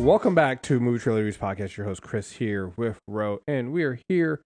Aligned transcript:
Welcome 0.00 0.34
back 0.34 0.62
to 0.62 0.80
Movie 0.80 0.98
Trailer 0.98 1.18
Reviews 1.18 1.36
Podcast. 1.36 1.76
Your 1.76 1.86
host 1.86 2.00
Chris 2.00 2.32
here 2.32 2.68
with 2.68 2.98
Ro, 3.06 3.40
and 3.46 3.70
we 3.70 3.84
are 3.84 3.98
here 4.08 4.40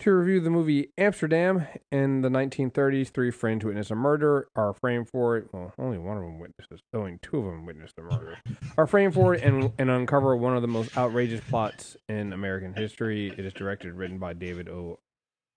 to 0.00 0.10
review 0.12 0.40
the 0.40 0.50
movie 0.50 0.90
Amsterdam 0.98 1.68
in 1.92 2.22
the 2.22 2.28
1930s. 2.28 3.10
Three 3.10 3.30
friends 3.30 3.64
witness 3.64 3.92
a 3.92 3.94
murder, 3.94 4.48
are 4.56 4.74
framed 4.74 5.08
for 5.08 5.36
it. 5.36 5.50
Well, 5.52 5.72
only 5.78 5.98
one 5.98 6.16
of 6.16 6.24
them 6.24 6.40
witnesses. 6.40 6.80
Only 6.92 7.16
two 7.22 7.38
of 7.38 7.44
them 7.44 7.64
witnessed 7.64 7.94
the 7.94 8.02
murder. 8.02 8.38
Are 8.76 8.88
framed 8.88 9.14
for 9.14 9.36
it 9.36 9.44
and 9.44 9.72
and 9.78 9.88
uncover 9.88 10.36
one 10.36 10.56
of 10.56 10.62
the 10.62 10.68
most 10.68 10.94
outrageous 10.98 11.42
plots 11.48 11.96
in 12.08 12.32
American 12.32 12.74
history. 12.74 13.28
It 13.28 13.44
is 13.44 13.52
directed, 13.52 13.94
written 13.94 14.18
by 14.18 14.32
David 14.32 14.68
O. 14.68 14.98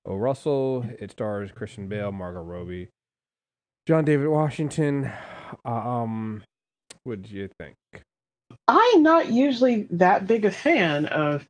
O. 0.06 0.16
Russell. 0.18 0.86
It 1.00 1.10
stars 1.10 1.50
Christian 1.52 1.88
Bale, 1.88 2.12
Margot 2.12 2.44
Robbie, 2.44 2.90
John 3.88 4.06
David 4.06 4.28
Washington. 4.28 5.12
Um, 5.66 6.44
what 7.04 7.24
did 7.24 7.32
you 7.32 7.50
think? 7.60 7.76
I'm 8.68 9.04
not 9.04 9.32
usually 9.32 9.88
that 9.92 10.28
big 10.28 10.46
a 10.46 10.52
fan 10.52 11.06
of 11.08 11.46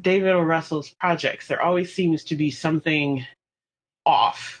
David 0.00 0.30
O. 0.30 0.40
Russell's 0.40 0.90
projects. 1.00 1.48
There 1.48 1.62
always 1.62 1.92
seems 1.92 2.24
to 2.24 2.36
be 2.36 2.50
something 2.50 3.26
off. 4.06 4.60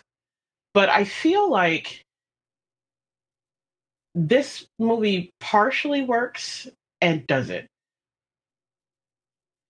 But 0.74 0.88
I 0.88 1.04
feel 1.04 1.50
like 1.50 2.02
this 4.14 4.66
movie 4.78 5.30
partially 5.40 6.02
works 6.02 6.68
and 7.00 7.26
doesn't. 7.26 7.66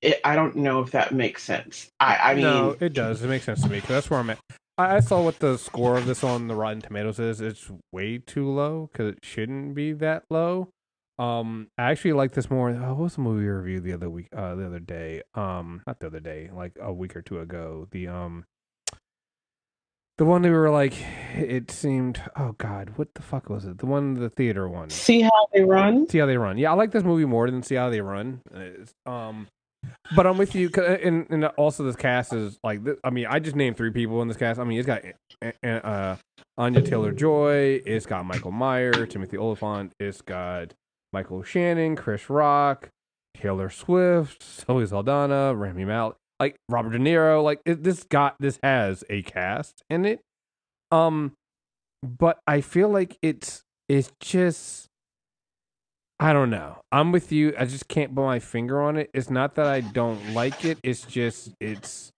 It, 0.01 0.21
I 0.25 0.35
don't 0.35 0.57
know 0.57 0.81
if 0.81 0.91
that 0.93 1.15
makes 1.15 1.43
sense. 1.45 1.89
I, 2.01 2.17
I 2.17 2.35
mean, 2.35 2.43
no, 2.43 2.77
it 2.81 2.93
does. 2.93 3.23
It 3.23 3.29
makes 3.29 3.45
sense 3.45 3.63
to 3.63 3.69
me 3.69 3.77
because 3.77 3.89
that's 3.89 4.11
where 4.11 4.19
I'm 4.19 4.31
at. 4.31 4.39
I, 4.77 4.97
I 4.97 5.01
saw 5.01 5.23
what 5.23 5.39
the 5.39 5.57
score 5.59 5.97
of 5.97 6.07
this 6.07 6.25
on 6.25 6.49
the 6.49 6.57
Rotten 6.57 6.83
Tomatoes 6.83 7.21
is. 7.21 7.41
It's 7.41 7.71
way 7.93 8.19
too 8.19 8.49
low 8.51 8.91
because 8.91 9.13
it 9.13 9.19
shouldn't 9.23 9.75
be 9.75 9.93
that 9.93 10.25
low. 10.29 10.71
Um, 11.23 11.69
I 11.79 11.93
actually 11.93 12.15
like 12.15 12.33
this 12.33 12.51
more. 12.51 12.71
Oh, 12.71 12.95
what 12.95 12.99
was 12.99 13.15
the 13.15 13.21
movie 13.21 13.45
we 13.45 13.49
reviewed 13.49 13.85
the 13.85 13.93
other 13.93 14.11
week? 14.11 14.27
Uh, 14.37 14.57
the 14.57 14.67
other 14.67 14.81
day. 14.81 15.23
Um, 15.35 15.83
not 15.87 16.01
the 16.01 16.09
other 16.09 16.19
day, 16.19 16.51
like 16.53 16.77
a 16.81 16.93
week 16.93 17.15
or 17.15 17.23
two 17.23 17.39
ago. 17.39 17.87
The 17.93 18.09
um, 18.09 18.45
the 20.19 20.25
one 20.25 20.43
that 20.43 20.49
we 20.49 20.57
were 20.57 20.71
like, 20.71 20.95
it 21.35 21.71
seemed. 21.71 22.21
Oh 22.35 22.57
God, 22.59 22.95
what 22.97 23.15
the 23.15 23.23
fuck 23.23 23.49
was 23.49 23.67
it? 23.67 23.79
The 23.79 23.87
one, 23.87 24.15
the 24.15 24.31
theater 24.31 24.69
one. 24.69 24.91
see 24.91 25.21
how 25.21 25.47
they 25.53 25.63
run. 25.63 26.09
See 26.09 26.19
how 26.19 26.27
they 26.27 26.37
run. 26.37 26.59
Yeah, 26.59 26.73
I 26.73 26.75
like 26.75 26.91
this 26.91 27.05
movie 27.05 27.25
more 27.25 27.49
than 27.49 27.63
See 27.63 27.77
How 27.77 27.89
They 27.89 28.01
Run. 28.01 28.41
It's, 28.53 28.93
um, 29.07 29.47
but 30.17 30.27
I'm 30.27 30.39
with 30.39 30.57
you, 30.57 30.71
and 30.77 31.27
and 31.31 31.45
also 31.45 31.85
this 31.85 31.97
cast 31.97 32.33
is 32.33 32.59
like, 32.65 32.81
I 33.05 33.11
mean, 33.11 33.27
I 33.29 33.39
just 33.39 33.55
named 33.55 33.77
three 33.77 33.93
people 33.93 34.23
in 34.23 34.29
this 34.29 34.37
cast. 34.37 34.59
I 34.59 34.65
mean, 34.65 34.79
it's 34.79 34.87
got 34.87 35.03
uh, 35.41 35.67
uh, 35.69 36.17
Anya 36.59 36.83
Taylor 36.83 37.13
Joy, 37.13 37.81
it's 37.87 38.07
got 38.07 38.27
Michael 38.27 38.51
Meyer, 38.51 39.07
Timothy 39.07 39.39
Olyphant, 39.39 39.93
it's 40.01 40.21
got 40.21 40.75
Michael 41.13 41.43
Shannon, 41.43 41.97
Chris 41.97 42.31
Rock, 42.31 42.89
Taylor 43.35 43.71
Swift, 43.71 44.43
Zoe 44.43 44.87
Saldana, 44.87 45.55
Rami 45.55 45.85
Malek, 45.85 46.17
like 46.41 46.57
Robert 46.69 46.91
De 46.91 46.99
Niro. 46.99 47.43
Like 47.43 47.61
it, 47.65 47.83
this 47.83 48.05
got 48.05 48.37
this 48.41 48.59
has 48.63 49.05
a 49.11 49.23
cast 49.23 49.83
in 49.91 50.05
it. 50.05 50.21
Um, 50.91 51.33
but 52.03 52.39
I 52.47 52.61
feel 52.61 52.89
like 52.89 53.17
it's 53.23 53.63
it's 53.89 54.13
just 54.21 54.87
I 56.19 56.33
don't 56.33 56.51
know. 56.51 56.81
I'm 56.93 57.11
with 57.11 57.33
you. 57.33 57.53
I 57.59 57.65
just 57.65 57.89
can't 57.89 58.15
put 58.15 58.25
my 58.25 58.39
finger 58.39 58.81
on 58.81 58.97
it. 58.97 59.11
It's 59.13 59.29
not 59.29 59.57
that 59.57 59.67
I 59.67 59.81
don't 59.81 60.35
like 60.35 60.65
it. 60.65 60.79
It's 60.83 61.03
just 61.03 61.53
it's 61.61 62.13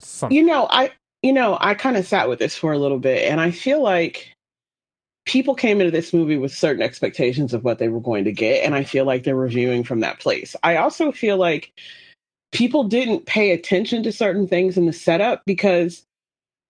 something. 0.00 0.36
You 0.36 0.44
know, 0.44 0.68
I 0.70 0.92
you 1.22 1.32
know, 1.32 1.58
I 1.60 1.74
kind 1.74 1.96
of 1.96 2.06
sat 2.06 2.28
with 2.28 2.38
this 2.38 2.56
for 2.56 2.72
a 2.72 2.78
little 2.78 3.00
bit 3.00 3.28
and 3.30 3.40
I 3.40 3.50
feel 3.50 3.82
like 3.82 4.32
people 5.28 5.54
came 5.54 5.80
into 5.80 5.90
this 5.90 6.14
movie 6.14 6.38
with 6.38 6.54
certain 6.54 6.82
expectations 6.82 7.52
of 7.52 7.62
what 7.62 7.78
they 7.78 7.88
were 7.88 8.00
going 8.00 8.24
to 8.24 8.32
get 8.32 8.64
and 8.64 8.74
I 8.74 8.82
feel 8.82 9.04
like 9.04 9.24
they're 9.24 9.36
reviewing 9.36 9.84
from 9.84 10.00
that 10.00 10.20
place. 10.20 10.56
I 10.62 10.76
also 10.76 11.12
feel 11.12 11.36
like 11.36 11.70
people 12.50 12.84
didn't 12.84 13.26
pay 13.26 13.50
attention 13.50 14.02
to 14.04 14.10
certain 14.10 14.48
things 14.48 14.78
in 14.78 14.86
the 14.86 14.92
setup 14.92 15.42
because 15.44 16.02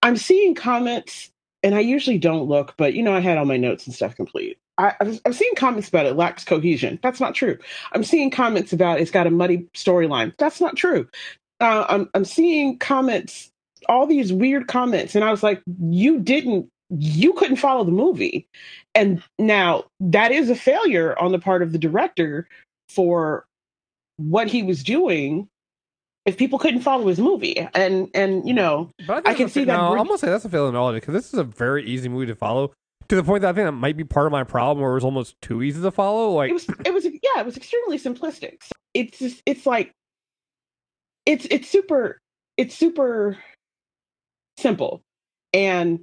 I'm 0.03 0.17
seeing 0.17 0.57
comments 0.57 1.31
and 1.63 1.77
I 1.77 1.81
usually 1.81 2.19
don't 2.19 2.49
look, 2.49 2.75
but 2.77 2.95
you 2.95 3.03
know, 3.03 3.15
I 3.15 3.21
had 3.21 3.39
all 3.39 3.45
my 3.45 3.57
notes 3.57 3.87
and 3.87 3.95
stuff 3.95 4.17
complete. 4.17 4.59
I, 4.77 4.95
I've 5.01 5.37
seen 5.37 5.55
comments 5.55 5.89
about 5.89 6.07
it 6.07 6.17
lacks 6.17 6.45
cohesion. 6.45 6.99
That's 7.01 7.21
not 7.21 7.37
true. 7.37 7.59
I'm 7.93 8.05
seeing 8.05 8.31
comments 8.31 8.73
about 8.73 9.01
it's 9.01 9.11
got 9.11 9.27
a 9.29 9.31
muddy 9.31 9.69
storyline. 9.75 10.35
That's 10.39 10.61
not 10.61 10.77
true. 10.77 11.09
Uh, 11.61 11.85
I'm 11.89 12.09
I'm 12.15 12.25
seeing 12.25 12.79
comments, 12.79 13.51
all 13.89 14.07
these 14.07 14.33
weird 14.33 14.67
comments, 14.69 15.15
and 15.15 15.25
I 15.25 15.31
was 15.31 15.43
like, 15.43 15.63
you 15.91 16.21
didn't, 16.21 16.69
you 16.91 17.33
couldn't 17.35 17.57
follow 17.57 17.85
the 17.85 17.93
movie, 17.93 18.47
and 18.95 19.23
now 19.39 19.85
that 20.01 20.33
is 20.33 20.49
a 20.51 20.57
failure 20.57 21.19
on 21.19 21.33
the 21.33 21.39
part 21.39 21.63
of 21.63 21.73
the 21.73 21.79
director 21.79 22.49
for 22.89 23.45
what 24.17 24.49
he 24.49 24.63
was 24.63 24.83
doing. 24.83 25.49
If 26.27 26.37
people 26.37 26.59
couldn't 26.59 26.81
follow 26.83 27.07
his 27.07 27.19
movie, 27.19 27.59
and 27.75 28.09
and 28.15 28.47
you 28.47 28.55
know, 28.55 28.91
But 29.07 29.19
I 29.27 29.31
think 29.31 29.37
can 29.37 29.49
see 29.49 29.65
that 29.65 29.77
No, 29.77 29.91
bridge- 29.91 30.01
I'm 30.01 30.07
gonna 30.07 30.19
say 30.19 30.29
that's 30.29 30.45
a 30.45 30.49
failure 30.49 30.71
failing 30.73 30.77
all 30.77 30.93
because 30.93 31.15
this 31.15 31.33
is 31.33 31.39
a 31.39 31.45
very 31.45 31.85
easy 31.87 32.09
movie 32.09 32.27
to 32.27 32.35
follow. 32.35 32.73
To 33.09 33.17
the 33.17 33.23
point 33.25 33.41
that 33.41 33.49
I 33.49 33.53
think 33.55 33.67
that 33.67 33.73
might 33.73 33.97
be 33.97 34.05
part 34.05 34.27
of 34.27 34.33
my 34.33 34.45
problem, 34.45 34.83
where 34.83 34.91
it 34.91 34.95
was 34.95 35.05
almost 35.05 35.41
too 35.41 35.63
easy 35.63 35.81
to 35.81 35.91
follow. 35.91 36.33
Like, 36.33 36.51
it 36.51 36.53
was 36.53 36.67
it 36.85 36.93
was 36.93 37.05
yeah 37.07 37.41
it 37.41 37.47
was 37.47 37.57
extremely 37.57 37.99
simplistic 37.99 38.63
so 38.63 38.73
it's 38.93 39.19
just 39.19 39.43
it's 39.47 39.65
like 39.65 39.93
it's 41.25 41.47
it's 41.51 41.69
super 41.69 42.19
it's 42.59 42.75
super 42.75 43.39
simple 44.59 45.01
and 45.55 46.01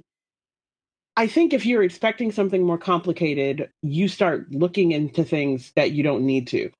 i 1.16 1.26
think 1.26 1.52
if 1.52 1.66
you're 1.66 1.82
expecting 1.82 2.32
something 2.32 2.62
more 2.62 2.78
complicated 2.78 3.70
you 3.82 4.08
start 4.08 4.50
looking 4.52 4.92
into 4.92 5.24
things 5.24 5.72
that 5.76 5.92
you 5.92 6.02
don't 6.02 6.24
need 6.24 6.46
to 6.46 6.70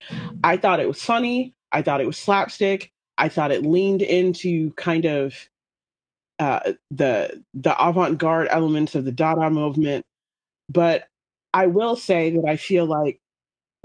i 0.44 0.56
thought 0.56 0.80
it 0.80 0.88
was 0.88 1.02
funny 1.02 1.54
i 1.72 1.82
thought 1.82 2.00
it 2.00 2.06
was 2.06 2.19
slapstick 2.19 2.92
i 3.19 3.28
thought 3.28 3.52
it 3.52 3.64
leaned 3.64 4.02
into 4.02 4.72
kind 4.72 5.04
of 5.04 5.48
uh, 6.38 6.72
the 6.91 7.42
the 7.54 7.74
avant-garde 7.82 8.47
elements 8.50 8.94
of 8.94 9.06
the 9.06 9.12
dada 9.12 9.48
movement 9.48 10.04
but 10.68 11.08
i 11.54 11.66
will 11.66 11.97
say 11.97 12.30
that 12.30 12.44
i 12.47 12.56
feel 12.56 12.84
like 12.84 13.20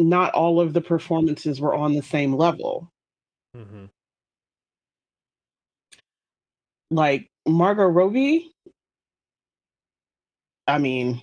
not 0.02 0.34
all 0.34 0.60
of 0.60 0.74
the 0.74 0.82
performances 0.82 1.62
were 1.62 1.74
on 1.74 1.94
the 1.94 2.02
same 2.02 2.34
level. 2.34 2.92
Mhm. 3.56 3.90
Like 6.90 7.30
Margot 7.48 7.88
Robbie, 7.88 8.52
I 10.68 10.78
mean, 10.78 11.22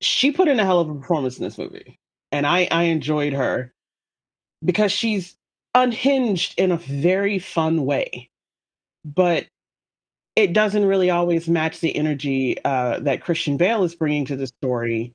she 0.00 0.32
put 0.32 0.48
in 0.48 0.58
a 0.58 0.64
hell 0.64 0.80
of 0.80 0.90
a 0.90 0.94
performance 0.94 1.38
in 1.38 1.44
this 1.44 1.58
movie, 1.58 1.98
and 2.30 2.46
I 2.46 2.68
I 2.70 2.84
enjoyed 2.84 3.32
her 3.32 3.72
because 4.64 4.92
she's 4.92 5.36
unhinged 5.74 6.58
in 6.58 6.72
a 6.72 6.76
very 6.76 7.38
fun 7.38 7.84
way, 7.84 8.28
but 9.04 9.46
it 10.34 10.52
doesn't 10.52 10.84
really 10.84 11.10
always 11.10 11.48
match 11.48 11.80
the 11.80 11.94
energy 11.94 12.56
uh, 12.64 13.00
that 13.00 13.22
Christian 13.22 13.56
Bale 13.56 13.84
is 13.84 13.94
bringing 13.94 14.24
to 14.26 14.36
the 14.36 14.46
story, 14.46 15.12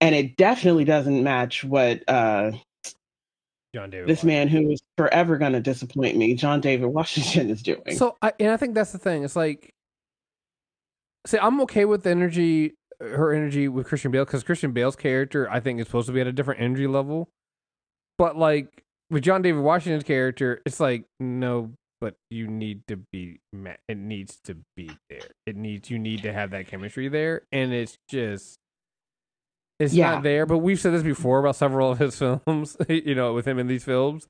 and 0.00 0.14
it 0.14 0.36
definitely 0.36 0.84
doesn't 0.84 1.22
match 1.22 1.62
what 1.62 2.02
uh, 2.08 2.52
John 3.74 3.90
David. 3.90 4.08
this 4.08 4.24
Washington. 4.24 4.28
man 4.28 4.48
who 4.48 4.70
is 4.70 4.80
forever 4.96 5.36
going 5.36 5.52
to 5.52 5.60
disappoint 5.60 6.16
me, 6.16 6.34
John 6.34 6.60
David 6.60 6.86
Washington, 6.86 7.50
is 7.50 7.62
doing. 7.62 7.96
So, 7.96 8.16
I, 8.22 8.32
and 8.40 8.50
I 8.50 8.56
think 8.56 8.74
that's 8.74 8.92
the 8.92 8.98
thing. 8.98 9.22
It's 9.22 9.36
like, 9.36 9.74
see, 11.26 11.38
I'm 11.38 11.60
okay 11.62 11.84
with 11.84 12.02
the 12.04 12.10
energy, 12.10 12.74
her 13.00 13.32
energy 13.32 13.68
with 13.68 13.86
Christian 13.86 14.10
Bale, 14.10 14.24
because 14.24 14.42
Christian 14.44 14.72
Bale's 14.72 14.96
character, 14.96 15.50
I 15.50 15.60
think, 15.60 15.80
is 15.80 15.86
supposed 15.86 16.06
to 16.06 16.12
be 16.12 16.20
at 16.20 16.26
a 16.26 16.32
different 16.32 16.60
energy 16.60 16.86
level. 16.86 17.28
But 18.18 18.36
like 18.38 18.82
with 19.10 19.22
John 19.22 19.42
David 19.42 19.60
Washington's 19.62 20.04
character, 20.04 20.62
it's 20.64 20.80
like 20.80 21.04
no, 21.20 21.72
but 22.00 22.14
you 22.30 22.46
need 22.46 22.82
to 22.88 22.96
be. 23.12 23.40
It 23.88 23.98
needs 23.98 24.38
to 24.44 24.56
be 24.76 24.90
there. 25.10 25.28
It 25.46 25.56
needs 25.56 25.90
you 25.90 25.98
need 25.98 26.22
to 26.22 26.32
have 26.32 26.50
that 26.50 26.66
chemistry 26.68 27.08
there, 27.08 27.42
and 27.52 27.72
it's 27.72 27.98
just. 28.08 28.58
It's 29.78 29.92
Yeah. 29.92 30.12
not 30.12 30.22
there, 30.22 30.46
but 30.46 30.58
we've 30.58 30.80
said 30.80 30.94
this 30.94 31.02
before 31.02 31.38
about 31.38 31.56
several 31.56 31.92
of 31.92 31.98
his 31.98 32.18
films. 32.18 32.76
You 32.88 33.14
know, 33.14 33.34
with 33.34 33.46
him 33.46 33.58
in 33.58 33.66
these 33.66 33.84
films, 33.84 34.26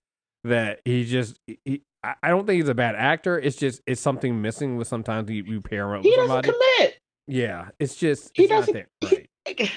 that 0.47 0.81
he 0.85 1.05
just 1.05 1.39
he, 1.65 1.83
I 2.03 2.29
don't 2.29 2.47
think 2.47 2.61
he's 2.61 2.69
a 2.69 2.75
bad 2.75 2.95
actor. 2.95 3.39
It's 3.39 3.57
just 3.57 3.81
it's 3.87 4.01
something 4.01 4.41
missing 4.41 4.77
with 4.77 4.89
sometimes 4.89 5.31
you, 5.31 5.43
you 5.45 5.61
pair 5.61 5.95
him 5.95 6.03
he 6.03 6.11
doesn't 6.15 6.29
somebody. 6.29 6.53
commit. 6.79 6.99
yeah, 7.27 7.69
it's 7.79 7.97
just 7.97 8.31
He 8.35 8.45
it's 8.45 8.51
doesn't- 8.51 8.75
there. 8.75 8.89
he- 9.47 9.71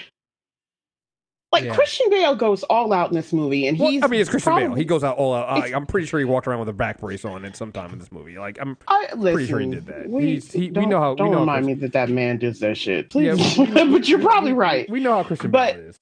Like 1.51 1.63
Yeah. 1.63 1.73
Christian 1.73 2.11
Bale 2.11 2.35
goes 2.35 2.61
all 2.63 2.93
out 2.93 3.09
in 3.09 3.15
this 3.15 3.33
movie, 3.33 3.65
and 3.65 3.79
Well, 3.79 3.89
he's. 3.89 4.03
I 4.03 4.07
mean, 4.07 4.21
it's 4.21 4.29
Christian 4.29 4.55
Bale. 4.55 4.75
He 4.75 4.85
goes 4.85 5.03
out 5.03 5.17
all 5.17 5.33
out. 5.33 5.49
I, 5.49 5.73
I'm 5.73 5.87
pretty 5.87 6.05
sure 6.05 6.19
he 6.19 6.25
walked 6.25 6.47
around 6.47 6.59
with 6.59 6.69
a 6.69 6.73
back 6.73 6.99
brace 6.99 7.25
on 7.25 7.43
at 7.43 7.55
some 7.55 7.71
time 7.71 7.91
in 7.91 7.97
this 7.97 8.11
movie. 8.11 8.37
Like 8.37 8.59
I'm 8.61 8.77
I, 8.87 9.07
pretty 9.19 9.47
sure 9.47 9.59
he 9.59 9.67
did 9.71 9.87
that. 9.87 10.07
We, 10.07 10.25
He's- 10.33 10.51
he- 10.51 10.69
we 10.69 10.85
know 10.85 10.99
how- 10.99 11.11
we 11.13 11.17
Don't 11.17 11.27
know 11.31 11.33
how 11.37 11.39
remind 11.41 11.65
me 11.65 11.73
that 11.75 11.93
that 11.93 12.09
man 12.09 12.37
does 12.37 12.59
that 12.59 12.77
shit, 12.77 13.09
please. 13.09 13.57
we- 13.57 13.65
we- 13.65 13.71
but 13.91 14.07
you're 14.07 14.19
we- 14.19 14.25
probably 14.25 14.53
we- 14.53 14.59
right. 14.59 14.87
We 14.91 14.99
know 14.99 15.13
how 15.13 15.23
Christian 15.23 15.49
But- 15.49 15.73
Bale 15.75 15.85
is. 15.87 15.97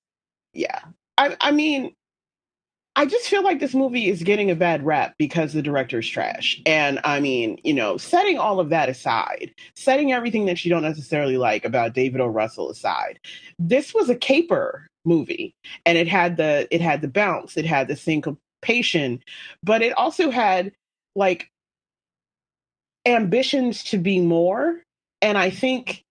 yeah, 0.54 0.80
I, 1.18 1.38
I 1.40 1.52
mean, 1.52 1.94
I 2.98 3.06
just 3.06 3.28
feel 3.30 3.44
like 3.44 3.60
this 3.60 3.76
movie 3.76 4.10
is 4.10 4.24
getting 4.24 4.50
a 4.50 4.56
bad 4.56 4.84
rap 4.84 5.14
because 5.20 5.54
the 5.54 5.62
director's 5.62 6.10
trash. 6.10 6.60
And 6.66 7.00
I 7.04 7.20
mean, 7.20 7.60
you 7.64 7.76
know, 7.76 7.96
setting 7.98 8.40
all 8.40 8.60
of 8.60 8.70
that 8.70 8.90
aside, 8.90 9.54
setting 9.76 10.12
everything 10.12 10.48
that 10.48 10.66
you 10.66 10.72
don't 10.72 10.82
necessarily 10.82 11.38
like 11.38 11.64
about 11.64 11.94
David 11.94 12.22
O. 12.22 12.26
Russell 12.26 12.72
aside, 12.72 13.20
this 13.60 13.94
was 13.94 14.10
a 14.10 14.16
caper 14.16 14.88
movie, 15.06 15.54
and 15.86 15.96
it 15.96 16.08
had 16.08 16.38
the 16.38 16.68
it 16.72 16.82
had 16.82 17.02
the 17.04 17.08
bounce, 17.08 17.56
it 17.56 17.66
had 17.66 17.88
the 17.88 17.96
syncopation, 17.96 19.24
but 19.62 19.84
it 19.84 19.94
also 19.94 20.32
had 20.32 20.72
like 21.16 21.52
ambitions 23.06 23.84
to 23.84 24.00
be 24.00 24.20
more. 24.20 24.82
And 25.22 25.38
I 25.38 25.52
think 25.52 26.04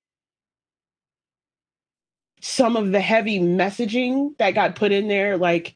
some 2.41 2.77
of 2.77 2.93
the 2.93 3.01
heavy 3.01 3.41
messaging 3.41 4.39
that 4.39 4.53
got 4.53 4.77
put 4.77 4.93
in 4.93 5.09
there, 5.09 5.37
like 5.37 5.75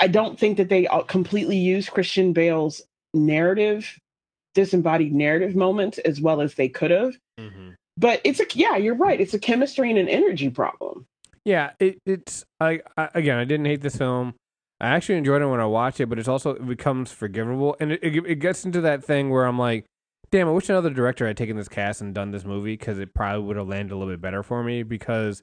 I 0.00 0.06
don't 0.06 0.38
think 0.38 0.56
that 0.56 0.68
they 0.68 0.88
completely 1.08 1.56
use 1.56 1.88
Christian 1.88 2.32
Bale's 2.32 2.82
narrative, 3.14 3.98
disembodied 4.54 5.14
narrative 5.14 5.54
moments 5.56 5.98
as 5.98 6.20
well 6.20 6.40
as 6.40 6.54
they 6.54 6.68
could 6.68 6.90
have. 6.90 7.16
Mm-hmm. 7.38 7.70
But 7.96 8.20
it's 8.24 8.40
a 8.40 8.46
yeah, 8.54 8.76
you're 8.76 8.94
right. 8.94 9.20
It's 9.20 9.34
a 9.34 9.38
chemistry 9.38 9.90
and 9.90 9.98
an 9.98 10.08
energy 10.08 10.50
problem. 10.50 11.06
Yeah, 11.44 11.70
it, 11.78 11.98
it's 12.06 12.44
I, 12.60 12.80
I 12.96 13.08
again, 13.14 13.38
I 13.38 13.44
didn't 13.44 13.66
hate 13.66 13.82
this 13.82 13.96
film. 13.96 14.34
I 14.80 14.88
actually 14.88 15.18
enjoyed 15.18 15.42
it 15.42 15.46
when 15.46 15.60
I 15.60 15.66
watched 15.66 16.00
it, 16.00 16.06
but 16.06 16.18
it's 16.18 16.28
also 16.28 16.54
it 16.54 16.66
becomes 16.66 17.12
forgivable, 17.12 17.76
and 17.78 17.92
it, 17.92 18.00
it, 18.02 18.26
it 18.26 18.34
gets 18.36 18.64
into 18.64 18.80
that 18.80 19.04
thing 19.04 19.30
where 19.30 19.44
I'm 19.44 19.58
like, 19.58 19.84
damn, 20.30 20.48
I 20.48 20.52
wish 20.52 20.68
another 20.68 20.90
director 20.90 21.26
had 21.26 21.36
taken 21.36 21.56
this 21.56 21.68
cast 21.68 22.00
and 22.00 22.14
done 22.14 22.30
this 22.30 22.44
movie 22.44 22.76
because 22.76 22.98
it 22.98 23.14
probably 23.14 23.46
would 23.46 23.56
have 23.56 23.68
landed 23.68 23.94
a 23.94 23.96
little 23.96 24.12
bit 24.12 24.20
better 24.20 24.42
for 24.42 24.64
me 24.64 24.82
because 24.82 25.42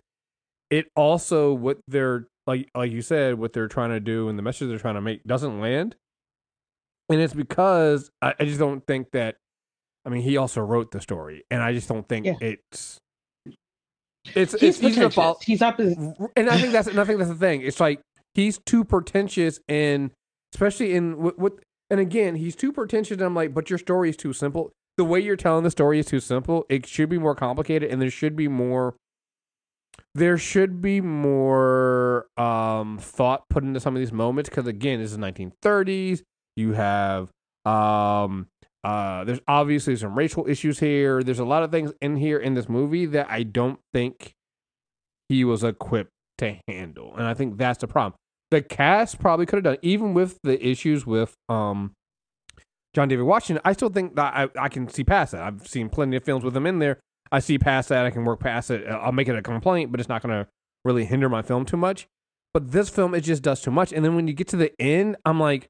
it 0.69 0.87
also 0.95 1.53
what 1.53 1.77
they're 1.87 2.27
like 2.49 2.69
like 2.75 2.91
you 2.91 3.03
said 3.03 3.37
what 3.37 3.53
they're 3.53 3.67
trying 3.67 3.91
to 3.91 3.99
do 3.99 4.27
and 4.27 4.37
the 4.37 4.41
message 4.41 4.67
they're 4.67 4.79
trying 4.79 4.95
to 4.95 5.01
make 5.01 5.23
doesn't 5.23 5.61
land. 5.61 5.95
And 7.07 7.21
it's 7.21 7.33
because 7.33 8.09
I, 8.21 8.33
I 8.39 8.45
just 8.45 8.59
don't 8.59 8.85
think 8.85 9.11
that 9.11 9.37
i 10.05 10.09
mean 10.09 10.21
he 10.21 10.37
also 10.37 10.61
wrote 10.61 10.91
the 10.91 11.01
story 11.01 11.43
and 11.51 11.61
i 11.61 11.73
just 11.73 11.89
don't 11.89 12.07
think 12.07 12.25
yeah. 12.25 12.35
it's 12.39 12.97
it's 14.33 14.53
he's 14.53 14.63
it's 14.63 14.83
easy 14.83 15.01
to 15.01 15.09
follow 15.09 15.37
he's 15.41 15.61
up 15.61 15.77
his... 15.77 15.95
and 16.35 16.49
i 16.49 16.57
think 16.57 16.71
that's 16.71 16.87
and 16.87 16.99
i 16.99 17.03
think 17.03 17.19
that's 17.19 17.31
the 17.31 17.37
thing. 17.37 17.61
It's 17.61 17.79
like 17.79 18.01
he's 18.33 18.59
too 18.65 18.83
pretentious 18.83 19.59
and 19.67 20.11
especially 20.53 20.95
in 20.95 21.21
what, 21.21 21.37
what 21.37 21.53
and 21.89 21.99
again 21.99 22.35
he's 22.35 22.55
too 22.55 22.71
pretentious 22.71 23.17
and 23.17 23.21
i'm 23.21 23.35
like 23.35 23.53
but 23.53 23.69
your 23.69 23.79
story 23.79 24.09
is 24.09 24.17
too 24.17 24.33
simple. 24.33 24.71
The 24.97 25.05
way 25.05 25.19
you're 25.21 25.37
telling 25.37 25.63
the 25.63 25.71
story 25.71 25.99
is 25.99 26.07
too 26.07 26.19
simple 26.19 26.65
it 26.69 26.85
should 26.85 27.09
be 27.09 27.17
more 27.17 27.35
complicated 27.35 27.91
and 27.91 28.01
there 28.01 28.09
should 28.09 28.35
be 28.35 28.47
more 28.47 28.95
there 30.15 30.38
should 30.38 30.81
be 30.81 31.01
more 31.01 32.27
um, 32.38 32.97
thought 33.00 33.47
put 33.50 33.63
into 33.63 33.80
some 33.80 33.95
of 33.95 34.00
these 34.00 34.12
moments 34.12 34.50
because 34.50 34.68
again, 34.68 35.00
this 35.00 35.12
is 35.12 35.18
1930s. 35.18 36.21
You 36.56 36.74
have 36.74 37.30
um, 37.65 38.47
uh, 38.83 39.24
there's 39.24 39.41
obviously 39.47 39.95
some 39.95 40.18
racial 40.18 40.47
issues 40.47 40.80
here. 40.80 41.21
There's 41.21 41.39
a 41.39 41.45
lot 41.45 41.63
of 41.63 41.71
things 41.71 41.94
in 42.01 42.15
here 42.18 42.38
in 42.38 42.53
this 42.53 42.68
movie 42.68 43.06
that 43.07 43.30
I 43.30 43.44
don't 43.44 43.80
think 43.94 44.33
he 45.27 45.44
was 45.44 45.63
equipped 45.63 46.12
to 46.39 46.57
handle, 46.68 47.15
and 47.15 47.27
I 47.27 47.33
think 47.33 47.57
that's 47.57 47.80
the 47.80 47.88
problem. 47.88 48.15
The 48.51 48.62
cast 48.62 49.19
probably 49.19 49.45
could 49.45 49.57
have 49.57 49.63
done, 49.63 49.77
even 49.83 50.13
with 50.13 50.39
the 50.44 50.65
issues 50.65 51.06
with 51.06 51.35
um, 51.50 51.94
John 52.95 53.07
David 53.07 53.24
Washington. 53.24 53.62
I 53.63 53.74
still 53.74 53.89
think 53.89 54.15
that 54.15 54.33
I, 54.33 54.50
I 54.59 54.69
can 54.69 54.88
see 54.89 55.03
past 55.03 55.33
that. 55.33 55.44
I've 55.44 55.68
seen 55.68 55.89
plenty 55.89 56.18
of 56.18 56.24
films 56.24 56.44
with 56.44 56.57
him 56.57 56.65
in 56.65 56.80
there 56.80 57.00
I 57.31 57.39
see 57.39 57.57
past 57.59 57.89
that. 57.89 58.05
I 58.05 58.09
can 58.09 58.25
work 58.25 58.39
past 58.39 58.71
it. 58.71 58.87
Uh, 58.87 58.97
I'll 58.97 59.11
make 59.11 59.27
it 59.27 59.35
a 59.35 59.41
complaint, 59.41 59.91
but 59.91 59.99
it's 59.99 60.09
not 60.09 60.21
going 60.21 60.33
to 60.33 60.47
really 60.83 61.05
hinder 61.05 61.29
my 61.29 61.41
film 61.41 61.65
too 61.65 61.77
much. 61.77 62.07
But 62.53 62.71
this 62.71 62.89
film, 62.89 63.13
it 63.13 63.21
just 63.21 63.43
does 63.43 63.61
too 63.61 63.71
much. 63.71 63.93
And 63.93 64.03
then 64.03 64.15
when 64.15 64.27
you 64.27 64.33
get 64.33 64.47
to 64.49 64.57
the 64.57 64.73
end, 64.81 65.17
I'm 65.25 65.39
like, 65.39 65.69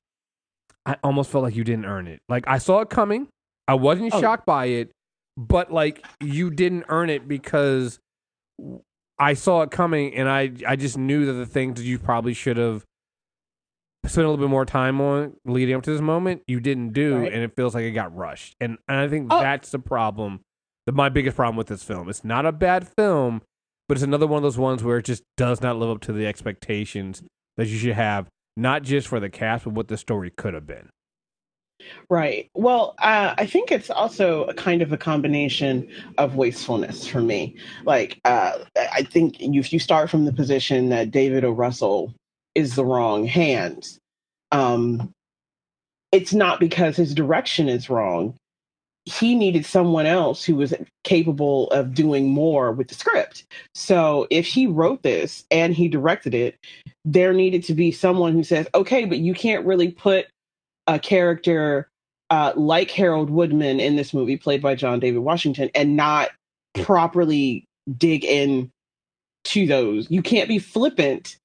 I 0.85 0.95
almost 1.03 1.29
felt 1.29 1.43
like 1.43 1.55
you 1.55 1.63
didn't 1.63 1.85
earn 1.85 2.07
it. 2.07 2.21
Like 2.29 2.47
I 2.47 2.57
saw 2.57 2.81
it 2.81 2.89
coming. 2.89 3.27
I 3.67 3.73
wasn't 3.73 4.13
oh. 4.13 4.21
shocked 4.21 4.45
by 4.45 4.65
it, 4.65 4.91
but 5.37 5.71
like 5.71 6.05
you 6.21 6.49
didn't 6.49 6.85
earn 6.89 7.09
it 7.09 7.27
because 7.27 7.99
I 9.19 9.33
saw 9.33 9.61
it 9.63 9.71
coming, 9.71 10.15
and 10.15 10.29
I 10.29 10.51
I 10.65 10.75
just 10.75 10.97
knew 10.97 11.25
that 11.25 11.33
the 11.33 11.45
things 11.45 11.79
that 11.79 11.85
you 11.85 11.99
probably 11.99 12.33
should 12.33 12.57
have 12.57 12.85
spent 14.05 14.25
a 14.25 14.29
little 14.29 14.43
bit 14.43 14.49
more 14.49 14.65
time 14.65 15.01
on 15.01 15.35
leading 15.45 15.75
up 15.75 15.83
to 15.83 15.91
this 15.91 16.01
moment, 16.01 16.41
you 16.47 16.59
didn't 16.59 16.93
do, 16.93 17.17
right. 17.17 17.33
and 17.33 17.43
it 17.43 17.55
feels 17.55 17.75
like 17.75 17.83
it 17.83 17.91
got 17.91 18.15
rushed. 18.15 18.55
And, 18.59 18.77
and 18.87 18.97
I 18.97 19.07
think 19.07 19.27
oh. 19.29 19.41
that's 19.41 19.71
the 19.71 19.79
problem 19.79 20.39
the, 20.89 20.95
my 20.95 21.09
biggest 21.09 21.35
problem 21.35 21.55
with 21.55 21.67
this 21.67 21.83
film. 21.83 22.09
It's 22.09 22.23
not 22.23 22.45
a 22.45 22.51
bad 22.51 22.87
film, 22.87 23.41
but 23.87 23.95
it's 23.95 24.03
another 24.03 24.27
one 24.27 24.37
of 24.37 24.43
those 24.43 24.57
ones 24.57 24.83
where 24.83 24.97
it 24.97 25.05
just 25.05 25.23
does 25.37 25.61
not 25.61 25.77
live 25.77 25.89
up 25.89 26.01
to 26.01 26.13
the 26.13 26.25
expectations 26.25 27.21
that 27.57 27.67
you 27.67 27.77
should 27.77 27.93
have, 27.93 28.27
not 28.57 28.83
just 28.83 29.07
for 29.07 29.19
the 29.19 29.29
cast, 29.29 29.65
but 29.65 29.73
what 29.73 29.87
the 29.87 29.97
story 29.97 30.31
could 30.35 30.53
have 30.53 30.65
been. 30.65 30.89
Right. 32.09 32.49
Well, 32.55 32.95
uh, 32.97 33.35
I 33.37 33.45
think 33.45 33.71
it's 33.71 33.89
also 33.89 34.43
a 34.45 34.53
kind 34.53 34.81
of 34.81 34.91
a 34.91 34.97
combination 34.97 35.87
of 36.17 36.35
wastefulness 36.35 37.07
for 37.07 37.21
me. 37.21 37.55
Like, 37.85 38.19
uh, 38.25 38.59
I 38.75 39.03
think 39.03 39.39
if 39.39 39.71
you 39.71 39.79
start 39.79 40.09
from 40.09 40.25
the 40.25 40.33
position 40.33 40.89
that 40.89 41.11
David 41.11 41.45
O. 41.45 41.51
Russell 41.51 42.13
is 42.53 42.75
the 42.75 42.83
wrong 42.83 43.25
hand, 43.25 43.87
um, 44.51 45.11
it's 46.11 46.33
not 46.33 46.59
because 46.59 46.97
his 46.97 47.13
direction 47.13 47.69
is 47.69 47.89
wrong 47.89 48.35
he 49.05 49.35
needed 49.35 49.65
someone 49.65 50.05
else 50.05 50.43
who 50.43 50.55
was 50.55 50.73
capable 51.03 51.69
of 51.71 51.93
doing 51.93 52.29
more 52.29 52.71
with 52.71 52.87
the 52.87 52.95
script. 52.95 53.45
So 53.73 54.27
if 54.29 54.45
he 54.45 54.67
wrote 54.67 55.03
this 55.03 55.45
and 55.49 55.73
he 55.73 55.87
directed 55.87 56.35
it, 56.35 56.57
there 57.05 57.33
needed 57.33 57.63
to 57.65 57.73
be 57.73 57.91
someone 57.91 58.33
who 58.33 58.43
says, 58.43 58.67
okay, 58.75 59.05
but 59.05 59.19
you 59.19 59.33
can't 59.33 59.65
really 59.65 59.91
put 59.91 60.27
a 60.87 60.99
character 60.99 61.89
uh, 62.29 62.53
like 62.55 62.91
Harold 62.91 63.29
Woodman 63.29 63.79
in 63.79 63.95
this 63.95 64.13
movie, 64.13 64.37
played 64.37 64.61
by 64.61 64.75
John 64.75 64.99
David 64.99 65.19
Washington, 65.19 65.69
and 65.73 65.95
not 65.95 66.29
properly 66.75 67.65
dig 67.97 68.23
in 68.23 68.69
to 69.45 69.65
those. 69.65 70.09
You 70.11 70.21
can't 70.21 70.47
be 70.47 70.59
flippant 70.59 71.37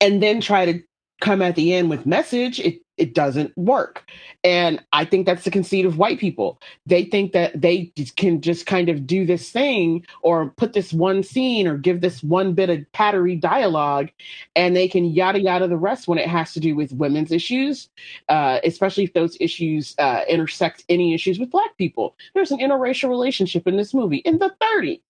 and 0.00 0.22
then 0.22 0.40
try 0.40 0.64
to 0.66 0.80
come 1.20 1.42
at 1.42 1.56
the 1.56 1.74
end 1.74 1.90
with 1.90 2.06
message. 2.06 2.60
It 2.60 2.80
it 3.00 3.14
doesn't 3.14 3.56
work. 3.56 4.04
And 4.44 4.84
I 4.92 5.06
think 5.06 5.24
that's 5.24 5.44
the 5.44 5.50
conceit 5.50 5.86
of 5.86 5.96
white 5.96 6.20
people. 6.20 6.60
They 6.84 7.04
think 7.04 7.32
that 7.32 7.58
they 7.60 7.92
can 8.16 8.42
just 8.42 8.66
kind 8.66 8.90
of 8.90 9.06
do 9.06 9.24
this 9.24 9.50
thing 9.50 10.06
or 10.22 10.50
put 10.50 10.74
this 10.74 10.92
one 10.92 11.22
scene 11.22 11.66
or 11.66 11.78
give 11.78 12.02
this 12.02 12.22
one 12.22 12.52
bit 12.52 12.68
of 12.68 12.80
pattery 12.92 13.40
dialogue 13.40 14.10
and 14.54 14.76
they 14.76 14.86
can 14.86 15.06
yada 15.06 15.40
yada 15.40 15.66
the 15.66 15.78
rest 15.78 16.08
when 16.08 16.18
it 16.18 16.28
has 16.28 16.52
to 16.52 16.60
do 16.60 16.76
with 16.76 16.92
women's 16.92 17.32
issues, 17.32 17.88
uh, 18.28 18.60
especially 18.64 19.04
if 19.04 19.14
those 19.14 19.36
issues 19.40 19.94
uh, 19.98 20.22
intersect 20.28 20.84
any 20.90 21.14
issues 21.14 21.38
with 21.38 21.50
black 21.50 21.76
people. 21.78 22.14
There's 22.34 22.50
an 22.50 22.58
interracial 22.58 23.08
relationship 23.08 23.66
in 23.66 23.76
this 23.76 23.94
movie 23.94 24.18
in 24.18 24.38
the 24.38 24.54
30s. 24.62 25.00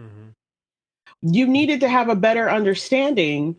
Mm-hmm. 0.00 0.28
You 1.22 1.48
needed 1.48 1.80
to 1.80 1.88
have 1.88 2.08
a 2.08 2.16
better 2.16 2.48
understanding 2.48 3.56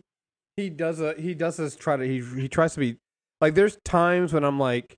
he 0.56 0.70
does 0.70 1.00
a 1.00 1.12
he 1.18 1.34
does 1.34 1.58
this 1.58 1.76
try 1.76 1.96
to 1.96 2.04
he 2.06 2.22
he 2.40 2.48
tries 2.48 2.72
to 2.74 2.80
be 2.80 2.96
like 3.40 3.54
there's 3.54 3.78
times 3.84 4.32
when 4.32 4.44
I'm 4.44 4.58
like, 4.58 4.96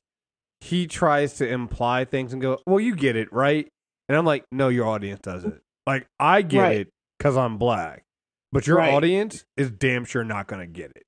he 0.61 0.87
tries 0.87 1.35
to 1.35 1.49
imply 1.49 2.05
things 2.05 2.33
and 2.33 2.43
go, 2.43 2.59
"Well, 2.67 2.81
you 2.81 2.95
get 2.95 3.17
it, 3.17 3.33
right?" 3.33 3.69
And 4.09 4.17
I'm 4.17 4.25
like, 4.25 4.45
"No, 4.51 4.69
your 4.69 4.87
audience 4.87 5.21
doesn't. 5.21 5.61
Like, 5.87 6.07
I 6.19 6.43
get 6.43 6.61
right. 6.61 6.81
it 6.81 6.89
because 7.19 7.37
I'm 7.37 7.59
black, 7.59 8.05
but 8.53 8.67
your 8.67 8.79
right. 8.79 8.93
audience 8.93 9.45
is 9.57 9.71
damn 9.71 10.05
sure 10.05 10.25
not 10.25 10.47
going 10.47 10.61
to 10.61 10.67
get 10.67 10.91
it. 10.95 11.05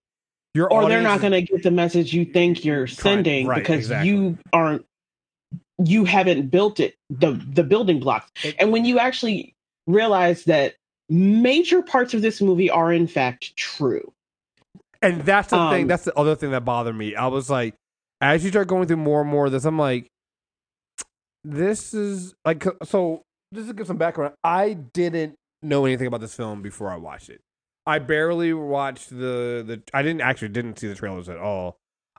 Your 0.54 0.72
or 0.72 0.88
they're 0.88 1.02
not 1.02 1.20
going 1.20 1.32
to 1.32 1.42
get 1.42 1.62
the 1.62 1.70
message 1.70 2.12
you 2.12 2.24
think 2.24 2.64
you're 2.64 2.86
sending 2.86 3.46
right, 3.46 3.58
because 3.58 3.78
exactly. 3.78 4.10
you 4.10 4.38
aren't, 4.52 4.84
you 5.84 6.04
haven't 6.04 6.50
built 6.50 6.80
it 6.80 6.96
the 7.08 7.32
the 7.32 7.62
building 7.62 8.00
blocks. 8.00 8.30
And 8.58 8.72
when 8.72 8.84
you 8.84 8.98
actually 8.98 9.54
realize 9.86 10.44
that 10.44 10.74
major 11.08 11.82
parts 11.82 12.14
of 12.14 12.22
this 12.22 12.40
movie 12.40 12.70
are 12.70 12.92
in 12.92 13.06
fact 13.06 13.54
true 13.56 14.12
and 15.02 15.22
that's 15.22 15.48
the 15.48 15.58
um, 15.58 15.72
thing. 15.72 15.86
That's 15.86 16.04
the 16.04 16.16
other 16.16 16.34
thing 16.34 16.50
that 16.50 16.64
bothered 16.64 16.96
me. 16.96 17.14
I 17.14 17.26
was 17.28 17.48
like, 17.50 17.74
as 18.20 18.44
you 18.44 18.50
start 18.50 18.68
going 18.68 18.86
through 18.86 18.98
more 18.98 19.20
and 19.22 19.30
more 19.30 19.46
of 19.46 19.52
this, 19.52 19.64
I'm 19.64 19.78
like, 19.78 20.06
this 21.44 21.94
is 21.94 22.34
like 22.44 22.64
so. 22.84 23.22
Just 23.52 23.66
to 23.66 23.74
give 23.74 23.88
some 23.88 23.96
background, 23.96 24.34
I 24.44 24.74
didn't 24.74 25.34
know 25.62 25.84
anything 25.84 26.06
about 26.06 26.20
this 26.20 26.34
film 26.34 26.62
before 26.62 26.88
I 26.90 26.96
watched 26.96 27.28
it. 27.30 27.40
I 27.84 27.98
barely 27.98 28.52
watched 28.52 29.10
the 29.10 29.64
the. 29.66 29.82
I 29.92 30.02
didn't 30.02 30.20
actually 30.20 30.50
didn't 30.50 30.78
see 30.78 30.86
the 30.86 30.94
trailers 30.94 31.28
at 31.28 31.38
all. 31.38 31.76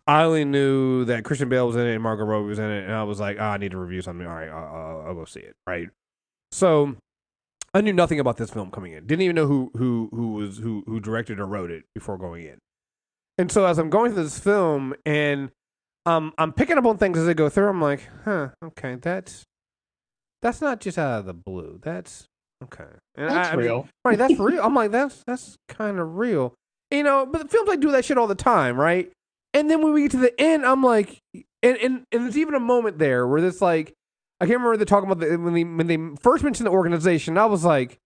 I 0.07 0.23
only 0.23 0.43
knew 0.43 1.05
that 1.05 1.23
Christian 1.23 1.47
Bale 1.47 1.67
was 1.67 1.75
in 1.75 1.85
it 1.85 1.93
and 1.93 2.03
Margot 2.03 2.25
Robbie 2.25 2.47
was 2.47 2.59
in 2.59 2.69
it, 2.69 2.83
and 2.83 2.93
I 2.93 3.03
was 3.03 3.19
like, 3.19 3.37
oh, 3.39 3.43
I 3.43 3.57
need 3.57 3.71
to 3.71 3.77
review 3.77 4.01
something. 4.01 4.25
All 4.25 4.33
right, 4.33 4.49
I'll, 4.49 5.03
I'll 5.07 5.13
go 5.13 5.25
see 5.25 5.39
it. 5.39 5.55
Right. 5.67 5.89
So 6.51 6.97
I 7.73 7.81
knew 7.81 7.93
nothing 7.93 8.19
about 8.19 8.37
this 8.37 8.49
film 8.49 8.71
coming 8.71 8.93
in. 8.93 9.05
Didn't 9.05 9.21
even 9.21 9.35
know 9.35 9.47
who 9.47 9.71
who 9.77 10.09
who 10.11 10.33
was 10.33 10.57
who 10.57 10.83
who 10.85 10.99
directed 10.99 11.39
or 11.39 11.45
wrote 11.45 11.71
it 11.71 11.85
before 11.93 12.17
going 12.17 12.43
in. 12.43 12.57
And 13.41 13.51
so 13.51 13.65
as 13.65 13.79
I'm 13.79 13.89
going 13.89 14.13
through 14.13 14.25
this 14.25 14.37
film 14.37 14.93
and 15.03 15.49
um, 16.05 16.31
I'm 16.37 16.53
picking 16.53 16.77
up 16.77 16.85
on 16.85 16.99
things 16.99 17.17
as 17.17 17.27
I 17.27 17.33
go 17.33 17.49
through, 17.49 17.69
I'm 17.69 17.81
like, 17.81 18.07
huh, 18.23 18.49
okay, 18.63 18.97
that's 19.01 19.43
that's 20.43 20.61
not 20.61 20.79
just 20.79 20.99
out 20.99 21.21
of 21.21 21.25
the 21.25 21.33
blue. 21.33 21.79
That's 21.81 22.27
okay. 22.63 22.85
And 23.15 23.31
that's 23.31 23.49
I, 23.49 23.55
real. 23.55 23.73
I 23.73 23.77
mean, 23.77 23.89
right, 24.05 24.17
that's 24.19 24.39
real. 24.39 24.63
I'm 24.63 24.75
like, 24.75 24.91
that's 24.91 25.23
that's 25.25 25.55
kind 25.67 25.97
of 25.97 26.17
real. 26.17 26.53
You 26.91 27.01
know, 27.01 27.25
but 27.25 27.41
the 27.41 27.47
films 27.47 27.67
like 27.67 27.79
do 27.79 27.89
that 27.93 28.05
shit 28.05 28.19
all 28.19 28.27
the 28.27 28.35
time, 28.35 28.79
right? 28.79 29.11
And 29.55 29.71
then 29.71 29.81
when 29.81 29.91
we 29.91 30.03
get 30.03 30.11
to 30.11 30.17
the 30.17 30.39
end, 30.39 30.63
I'm 30.63 30.83
like, 30.83 31.17
and 31.33 31.77
and, 31.77 32.03
and 32.11 32.25
there's 32.25 32.37
even 32.37 32.53
a 32.53 32.59
moment 32.59 32.99
there 32.99 33.25
where 33.25 33.41
this 33.41 33.59
like, 33.59 33.91
I 34.39 34.45
can't 34.45 34.59
remember 34.59 34.77
the 34.77 34.85
talking 34.85 35.09
about 35.09 35.19
the 35.27 35.35
when 35.37 35.55
they 35.55 35.63
when 35.63 35.87
they 35.87 35.97
first 36.21 36.43
mentioned 36.43 36.67
the 36.67 36.71
organization. 36.71 37.39
I 37.39 37.47
was 37.47 37.65
like, 37.65 37.97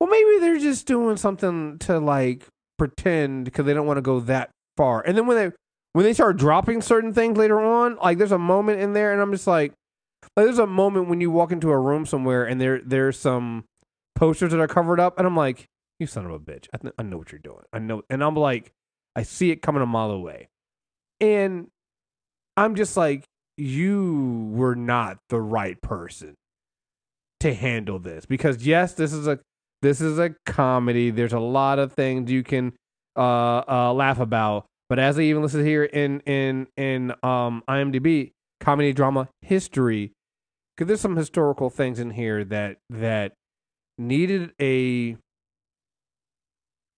well, 0.00 0.08
maybe 0.08 0.38
they're 0.40 0.58
just 0.58 0.86
doing 0.86 1.18
something 1.18 1.78
to 1.80 1.98
like 1.98 2.46
pretend 2.78 3.44
because 3.44 3.66
they 3.66 3.74
don't 3.74 3.86
want 3.86 3.98
to 3.98 4.02
go 4.02 4.20
that 4.20 4.50
far. 4.76 5.00
And 5.02 5.16
then 5.16 5.26
when 5.26 5.36
they 5.36 5.56
when 5.92 6.04
they 6.04 6.12
start 6.12 6.36
dropping 6.36 6.82
certain 6.82 7.12
things 7.12 7.38
later 7.38 7.60
on, 7.60 7.96
like 7.96 8.18
there's 8.18 8.32
a 8.32 8.38
moment 8.38 8.80
in 8.80 8.92
there, 8.92 9.12
and 9.12 9.22
I'm 9.22 9.32
just 9.32 9.46
like, 9.46 9.72
like 10.36 10.46
there's 10.46 10.58
a 10.58 10.66
moment 10.66 11.08
when 11.08 11.20
you 11.20 11.30
walk 11.30 11.52
into 11.52 11.70
a 11.70 11.78
room 11.78 12.06
somewhere 12.06 12.44
and 12.44 12.60
there 12.60 12.80
there's 12.84 13.18
some 13.18 13.64
posters 14.16 14.52
that 14.52 14.60
are 14.60 14.68
covered 14.68 15.00
up, 15.00 15.18
and 15.18 15.26
I'm 15.26 15.36
like, 15.36 15.66
you 15.98 16.06
son 16.06 16.26
of 16.26 16.32
a 16.32 16.38
bitch, 16.38 16.66
I, 16.74 16.78
th- 16.78 16.94
I 16.98 17.02
know 17.02 17.18
what 17.18 17.32
you're 17.32 17.38
doing, 17.38 17.62
I 17.72 17.78
know, 17.78 18.02
and 18.10 18.22
I'm 18.22 18.34
like, 18.34 18.72
I 19.14 19.22
see 19.22 19.50
it 19.50 19.62
coming 19.62 19.82
a 19.82 19.86
mile 19.86 20.10
away, 20.10 20.48
and 21.20 21.68
I'm 22.56 22.74
just 22.74 22.96
like, 22.96 23.24
you 23.56 24.50
were 24.52 24.74
not 24.74 25.18
the 25.28 25.40
right 25.40 25.80
person 25.80 26.34
to 27.40 27.54
handle 27.54 27.98
this. 27.98 28.26
Because 28.26 28.66
yes, 28.66 28.94
this 28.94 29.12
is 29.12 29.26
a 29.26 29.38
this 29.84 30.00
is 30.00 30.18
a 30.18 30.34
comedy. 30.46 31.10
There's 31.10 31.34
a 31.34 31.38
lot 31.38 31.78
of 31.78 31.92
things 31.92 32.30
you 32.30 32.42
can 32.42 32.72
uh, 33.16 33.62
uh, 33.68 33.92
laugh 33.92 34.18
about, 34.18 34.64
but 34.88 34.98
as 34.98 35.18
I 35.18 35.22
even 35.22 35.42
listed 35.42 35.64
here 35.66 35.84
in 35.84 36.20
in 36.20 36.66
in 36.76 37.12
um, 37.22 37.62
IMDb, 37.68 38.32
comedy 38.60 38.92
drama 38.94 39.28
history, 39.42 40.12
because 40.74 40.88
there's 40.88 41.00
some 41.02 41.16
historical 41.16 41.68
things 41.68 41.98
in 41.98 42.10
here 42.10 42.44
that 42.46 42.78
that 42.88 43.34
needed 43.98 44.52
a 44.60 45.16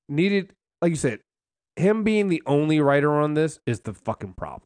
needed 0.08 0.52
like 0.80 0.90
you 0.90 0.96
said, 0.96 1.20
him 1.74 2.04
being 2.04 2.28
the 2.28 2.42
only 2.46 2.80
writer 2.80 3.12
on 3.12 3.34
this 3.34 3.58
is 3.66 3.80
the 3.80 3.92
fucking 3.94 4.34
problem. 4.34 4.62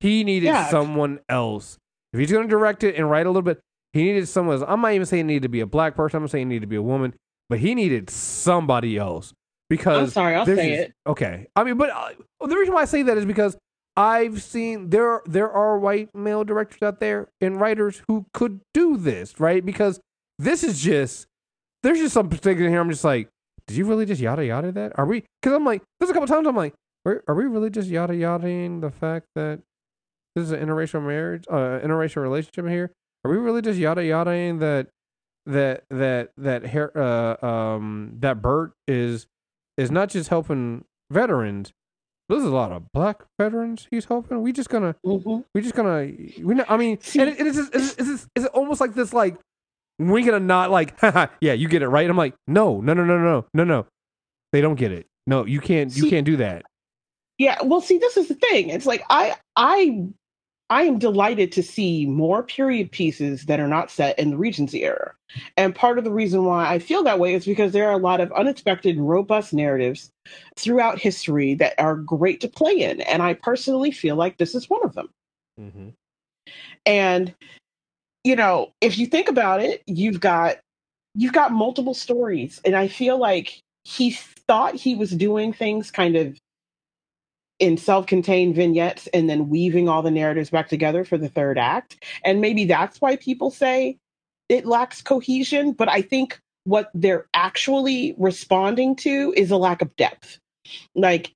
He 0.00 0.24
needed 0.24 0.48
Yeah. 0.48 0.68
someone 0.68 1.20
else. 1.28 1.78
If 2.12 2.20
he's 2.20 2.30
going 2.30 2.44
to 2.46 2.50
direct 2.50 2.84
it 2.84 2.96
and 2.96 3.10
write 3.10 3.26
a 3.26 3.30
little 3.30 3.42
bit, 3.42 3.60
he 3.94 4.04
needed 4.04 4.28
someone 4.28 4.56
else. 4.56 4.64
I'm 4.68 4.80
not 4.82 4.92
even 4.92 5.06
saying 5.06 5.22
it 5.22 5.28
needed 5.28 5.42
to 5.44 5.48
be 5.48 5.60
a 5.60 5.66
black 5.66 5.94
person. 5.96 6.20
I'm 6.20 6.28
saying 6.28 6.46
it 6.48 6.50
needed 6.50 6.60
to 6.62 6.66
be 6.66 6.76
a 6.76 6.82
woman, 6.82 7.14
but 7.48 7.58
he 7.58 7.74
needed 7.74 8.10
somebody 8.10 8.96
else 8.96 9.32
because 9.68 10.08
I'm 10.08 10.10
sorry, 10.10 10.34
I'll 10.34 10.46
say 10.46 10.54
just- 10.76 10.88
it. 10.88 10.94
Okay, 11.06 11.46
I 11.56 11.64
mean, 11.64 11.76
but 11.76 11.90
uh, 11.90 12.10
the 12.46 12.56
reason 12.56 12.74
why 12.74 12.82
I 12.82 12.86
say 12.86 13.02
that 13.02 13.18
is 13.18 13.24
because 13.24 13.56
I've 13.96 14.42
seen 14.42 14.90
there 14.90 15.22
there 15.26 15.50
are 15.50 15.78
white 15.78 16.14
male 16.14 16.44
directors 16.44 16.82
out 16.82 17.00
there 17.00 17.28
and 17.40 17.60
writers 17.60 18.02
who 18.08 18.26
could 18.34 18.60
do 18.74 18.96
this, 18.96 19.40
right? 19.40 19.64
Because 19.64 20.00
this 20.38 20.62
is 20.62 20.80
just 20.80 21.26
there's 21.82 21.98
just 21.98 22.14
some 22.14 22.28
things 22.28 22.60
in 22.60 22.68
here. 22.70 22.80
I'm 22.80 22.90
just 22.90 23.04
like, 23.04 23.28
did 23.66 23.76
you 23.76 23.86
really 23.86 24.04
just 24.06 24.20
yada 24.20 24.44
yada 24.44 24.72
that? 24.72 24.98
Are 24.98 25.06
we? 25.06 25.24
Because 25.40 25.54
I'm 25.56 25.64
like, 25.64 25.82
there's 25.98 26.10
a 26.10 26.12
couple 26.12 26.26
times 26.26 26.46
I'm 26.46 26.56
like, 26.56 26.74
are, 27.06 27.22
are 27.28 27.34
we 27.34 27.44
really 27.44 27.70
just 27.70 27.88
yada 27.88 28.12
yadaing 28.12 28.80
the 28.80 28.90
fact 28.90 29.26
that 29.34 29.60
this 30.34 30.44
is 30.44 30.52
an 30.52 30.60
interracial 30.60 31.02
marriage, 31.02 31.44
uh, 31.48 31.80
interracial 31.82 32.22
relationship 32.22 32.66
here? 32.68 32.92
Are 33.24 33.30
we 33.30 33.38
really 33.38 33.62
just 33.62 33.78
yada 33.78 34.02
yadaing 34.02 34.60
that 34.60 34.88
that 35.46 35.84
that 35.90 36.30
that 36.36 36.64
uh 36.96 37.36
um 37.44 38.16
that 38.20 38.42
Burt 38.42 38.72
is 38.88 39.26
is 39.76 39.90
not 39.90 40.08
just 40.10 40.28
helping 40.28 40.84
veterans. 41.10 41.72
There's 42.28 42.42
a 42.42 42.48
lot 42.50 42.72
of 42.72 42.90
black 42.92 43.22
veterans 43.38 43.86
he's 43.90 44.06
helping. 44.06 44.42
We 44.42 44.52
just 44.52 44.68
gonna 44.68 44.96
Mhm. 45.04 45.44
we 45.54 45.60
just 45.60 45.74
gonna 45.74 46.00
we 46.42 46.54
not, 46.54 46.70
I 46.70 46.76
mean 46.76 46.98
and 47.18 47.30
it, 47.30 47.36
it's, 47.38 47.56
just, 47.56 47.74
it's, 47.74 47.92
it's, 47.98 48.10
it's, 48.10 48.28
it's 48.34 48.46
almost 48.46 48.80
like 48.80 48.94
this 48.94 49.12
like 49.12 49.36
we 49.98 50.22
gonna 50.24 50.40
not 50.40 50.70
like 50.70 50.98
yeah 51.40 51.52
you 51.52 51.68
get 51.68 51.82
it 51.82 51.88
right. 51.88 52.08
I'm 52.10 52.16
like 52.16 52.34
no 52.48 52.80
no 52.80 52.94
no 52.94 53.04
no 53.04 53.18
no 53.18 53.46
no 53.54 53.64
no 53.64 53.86
they 54.52 54.60
don't 54.60 54.74
get 54.74 54.90
it. 54.92 55.06
No 55.28 55.44
you 55.46 55.60
can't 55.60 55.94
you 55.96 56.02
See- 56.04 56.10
can't 56.10 56.26
do 56.26 56.36
that. 56.38 56.64
Yeah, 57.38 57.58
well, 57.62 57.82
see, 57.82 57.98
this 57.98 58.16
is 58.16 58.28
the 58.28 58.34
thing. 58.34 58.70
It's 58.70 58.86
like 58.86 59.04
I, 59.10 59.34
I, 59.56 60.06
I 60.68 60.82
am 60.82 60.98
delighted 60.98 61.52
to 61.52 61.62
see 61.62 62.06
more 62.06 62.42
period 62.42 62.90
pieces 62.90 63.46
that 63.46 63.60
are 63.60 63.68
not 63.68 63.90
set 63.90 64.18
in 64.18 64.30
the 64.30 64.36
Regency 64.36 64.84
era, 64.84 65.14
and 65.56 65.74
part 65.74 65.98
of 65.98 66.04
the 66.04 66.10
reason 66.10 66.44
why 66.44 66.68
I 66.72 66.78
feel 66.78 67.04
that 67.04 67.20
way 67.20 67.34
is 67.34 67.44
because 67.44 67.72
there 67.72 67.88
are 67.88 67.92
a 67.92 67.98
lot 67.98 68.20
of 68.20 68.32
unexpected, 68.32 68.98
robust 68.98 69.52
narratives 69.52 70.10
throughout 70.56 70.98
history 70.98 71.54
that 71.54 71.74
are 71.78 71.94
great 71.94 72.40
to 72.40 72.48
play 72.48 72.72
in, 72.72 73.00
and 73.02 73.22
I 73.22 73.34
personally 73.34 73.92
feel 73.92 74.16
like 74.16 74.38
this 74.38 74.54
is 74.54 74.68
one 74.68 74.84
of 74.84 74.94
them. 74.94 75.08
Mm-hmm. 75.60 75.88
And 76.84 77.34
you 78.24 78.34
know, 78.34 78.72
if 78.80 78.98
you 78.98 79.06
think 79.06 79.28
about 79.28 79.62
it, 79.62 79.82
you've 79.86 80.18
got 80.18 80.56
you've 81.14 81.32
got 81.32 81.52
multiple 81.52 81.94
stories, 81.94 82.60
and 82.64 82.74
I 82.74 82.88
feel 82.88 83.18
like 83.18 83.60
he 83.84 84.10
thought 84.48 84.74
he 84.74 84.96
was 84.96 85.12
doing 85.12 85.52
things 85.52 85.92
kind 85.92 86.16
of 86.16 86.36
in 87.58 87.76
self-contained 87.76 88.54
vignettes 88.54 89.06
and 89.08 89.30
then 89.30 89.48
weaving 89.48 89.88
all 89.88 90.02
the 90.02 90.10
narratives 90.10 90.50
back 90.50 90.68
together 90.68 91.04
for 91.04 91.16
the 91.16 91.28
third 91.28 91.58
act. 91.58 92.04
And 92.24 92.40
maybe 92.40 92.64
that's 92.64 93.00
why 93.00 93.16
people 93.16 93.50
say 93.50 93.96
it 94.48 94.66
lacks 94.66 95.02
cohesion, 95.02 95.72
but 95.72 95.88
I 95.88 96.02
think 96.02 96.38
what 96.64 96.90
they're 96.94 97.26
actually 97.32 98.14
responding 98.18 98.96
to 98.96 99.32
is 99.36 99.50
a 99.50 99.56
lack 99.56 99.82
of 99.82 99.94
depth. 99.96 100.38
Like 100.94 101.32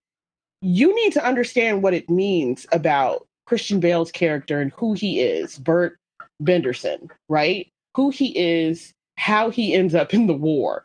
you 0.60 0.94
need 0.94 1.12
to 1.14 1.24
understand 1.24 1.82
what 1.82 1.94
it 1.94 2.10
means 2.10 2.66
about 2.72 3.26
Christian 3.46 3.80
Bale's 3.80 4.12
character 4.12 4.60
and 4.60 4.72
who 4.72 4.92
he 4.92 5.20
is, 5.20 5.58
Burt 5.58 5.96
Berendsen, 6.42 7.10
right? 7.28 7.68
Who 7.96 8.10
he 8.10 8.36
is, 8.38 8.92
how 9.16 9.50
he 9.50 9.74
ends 9.74 9.94
up 9.94 10.14
in 10.14 10.26
the 10.26 10.34
war, 10.34 10.84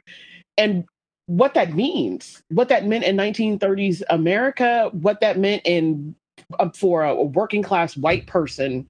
and 0.57 0.85
what 1.27 1.53
that 1.55 1.73
means, 1.73 2.43
what 2.49 2.69
that 2.69 2.85
meant 2.85 3.03
in 3.03 3.17
1930s 3.17 4.03
America, 4.09 4.89
what 4.93 5.21
that 5.21 5.39
meant 5.39 5.61
in 5.65 6.15
uh, 6.59 6.69
for 6.69 7.03
a, 7.03 7.11
a 7.13 7.23
working 7.23 7.63
class 7.63 7.97
white 7.97 8.27
person, 8.27 8.87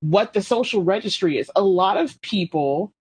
what 0.00 0.32
the 0.32 0.42
social 0.42 0.82
registry 0.82 1.38
is. 1.38 1.50
A 1.56 1.62
lot 1.62 1.96
of 1.96 2.20
people 2.22 2.92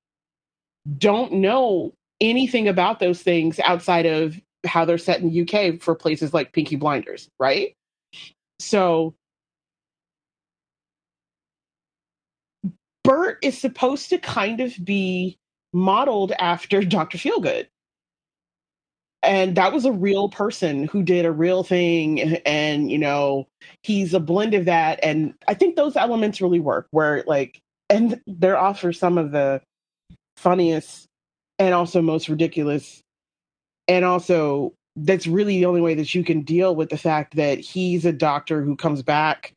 don't 0.97 1.33
know 1.33 1.93
anything 2.19 2.67
about 2.67 2.99
those 2.99 3.21
things 3.21 3.59
outside 3.61 4.05
of 4.05 4.39
how 4.65 4.85
they're 4.85 4.97
set 4.97 5.21
in 5.21 5.29
the 5.29 5.41
UK 5.41 5.81
for 5.81 5.95
places 5.95 6.33
like 6.33 6.53
Peaky 6.53 6.75
Blinders, 6.75 7.29
right? 7.39 7.75
So 8.59 9.15
Burt 13.03 13.39
is 13.41 13.57
supposed 13.57 14.09
to 14.09 14.17
kind 14.17 14.61
of 14.61 14.73
be 14.83 15.37
modeled 15.73 16.31
after 16.39 16.81
Dr. 16.83 17.17
Feelgood. 17.17 17.67
And 19.23 19.55
that 19.55 19.71
was 19.71 19.85
a 19.85 19.91
real 19.91 20.27
person 20.27 20.83
who 20.85 21.01
did 21.01 21.25
a 21.25 21.31
real 21.31 21.63
thing. 21.63 22.37
And, 22.45 22.91
you 22.91 22.97
know, 22.97 23.47
he's 23.81 24.13
a 24.13 24.19
blend 24.19 24.53
of 24.53 24.65
that. 24.65 24.99
And 25.01 25.33
I 25.47 25.53
think 25.53 25.75
those 25.75 25.95
elements 25.95 26.41
really 26.41 26.59
work 26.59 26.87
where, 26.91 27.23
like, 27.25 27.59
and 27.89 28.21
they're 28.27 28.57
offer 28.57 28.91
some 28.91 29.17
of 29.17 29.31
the 29.31 29.61
funniest 30.37 31.05
and 31.57 31.73
also 31.73 32.01
most 32.01 32.27
ridiculous. 32.27 33.01
And 33.87 34.03
also, 34.03 34.73
that's 34.95 35.25
really 35.25 35.57
the 35.57 35.65
only 35.65 35.81
way 35.81 35.95
that 35.95 36.13
you 36.13 36.23
can 36.23 36.41
deal 36.41 36.75
with 36.75 36.89
the 36.89 36.97
fact 36.97 37.35
that 37.35 37.59
he's 37.59 38.05
a 38.05 38.11
doctor 38.11 38.61
who 38.61 38.75
comes 38.75 39.01
back 39.01 39.53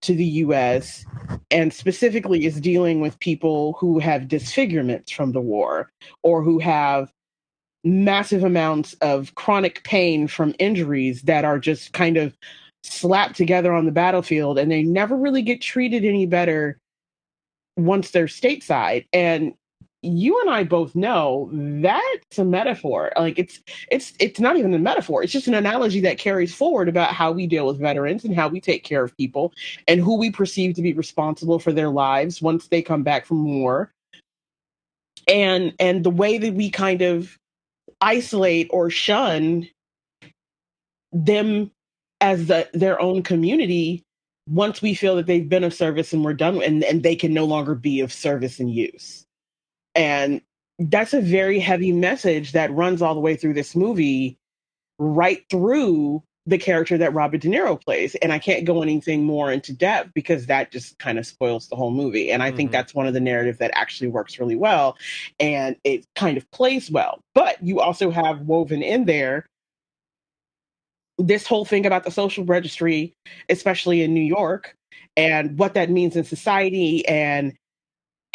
to 0.00 0.14
the 0.14 0.24
US 0.24 1.04
and 1.50 1.74
specifically 1.74 2.44
is 2.46 2.60
dealing 2.60 3.00
with 3.00 3.18
people 3.18 3.74
who 3.80 3.98
have 3.98 4.28
disfigurements 4.28 5.10
from 5.10 5.32
the 5.32 5.40
war 5.40 5.90
or 6.22 6.42
who 6.42 6.58
have 6.60 7.10
massive 7.84 8.44
amounts 8.44 8.94
of 9.00 9.34
chronic 9.34 9.82
pain 9.84 10.26
from 10.26 10.54
injuries 10.58 11.22
that 11.22 11.44
are 11.44 11.58
just 11.58 11.92
kind 11.92 12.16
of 12.16 12.36
slapped 12.82 13.36
together 13.36 13.72
on 13.72 13.84
the 13.84 13.92
battlefield 13.92 14.58
and 14.58 14.70
they 14.70 14.82
never 14.82 15.16
really 15.16 15.42
get 15.42 15.60
treated 15.60 16.04
any 16.04 16.26
better 16.26 16.78
once 17.76 18.10
they're 18.10 18.26
stateside. 18.26 19.06
And 19.12 19.54
you 20.02 20.40
and 20.40 20.50
I 20.50 20.62
both 20.62 20.94
know 20.94 21.50
that's 21.52 22.38
a 22.38 22.44
metaphor. 22.44 23.12
Like 23.16 23.38
it's 23.38 23.60
it's 23.90 24.12
it's 24.20 24.38
not 24.38 24.56
even 24.56 24.72
a 24.72 24.78
metaphor. 24.78 25.22
It's 25.22 25.32
just 25.32 25.48
an 25.48 25.54
analogy 25.54 26.00
that 26.00 26.18
carries 26.18 26.54
forward 26.54 26.88
about 26.88 27.14
how 27.14 27.32
we 27.32 27.46
deal 27.46 27.66
with 27.66 27.80
veterans 27.80 28.24
and 28.24 28.34
how 28.34 28.48
we 28.48 28.60
take 28.60 28.84
care 28.84 29.02
of 29.02 29.16
people 29.16 29.52
and 29.88 30.00
who 30.00 30.16
we 30.16 30.30
perceive 30.30 30.74
to 30.74 30.82
be 30.82 30.92
responsible 30.92 31.58
for 31.58 31.72
their 31.72 31.88
lives 31.88 32.40
once 32.40 32.68
they 32.68 32.80
come 32.80 33.02
back 33.02 33.26
from 33.26 33.44
war. 33.44 33.92
And 35.26 35.74
and 35.80 36.04
the 36.04 36.10
way 36.10 36.38
that 36.38 36.54
we 36.54 36.70
kind 36.70 37.02
of 37.02 37.36
isolate 38.00 38.68
or 38.70 38.90
shun 38.90 39.68
them 41.12 41.70
as 42.20 42.46
the, 42.46 42.68
their 42.72 43.00
own 43.00 43.22
community 43.22 44.04
once 44.48 44.80
we 44.80 44.94
feel 44.94 45.16
that 45.16 45.26
they've 45.26 45.48
been 45.48 45.64
of 45.64 45.74
service 45.74 46.12
and 46.12 46.24
we're 46.24 46.32
done 46.32 46.62
and, 46.62 46.82
and 46.84 47.02
they 47.02 47.14
can 47.14 47.34
no 47.34 47.44
longer 47.44 47.74
be 47.74 48.00
of 48.00 48.12
service 48.12 48.58
and 48.58 48.72
use. 48.72 49.26
And 49.94 50.40
that's 50.78 51.12
a 51.12 51.20
very 51.20 51.58
heavy 51.58 51.92
message 51.92 52.52
that 52.52 52.72
runs 52.72 53.02
all 53.02 53.14
the 53.14 53.20
way 53.20 53.36
through 53.36 53.54
this 53.54 53.74
movie 53.76 54.38
right 54.98 55.44
through 55.50 56.22
the 56.48 56.58
character 56.58 56.96
that 56.96 57.12
Robert 57.12 57.42
De 57.42 57.48
Niro 57.48 57.78
plays. 57.78 58.14
And 58.16 58.32
I 58.32 58.38
can't 58.38 58.64
go 58.64 58.82
anything 58.82 59.22
more 59.22 59.52
into 59.52 59.72
depth 59.72 60.12
because 60.14 60.46
that 60.46 60.72
just 60.72 60.98
kind 60.98 61.18
of 61.18 61.26
spoils 61.26 61.68
the 61.68 61.76
whole 61.76 61.90
movie. 61.90 62.30
And 62.30 62.42
I 62.42 62.50
think 62.50 62.70
Mhm. 62.70 62.72
that's 62.72 62.94
one 62.94 63.06
of 63.06 63.12
the 63.12 63.20
narrative 63.20 63.58
that 63.58 63.70
actually 63.74 64.08
works 64.08 64.38
really 64.38 64.56
well 64.56 64.96
and 65.38 65.76
it 65.84 66.06
kind 66.14 66.38
of 66.38 66.50
plays 66.50 66.90
well. 66.90 67.20
But 67.34 67.62
you 67.62 67.80
also 67.80 68.10
have 68.10 68.40
woven 68.40 68.82
in 68.82 69.04
there 69.04 69.44
this 71.18 71.46
whole 71.46 71.66
thing 71.66 71.84
about 71.84 72.04
the 72.04 72.10
social 72.10 72.44
registry, 72.44 73.12
especially 73.50 74.02
in 74.02 74.14
New 74.14 74.20
York, 74.22 74.74
and 75.16 75.58
what 75.58 75.74
that 75.74 75.90
means 75.90 76.16
in 76.16 76.24
society 76.24 77.06
and 77.06 77.54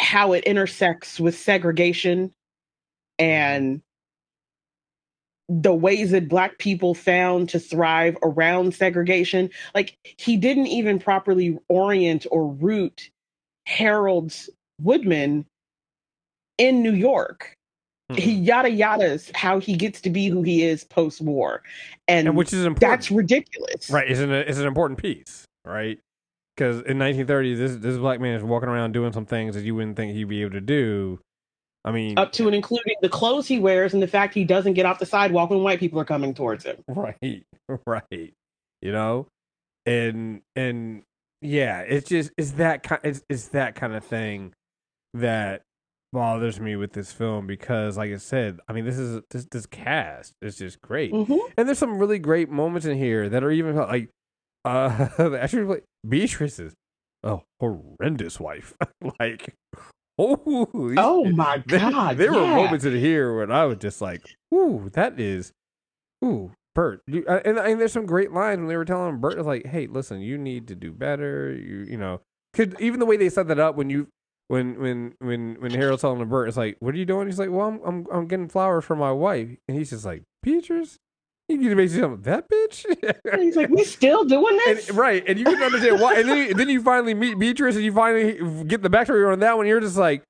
how 0.00 0.34
it 0.34 0.44
intersects 0.44 1.18
with 1.18 1.36
segregation 1.36 2.30
and 3.18 3.80
the 5.48 5.74
ways 5.74 6.10
that 6.10 6.28
black 6.28 6.58
people 6.58 6.94
found 6.94 7.48
to 7.50 7.58
thrive 7.58 8.16
around 8.22 8.74
segregation. 8.74 9.50
Like 9.74 9.96
he 10.02 10.36
didn't 10.36 10.68
even 10.68 10.98
properly 10.98 11.58
orient 11.68 12.26
or 12.30 12.48
root 12.48 13.10
Harold's 13.66 14.48
Woodman 14.80 15.46
in 16.58 16.82
New 16.82 16.94
York. 16.94 17.54
Mm-hmm. 18.10 18.20
He 18.20 18.32
yada 18.32 18.68
yadas 18.68 19.34
how 19.34 19.58
he 19.58 19.76
gets 19.76 20.00
to 20.02 20.10
be 20.10 20.28
who 20.28 20.42
he 20.42 20.62
is 20.62 20.84
post 20.84 21.22
war, 21.22 21.62
and, 22.06 22.28
and, 22.28 22.36
which 22.36 22.52
is 22.52 22.66
important. 22.66 22.80
That's 22.80 23.10
ridiculous, 23.10 23.88
right? 23.88 24.10
Isn't 24.10 24.30
it? 24.30 24.46
Is 24.46 24.58
an 24.58 24.66
important 24.66 25.00
piece, 25.00 25.46
right? 25.64 25.98
Because 26.54 26.76
in 26.76 26.98
1930, 26.98 27.54
this 27.54 27.76
this 27.76 27.96
black 27.96 28.20
man 28.20 28.34
is 28.34 28.42
walking 28.42 28.68
around 28.68 28.92
doing 28.92 29.14
some 29.14 29.24
things 29.24 29.54
that 29.54 29.64
you 29.64 29.74
wouldn't 29.74 29.96
think 29.96 30.12
he'd 30.12 30.24
be 30.24 30.42
able 30.42 30.52
to 30.52 30.60
do. 30.60 31.18
I 31.84 31.92
mean, 31.92 32.18
up 32.18 32.32
to 32.32 32.46
and 32.46 32.54
including 32.54 32.94
the 33.02 33.08
clothes 33.08 33.46
he 33.46 33.58
wears 33.58 33.92
and 33.92 34.02
the 34.02 34.08
fact 34.08 34.34
he 34.34 34.44
doesn't 34.44 34.72
get 34.72 34.86
off 34.86 34.98
the 34.98 35.06
sidewalk 35.06 35.50
when 35.50 35.62
white 35.62 35.80
people 35.80 36.00
are 36.00 36.04
coming 36.04 36.34
towards 36.34 36.64
him. 36.64 36.76
Right, 36.88 37.44
right. 37.86 38.34
You 38.80 38.92
know, 38.92 39.26
and 39.86 40.42
and 40.56 41.02
yeah, 41.42 41.80
it's 41.80 42.08
just 42.08 42.32
it's 42.38 42.52
that 42.52 42.82
kind 42.82 43.00
it's, 43.04 43.22
it's 43.28 43.48
that 43.48 43.74
kind 43.74 43.94
of 43.94 44.04
thing 44.04 44.54
that 45.12 45.62
bothers 46.12 46.60
me 46.60 46.76
with 46.76 46.92
this 46.92 47.12
film 47.12 47.46
because, 47.46 47.98
like 47.98 48.12
I 48.12 48.16
said, 48.16 48.60
I 48.68 48.72
mean, 48.72 48.84
this 48.86 48.98
is 48.98 49.20
this 49.30 49.46
this 49.50 49.66
cast 49.66 50.32
is 50.40 50.56
just 50.56 50.80
great, 50.80 51.12
mm-hmm. 51.12 51.36
and 51.58 51.68
there's 51.68 51.78
some 51.78 51.98
really 51.98 52.18
great 52.18 52.48
moments 52.48 52.86
in 52.86 52.96
here 52.96 53.28
that 53.28 53.44
are 53.44 53.50
even 53.50 53.76
like 53.76 54.08
uh 54.64 55.08
actually 55.38 55.82
Beatrice's 56.08 56.72
a 57.22 57.40
horrendous 57.60 58.40
wife, 58.40 58.74
like 59.20 59.54
oh 60.18 60.68
oh 60.96 61.24
my 61.24 61.58
god, 61.66 62.16
there, 62.16 62.30
there 62.30 62.34
yeah. 62.34 62.40
were 62.40 62.64
moments 62.64 62.84
in 62.84 62.96
here 62.96 63.36
when 63.36 63.50
I 63.50 63.64
was 63.64 63.78
just 63.78 64.00
like, 64.00 64.22
ooh, 64.52 64.90
that 64.94 65.18
is 65.18 65.52
ooh. 66.24 66.52
Burt, 66.74 67.02
you, 67.06 67.24
uh, 67.28 67.38
and, 67.44 67.56
and 67.56 67.80
there's 67.80 67.92
some 67.92 68.04
great 68.04 68.32
lines 68.32 68.58
when 68.58 68.66
they 68.66 68.76
were 68.76 68.84
telling 68.84 69.08
him, 69.08 69.20
Burt, 69.20 69.38
was 69.38 69.46
like, 69.46 69.64
"Hey, 69.64 69.86
listen, 69.86 70.20
you 70.20 70.36
need 70.36 70.66
to 70.66 70.74
do 70.74 70.90
better." 70.90 71.54
You, 71.54 71.86
you 71.88 71.96
know, 71.96 72.20
could 72.52 72.74
even 72.80 72.98
the 72.98 73.06
way 73.06 73.16
they 73.16 73.28
set 73.28 73.46
that 73.46 73.60
up 73.60 73.76
when 73.76 73.90
you 73.90 74.08
when 74.48 74.80
when 74.80 75.14
when 75.20 75.56
when 75.60 75.70
Harold's 75.70 76.02
telling 76.02 76.18
the 76.18 76.24
Burt, 76.24 76.48
it's 76.48 76.56
like, 76.56 76.76
"What 76.80 76.94
are 76.94 76.98
you 76.98 77.04
doing?" 77.04 77.28
He's 77.28 77.38
like, 77.38 77.50
"Well, 77.50 77.68
I'm 77.68 77.80
I'm, 77.84 78.06
I'm 78.12 78.26
getting 78.26 78.48
flowers 78.48 78.84
for 78.84 78.96
my 78.96 79.12
wife," 79.12 79.50
and 79.68 79.78
he's 79.78 79.90
just 79.90 80.04
like, 80.04 80.24
"Beatrice." 80.42 80.98
You 81.48 81.58
need 81.58 81.68
to 81.68 81.74
make 81.74 81.90
something 81.90 82.22
that 82.22 82.48
bitch. 82.48 82.86
he's 83.38 83.54
like, 83.54 83.68
we 83.68 83.84
still 83.84 84.24
doing 84.24 84.56
this, 84.64 84.88
and, 84.88 84.96
right? 84.96 85.22
And 85.26 85.38
you 85.38 85.44
can 85.44 85.62
understand 85.62 86.00
why. 86.00 86.14
And 86.14 86.28
then, 86.28 86.56
then 86.56 86.68
you 86.70 86.82
finally 86.82 87.12
meet 87.12 87.38
Beatrice, 87.38 87.76
and 87.76 87.84
you 87.84 87.92
finally 87.92 88.64
get 88.64 88.82
the 88.82 88.88
backstory 88.88 89.30
on 89.30 89.40
that 89.40 89.56
one. 89.56 89.66
You're 89.66 89.80
just 89.80 89.98
like, 89.98 90.22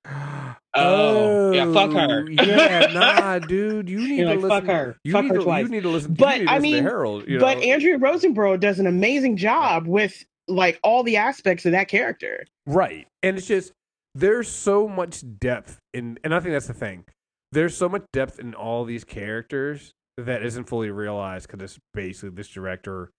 Oh, 0.74 1.52
yeah, 1.52 1.72
fuck 1.72 1.92
her. 1.92 2.24
Oh, 2.26 2.28
yeah, 2.28 2.86
nah, 2.92 3.38
dude, 3.38 3.88
you 3.88 3.98
need 4.08 4.18
You're 4.18 4.34
to 4.34 4.34
like, 4.34 4.42
listen. 4.42 4.48
Fuck 4.48 4.64
her. 4.66 4.96
You 5.04 5.12
fuck 5.12 5.22
need 5.22 5.30
her 5.30 5.38
to, 5.38 5.44
twice. 5.44 5.62
You 5.64 5.70
need 5.70 5.82
to 5.84 5.88
listen. 5.88 6.14
But 6.14 6.38
to 6.38 6.46
I 6.50 6.58
mean, 6.58 6.82
Harold. 6.82 7.28
You 7.28 7.38
know? 7.38 7.44
but 7.44 7.58
Andrea 7.58 7.98
Riseborough 7.98 8.58
does 8.58 8.80
an 8.80 8.86
amazing 8.86 9.36
job 9.36 9.86
with 9.86 10.24
like 10.48 10.80
all 10.82 11.02
the 11.02 11.16
aspects 11.16 11.64
of 11.64 11.72
that 11.72 11.88
character. 11.88 12.44
Right, 12.66 13.06
and 13.22 13.38
it's 13.38 13.46
just 13.46 13.72
there's 14.14 14.48
so 14.48 14.88
much 14.88 15.22
depth 15.38 15.78
in, 15.92 16.18
and 16.24 16.34
I 16.34 16.40
think 16.40 16.54
that's 16.54 16.66
the 16.66 16.74
thing. 16.74 17.04
There's 17.52 17.76
so 17.76 17.88
much 17.88 18.02
depth 18.12 18.40
in 18.40 18.54
all 18.54 18.84
these 18.84 19.04
characters 19.04 19.92
that 20.16 20.44
isn't 20.44 20.64
fully 20.64 20.90
realized 20.90 21.48
because 21.48 21.62
it's 21.62 21.78
basically 21.92 22.30
this 22.30 22.48
director 22.48 23.10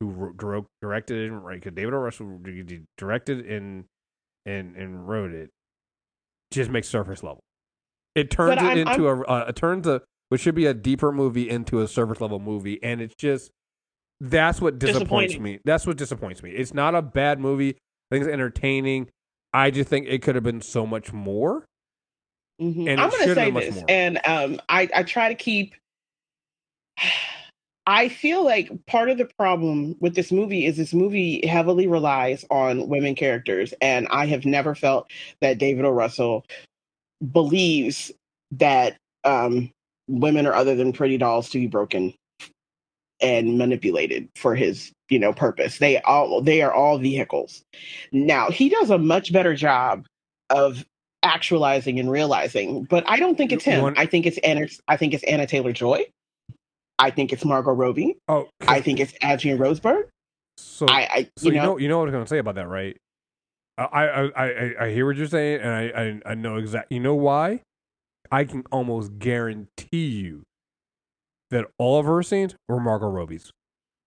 who 0.00 0.08
wrote, 0.08 0.66
directed 0.80 1.30
it, 1.30 1.34
right? 1.34 1.60
Because 1.60 1.74
David 1.74 1.94
O. 1.94 1.98
Russell 1.98 2.40
directed 2.96 3.46
and 3.46 3.84
and 4.46 4.76
and 4.76 5.08
wrote 5.08 5.32
it, 5.32 5.50
just 6.50 6.70
makes 6.70 6.88
surface 6.88 7.22
level. 7.22 7.42
It 8.14 8.30
turns 8.30 8.62
it 8.62 8.64
I'm, 8.64 8.78
into 8.78 9.08
I'm, 9.08 9.20
a 9.20 9.22
uh, 9.22 9.44
it 9.48 9.56
turns 9.56 9.86
a 9.86 10.02
what 10.28 10.40
should 10.40 10.54
be 10.54 10.66
a 10.66 10.74
deeper 10.74 11.12
movie 11.12 11.48
into 11.48 11.80
a 11.80 11.88
surface 11.88 12.20
level 12.20 12.38
movie, 12.38 12.82
and 12.82 13.00
it's 13.00 13.14
just 13.16 13.50
that's 14.20 14.60
what 14.60 14.78
disappoints 14.78 15.38
me. 15.38 15.60
That's 15.64 15.86
what 15.86 15.96
disappoints 15.96 16.42
me. 16.42 16.50
It's 16.50 16.72
not 16.72 16.94
a 16.94 17.02
bad 17.02 17.40
movie. 17.40 17.70
I 17.70 18.14
think 18.14 18.24
it's 18.24 18.32
entertaining. 18.32 19.10
I 19.52 19.70
just 19.70 19.88
think 19.88 20.06
it 20.08 20.22
could 20.22 20.34
have 20.34 20.44
been 20.44 20.60
so 20.60 20.86
much 20.86 21.12
more. 21.12 21.64
Mm-hmm. 22.60 22.88
And 22.88 23.00
I'm 23.00 23.10
going 23.10 23.28
to 23.28 23.34
say 23.34 23.50
this, 23.50 23.74
more. 23.74 23.84
and 23.88 24.20
um, 24.24 24.60
I, 24.68 24.88
I 24.94 25.02
try 25.02 25.28
to 25.28 25.34
keep. 25.34 25.74
I 27.86 28.08
feel 28.08 28.44
like 28.44 28.70
part 28.86 29.10
of 29.10 29.18
the 29.18 29.28
problem 29.38 29.96
with 30.00 30.14
this 30.14 30.32
movie 30.32 30.64
is 30.64 30.76
this 30.76 30.94
movie 30.94 31.46
heavily 31.46 31.86
relies 31.86 32.44
on 32.50 32.88
women 32.88 33.14
characters, 33.14 33.74
and 33.80 34.08
I 34.10 34.26
have 34.26 34.46
never 34.46 34.74
felt 34.74 35.10
that 35.40 35.58
David 35.58 35.84
O. 35.84 35.90
Russell 35.90 36.46
believes 37.32 38.10
that 38.52 38.96
um, 39.24 39.70
women 40.08 40.46
are 40.46 40.54
other 40.54 40.74
than 40.74 40.92
pretty 40.92 41.18
dolls 41.18 41.50
to 41.50 41.58
be 41.58 41.66
broken 41.66 42.14
and 43.20 43.58
manipulated 43.58 44.28
for 44.34 44.54
his 44.54 44.90
you 45.10 45.18
know 45.18 45.34
purpose. 45.34 45.78
They 45.78 46.00
all 46.02 46.40
they 46.40 46.62
are 46.62 46.72
all 46.72 46.98
vehicles. 46.98 47.62
Now 48.12 48.50
he 48.50 48.70
does 48.70 48.88
a 48.88 48.98
much 48.98 49.30
better 49.30 49.54
job 49.54 50.06
of 50.48 50.86
actualizing 51.24 51.98
and 51.98 52.10
realizing 52.10 52.84
but 52.84 53.02
i 53.08 53.18
don't 53.18 53.36
think 53.38 53.50
it's 53.50 53.64
him. 53.64 53.94
i 53.96 54.04
think 54.04 54.26
it's 54.26 54.36
anna 54.44 54.68
i 54.88 54.96
think 54.96 55.14
it's 55.14 55.24
anya 55.24 55.46
taylor-joy 55.46 56.04
i 56.98 57.10
think 57.10 57.32
it's 57.32 57.44
margot 57.44 57.72
robbie 57.72 58.16
oh 58.28 58.48
i 58.66 58.80
think 58.80 59.00
it's 59.00 59.12
Andrea 59.22 59.56
Riseborough. 59.56 60.04
so 60.56 60.86
i, 60.88 61.00
I 61.10 61.30
so 61.36 61.48
you, 61.48 61.56
know, 61.56 61.64
know 61.64 61.78
you 61.78 61.88
know 61.88 61.98
what 61.98 62.08
I'm 62.08 62.12
going 62.12 62.24
to 62.24 62.28
say 62.28 62.38
about 62.38 62.56
that 62.56 62.68
right 62.68 62.96
I, 63.76 63.84
I, 63.84 64.22
I, 64.36 64.74
I 64.84 64.90
hear 64.90 65.06
what 65.06 65.16
you're 65.16 65.26
saying, 65.26 65.60
and 65.60 65.70
I, 65.70 65.82
I, 66.28 66.32
I 66.32 66.34
know 66.34 66.56
exactly. 66.56 66.96
You 66.96 67.02
know 67.02 67.14
why? 67.14 67.60
I 68.30 68.44
can 68.44 68.64
almost 68.70 69.18
guarantee 69.18 70.06
you 70.06 70.44
that 71.50 71.66
all 71.78 71.98
of 71.98 72.06
her 72.06 72.22
scenes 72.22 72.54
were 72.68 72.80
Margot 72.80 73.08
Robbie's. 73.08 73.50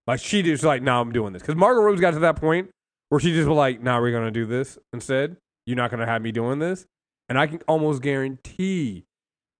Like 0.06 0.20
she 0.20 0.42
just 0.42 0.64
like, 0.64 0.82
now 0.82 1.00
I'm 1.00 1.12
doing 1.12 1.32
this 1.32 1.42
because 1.42 1.56
Margot 1.56 1.82
Robbie's 1.82 2.00
got 2.00 2.12
to 2.12 2.18
that 2.20 2.36
point 2.36 2.70
where 3.10 3.20
she 3.20 3.32
just 3.32 3.48
was 3.48 3.56
like, 3.56 3.82
now 3.82 4.00
we're 4.00 4.12
gonna 4.12 4.30
do 4.30 4.46
this 4.46 4.78
instead. 4.92 5.36
You're 5.66 5.76
not 5.76 5.90
gonna 5.90 6.06
have 6.06 6.22
me 6.22 6.32
doing 6.32 6.58
this, 6.58 6.86
and 7.28 7.38
I 7.38 7.46
can 7.46 7.60
almost 7.68 8.02
guarantee 8.02 9.04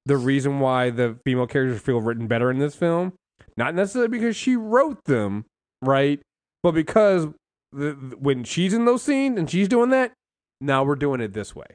the 0.08 0.16
reason 0.16 0.58
why 0.58 0.88
the 0.88 1.18
female 1.24 1.46
characters 1.46 1.80
feel 1.80 2.00
written 2.00 2.26
better 2.26 2.50
in 2.50 2.58
this 2.58 2.74
film, 2.74 3.12
not 3.56 3.74
necessarily 3.74 4.08
because 4.08 4.34
she 4.34 4.56
wrote 4.56 5.04
them, 5.04 5.44
right, 5.82 6.20
but 6.62 6.72
because 6.72 7.28
the, 7.72 7.92
when 8.18 8.42
she's 8.42 8.72
in 8.72 8.86
those 8.86 9.02
scenes 9.02 9.38
and 9.38 9.50
she's 9.50 9.68
doing 9.68 9.90
that, 9.90 10.12
now 10.60 10.82
we're 10.82 10.96
doing 10.96 11.20
it 11.20 11.34
this 11.34 11.54
way. 11.54 11.66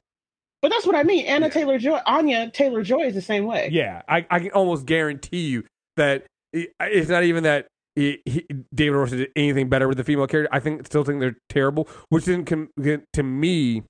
But 0.63 0.69
that's 0.69 0.88
what 0.88 0.96
I 0.96 1.04
mean. 1.04 1.26
Anna 1.26 1.46
yeah. 1.46 1.52
Taylor 1.52 1.78
Joy, 1.78 2.00
Anya 2.08 2.50
Taylor 2.50 2.84
Joy 2.84 3.02
is 3.02 3.13
the 3.13 3.22
same 3.22 3.46
way. 3.46 3.69
Yeah, 3.72 4.02
I, 4.10 4.26
I 4.32 4.39
can 4.39 4.52
almost 4.52 4.86
guarantee 4.86 5.48
you 5.48 5.63
that 5.96 6.26
it's 6.54 7.10
not 7.10 7.24
even 7.24 7.43
that 7.43 7.67
he, 7.96 8.19
he, 8.26 8.48
David 8.74 8.96
Ross 8.96 9.12
did 9.12 9.30
anything 9.36 9.69
better 9.69 9.88
with 9.88 9.98
the 9.98 10.04
female 10.04 10.26
character. 10.26 10.50
I 10.52 10.60
think 10.60 10.86
still 10.88 11.04
think 11.04 11.19
they're 11.19 11.38
terrible, 11.50 11.88
which 12.10 12.26
didn't 12.26 12.46
com- 12.46 12.69
to 13.13 13.24
me 13.24 13.84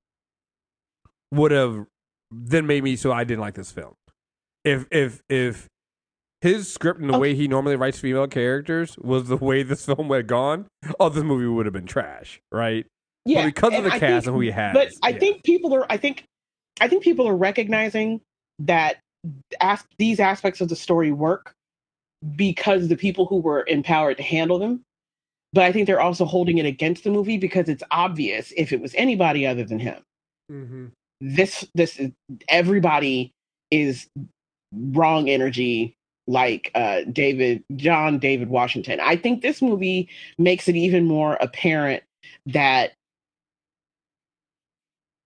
would 1.32 1.52
have 1.52 1.86
then 2.32 2.68
made 2.68 2.84
me 2.84 2.98
so 2.98 3.14
I 3.14 3.24
didn't 3.24 3.42
like 3.42 3.54
this 3.54 3.72
film. 3.72 3.94
If 4.63 4.86
if 4.91 5.21
if 5.30 5.67
his 6.41 6.71
script 6.71 6.99
and 6.99 7.10
the 7.10 7.13
okay. 7.13 7.21
way 7.21 7.36
he 7.36 7.47
normally 7.47 7.78
writes 7.78 7.99
female 7.99 8.28
characters 8.28 8.97
was 8.97 9.30
the 9.30 9.38
way 9.38 9.63
this 9.63 9.86
film 9.88 10.10
have 10.10 10.28
gone, 10.28 10.67
oh, 10.99 11.10
this 11.10 11.23
movie 11.23 11.47
would 11.47 11.65
have 11.65 11.73
been 11.73 11.86
trash, 11.86 12.41
right? 12.52 12.86
Yeah, 13.26 13.43
but 13.43 13.45
because 13.45 13.73
of 13.73 13.84
the 13.86 13.93
I 13.93 13.99
cast 13.99 14.02
think, 14.02 14.28
and 14.28 14.36
who 14.36 14.41
he 14.41 14.52
has. 14.52 14.73
But 14.73 14.89
I 15.02 15.10
yeah. 15.10 15.19
think 15.19 15.43
people 15.43 15.73
are. 15.73 15.89
I 15.89 15.97
think, 15.97 16.26
I 16.82 16.88
think 16.88 17.04
people 17.04 17.28
are 17.28 17.36
recognizing 17.36 18.19
that 18.60 18.97
as, 19.62 19.84
these 19.97 20.19
aspects 20.19 20.62
of 20.62 20.69
the 20.69 20.76
story 20.76 21.12
work 21.12 21.54
because 22.36 22.88
the 22.88 22.97
people 22.97 23.26
who 23.26 23.38
were 23.38 23.63
empowered 23.67 24.17
to 24.17 24.23
handle 24.23 24.60
them. 24.60 24.82
But 25.54 25.63
I 25.63 25.71
think 25.71 25.88
they're 25.88 26.02
also 26.02 26.26
holding 26.26 26.58
it 26.58 26.65
against 26.65 27.04
the 27.04 27.12
movie 27.12 27.38
because 27.38 27.69
it's 27.69 27.84
obvious 27.91 28.52
if 28.58 28.73
it 28.73 28.82
was 28.82 28.93
anybody 28.95 29.45
other 29.45 29.63
than 29.63 29.80
him. 29.80 30.02
Mm-hmm. 30.52 30.86
This 31.21 31.65
this 31.76 32.02
everybody 32.49 33.32
is 33.71 34.08
wrong 34.74 35.30
energy 35.30 35.96
like 36.28 36.72
uh, 36.76 37.02
David 37.12 37.64
John 37.76 38.20
David 38.20 38.50
Washington. 38.50 39.00
I 39.00 39.16
think 39.16 39.42
this 39.42 39.62
movie 39.62 40.10
makes 40.38 40.68
it 40.68 40.76
even 40.76 41.06
more 41.06 41.36
apparent 41.36 42.04
that 42.48 42.94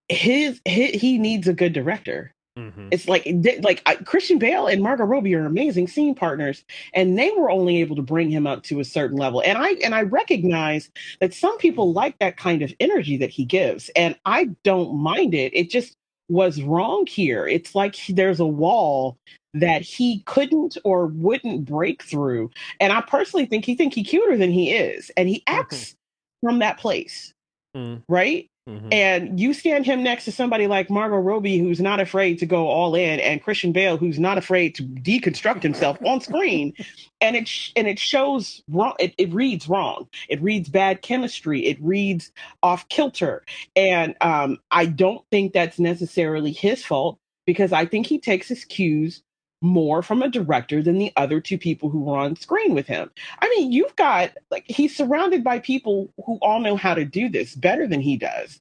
his, 0.09 0.61
his 0.65 0.99
he 0.99 1.17
needs 1.17 1.47
a 1.47 1.53
good 1.53 1.73
director. 1.73 2.33
Mm-hmm. 2.57 2.87
It's 2.89 3.07
like 3.07 3.27
like 3.61 3.83
uh, 3.85 3.95
Christian 4.03 4.39
Bale 4.39 4.65
and 4.65 4.81
Margot 4.81 5.03
Robbie 5.03 5.35
are 5.35 5.45
amazing 5.45 5.87
scene 5.87 6.15
partners, 6.15 6.63
and 6.93 7.17
they 7.17 7.29
were 7.37 7.51
only 7.51 7.81
able 7.81 7.95
to 7.95 8.01
bring 8.01 8.31
him 8.31 8.47
up 8.47 8.63
to 8.63 8.79
a 8.79 8.85
certain 8.85 9.17
level. 9.17 9.43
And 9.45 9.59
I 9.59 9.73
and 9.83 9.93
I 9.93 10.01
recognize 10.01 10.89
that 11.19 11.35
some 11.35 11.55
people 11.59 11.93
like 11.93 12.17
that 12.17 12.37
kind 12.37 12.63
of 12.63 12.73
energy 12.79 13.17
that 13.17 13.29
he 13.29 13.45
gives, 13.45 13.89
and 13.95 14.17
I 14.25 14.45
don't 14.63 14.95
mind 14.95 15.35
it. 15.35 15.55
It 15.55 15.69
just 15.69 15.95
was 16.29 16.61
wrong 16.61 17.05
here. 17.05 17.47
It's 17.47 17.75
like 17.75 17.95
there's 18.09 18.39
a 18.39 18.45
wall 18.45 19.17
that 19.53 19.81
he 19.81 20.21
couldn't 20.25 20.77
or 20.83 21.07
wouldn't 21.07 21.65
break 21.65 22.03
through. 22.03 22.51
And 22.79 22.93
I 22.93 23.01
personally 23.01 23.45
think 23.45 23.65
he 23.65 23.75
think 23.75 23.93
he 23.93 24.03
cuter 24.03 24.37
than 24.37 24.51
he 24.51 24.71
is, 24.71 25.11
and 25.17 25.29
he 25.29 25.39
mm-hmm. 25.39 25.59
acts 25.59 25.77
mm-hmm. 25.77 26.47
from 26.47 26.59
that 26.59 26.77
place, 26.77 27.33
mm. 27.75 28.01
right? 28.07 28.47
Mm-hmm. 28.67 28.89
And 28.91 29.39
you 29.39 29.53
stand 29.53 29.85
him 29.85 30.03
next 30.03 30.25
to 30.25 30.31
somebody 30.31 30.67
like 30.67 30.89
Margot 30.89 31.17
Robbie, 31.17 31.57
who's 31.57 31.79
not 31.79 32.01
afraid 32.01 32.37
to 32.39 32.45
go 32.45 32.67
all 32.67 32.95
in, 32.95 33.19
and 33.21 33.41
Christian 33.41 33.71
Bale, 33.71 33.95
who's 33.95 34.19
not 34.19 34.37
afraid 34.37 34.75
to 34.75 34.83
deconstruct 34.83 35.63
himself 35.63 35.97
on 36.05 36.19
screen, 36.19 36.73
and 37.21 37.37
it 37.37 37.47
sh- 37.47 37.71
and 37.77 37.87
it 37.87 37.97
shows 37.97 38.61
wrong. 38.67 38.93
It, 38.99 39.13
it 39.17 39.31
reads 39.33 39.69
wrong. 39.69 40.09
It 40.27 40.41
reads 40.41 40.67
bad 40.67 41.01
chemistry. 41.01 41.65
It 41.65 41.77
reads 41.81 42.31
off 42.61 42.89
kilter, 42.89 43.45
and 43.77 44.15
um, 44.19 44.59
I 44.69 44.87
don't 44.87 45.23
think 45.31 45.53
that's 45.53 45.79
necessarily 45.79 46.51
his 46.51 46.83
fault 46.83 47.19
because 47.45 47.71
I 47.71 47.85
think 47.85 48.05
he 48.05 48.19
takes 48.19 48.49
his 48.49 48.65
cues 48.65 49.23
more 49.61 50.01
from 50.01 50.21
a 50.21 50.29
director 50.29 50.81
than 50.83 50.97
the 50.97 51.11
other 51.15 51.39
two 51.41 51.57
people 51.57 51.89
who 51.89 52.01
were 52.01 52.17
on 52.17 52.35
screen 52.35 52.75
with 52.75 52.87
him. 52.87 53.09
I 53.39 53.49
mean, 53.49 53.71
you've 53.71 53.95
got 53.95 54.31
like 54.51 54.65
he's 54.67 54.95
surrounded 54.95 55.43
by 55.43 55.59
people 55.59 56.09
who 56.25 56.37
all 56.41 56.59
know 56.59 56.75
how 56.75 56.93
to 56.93 57.05
do 57.05 57.29
this 57.29 57.55
better 57.55 57.87
than 57.87 58.01
he 58.01 58.17
does. 58.17 58.59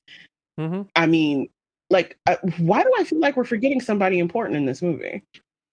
Mm-hmm. 0.59 0.83
I 0.95 1.07
mean, 1.07 1.49
like, 1.91 2.17
uh, 2.27 2.37
why 2.59 2.83
do 2.83 2.91
I 2.99 3.05
feel 3.05 3.21
like 3.21 3.37
we're 3.37 3.45
forgetting 3.45 3.81
somebody 3.81 4.19
important 4.19 4.57
in 4.57 4.67
this 4.67 4.83
movie 4.83 5.23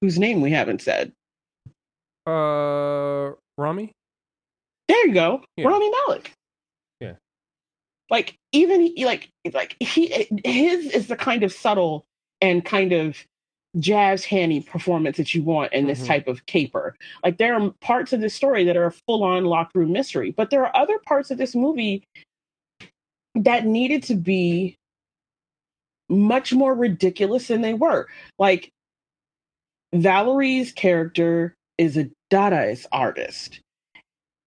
whose 0.02 0.20
name 0.20 0.42
we 0.42 0.52
haven't 0.52 0.82
said? 0.82 1.12
Uh, 2.28 3.32
Rami. 3.58 3.92
There 4.90 5.08
you 5.08 5.14
go, 5.14 5.44
yeah. 5.56 5.68
Rami 5.68 5.90
Malek. 5.90 6.34
Yeah. 7.00 7.14
Like 8.10 8.36
even 8.52 8.94
like 9.00 9.30
like 9.54 9.78
he 9.80 10.28
his 10.44 10.88
is 10.88 11.08
the 11.08 11.16
kind 11.16 11.44
of 11.44 11.54
subtle 11.54 12.06
and 12.42 12.64
kind 12.64 12.92
of 12.92 13.26
jazz 13.80 14.24
handy 14.24 14.62
performance 14.62 15.18
that 15.18 15.34
you 15.34 15.44
want 15.44 15.74
in 15.74 15.88
this 15.88 16.00
mm-hmm. 16.00 16.08
type 16.08 16.28
of 16.28 16.46
caper. 16.46 16.96
Like 17.24 17.38
there 17.38 17.56
are 17.56 17.72
parts 17.82 18.14
of 18.14 18.22
this 18.22 18.36
story 18.36 18.64
that 18.66 18.78
are 18.78 18.86
a 18.86 18.92
full 18.92 19.24
on 19.24 19.46
locked 19.46 19.76
room 19.76 19.92
mystery, 19.92 20.32
but 20.32 20.50
there 20.50 20.66
are 20.66 20.76
other 20.76 21.00
parts 21.00 21.32
of 21.32 21.38
this 21.38 21.56
movie 21.56 22.04
that 23.36 23.66
needed 23.66 24.04
to 24.04 24.16
be 24.16 24.78
much 26.10 26.54
more 26.54 26.76
ridiculous 26.76 27.48
than 27.48 27.62
they 27.62 27.74
were. 27.74 28.08
Like 28.38 28.70
Valerie's 29.94 30.72
character 30.72 31.56
is 31.78 31.98
a 31.98 32.10
Dadaist 32.32 32.86
artist. 32.92 33.60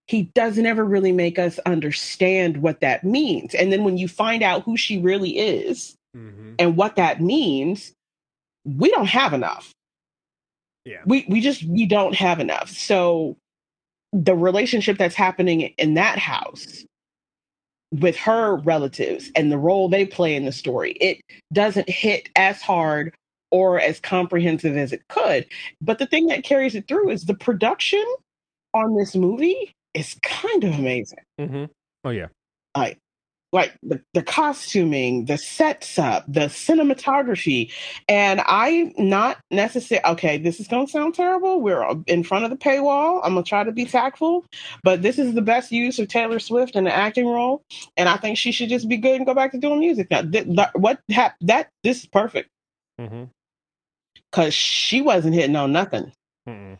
He 0.07 0.23
doesn't 0.35 0.65
ever 0.65 0.85
really 0.85 1.11
make 1.11 1.37
us 1.37 1.59
understand 1.65 2.57
what 2.57 2.79
that 2.79 3.03
means. 3.03 3.53
And 3.53 3.73
then 3.73 3.83
when 3.83 3.97
you 3.97 4.07
find 4.07 4.41
out 4.41 4.63
who 4.63 4.77
she 4.77 4.99
really 4.99 5.37
is 5.37 5.95
mm-hmm. 6.15 6.53
and 6.59 6.77
what 6.77 6.95
that 6.95 7.21
means, 7.21 7.91
we 8.67 8.89
don't 8.91 9.07
have 9.07 9.33
enough. 9.33 9.71
Yeah. 10.85 11.01
We 11.05 11.25
we 11.27 11.41
just 11.41 11.63
we 11.63 11.85
don't 11.85 12.15
have 12.15 12.39
enough. 12.39 12.69
So 12.69 13.37
the 14.13 14.35
relationship 14.35 14.97
that's 14.97 15.15
happening 15.15 15.61
in 15.77 15.95
that 15.95 16.17
house 16.17 16.85
with 17.91 18.15
her 18.17 18.57
relatives 18.57 19.31
and 19.35 19.51
the 19.51 19.57
role 19.57 19.89
they 19.89 20.05
play 20.05 20.35
in 20.35 20.45
the 20.45 20.51
story, 20.51 20.91
it 20.93 21.21
doesn't 21.53 21.89
hit 21.89 22.29
as 22.35 22.61
hard 22.61 23.13
or 23.51 23.79
as 23.79 23.99
comprehensive 23.99 24.75
as 24.75 24.91
it 24.91 25.01
could. 25.09 25.45
But 25.81 25.99
the 25.99 26.05
thing 26.05 26.27
that 26.27 26.43
carries 26.43 26.75
it 26.75 26.87
through 26.87 27.09
is 27.09 27.25
the 27.25 27.33
production 27.33 28.05
on 28.73 28.95
this 28.95 29.15
movie 29.15 29.73
is 29.93 30.17
kind 30.23 30.63
of 30.63 30.73
amazing. 30.73 31.19
Mm-hmm. 31.39 31.65
Oh 32.03 32.09
yeah, 32.09 32.27
like 32.75 32.97
like 33.53 33.77
the, 33.81 34.01
the 34.13 34.21
costuming, 34.21 35.25
the 35.25 35.37
sets 35.37 35.97
up, 35.97 36.25
the 36.27 36.41
cinematography. 36.41 37.71
And 38.09 38.41
I'm 38.45 38.93
not 38.97 39.37
necessarily, 39.51 40.05
okay, 40.13 40.37
this 40.37 40.59
is 40.59 40.67
going 40.67 40.85
to 40.85 40.91
sound 40.91 41.15
terrible. 41.15 41.61
We're 41.61 41.85
in 42.07 42.23
front 42.23 42.43
of 42.45 42.51
the 42.51 42.57
paywall. 42.57 43.21
I'm 43.23 43.33
going 43.33 43.43
to 43.43 43.49
try 43.49 43.63
to 43.63 43.71
be 43.71 43.85
tactful, 43.85 44.45
but 44.83 45.01
this 45.01 45.17
is 45.17 45.33
the 45.33 45.41
best 45.41 45.71
use 45.71 45.97
of 45.99 46.07
Taylor 46.07 46.39
Swift 46.39 46.75
in 46.75 46.83
the 46.83 46.95
acting 46.95 47.27
role. 47.27 47.63
And 47.95 48.09
I 48.09 48.17
think 48.17 48.37
she 48.37 48.51
should 48.51 48.69
just 48.69 48.89
be 48.89 48.97
good 48.97 49.15
and 49.15 49.25
go 49.25 49.33
back 49.33 49.51
to 49.51 49.57
doing 49.57 49.79
music. 49.79 50.11
Now, 50.11 50.21
th- 50.23 50.45
th- 50.45 50.69
what 50.73 50.99
happened? 51.09 51.49
That, 51.49 51.69
this 51.83 52.01
is 52.01 52.05
perfect. 52.07 52.49
Mm-hmm. 52.99 53.25
Cause 54.33 54.53
she 54.53 55.01
wasn't 55.01 55.35
hitting 55.35 55.55
on 55.55 55.71
nothing. 55.71 56.11
Mm-hmm. 56.47 56.73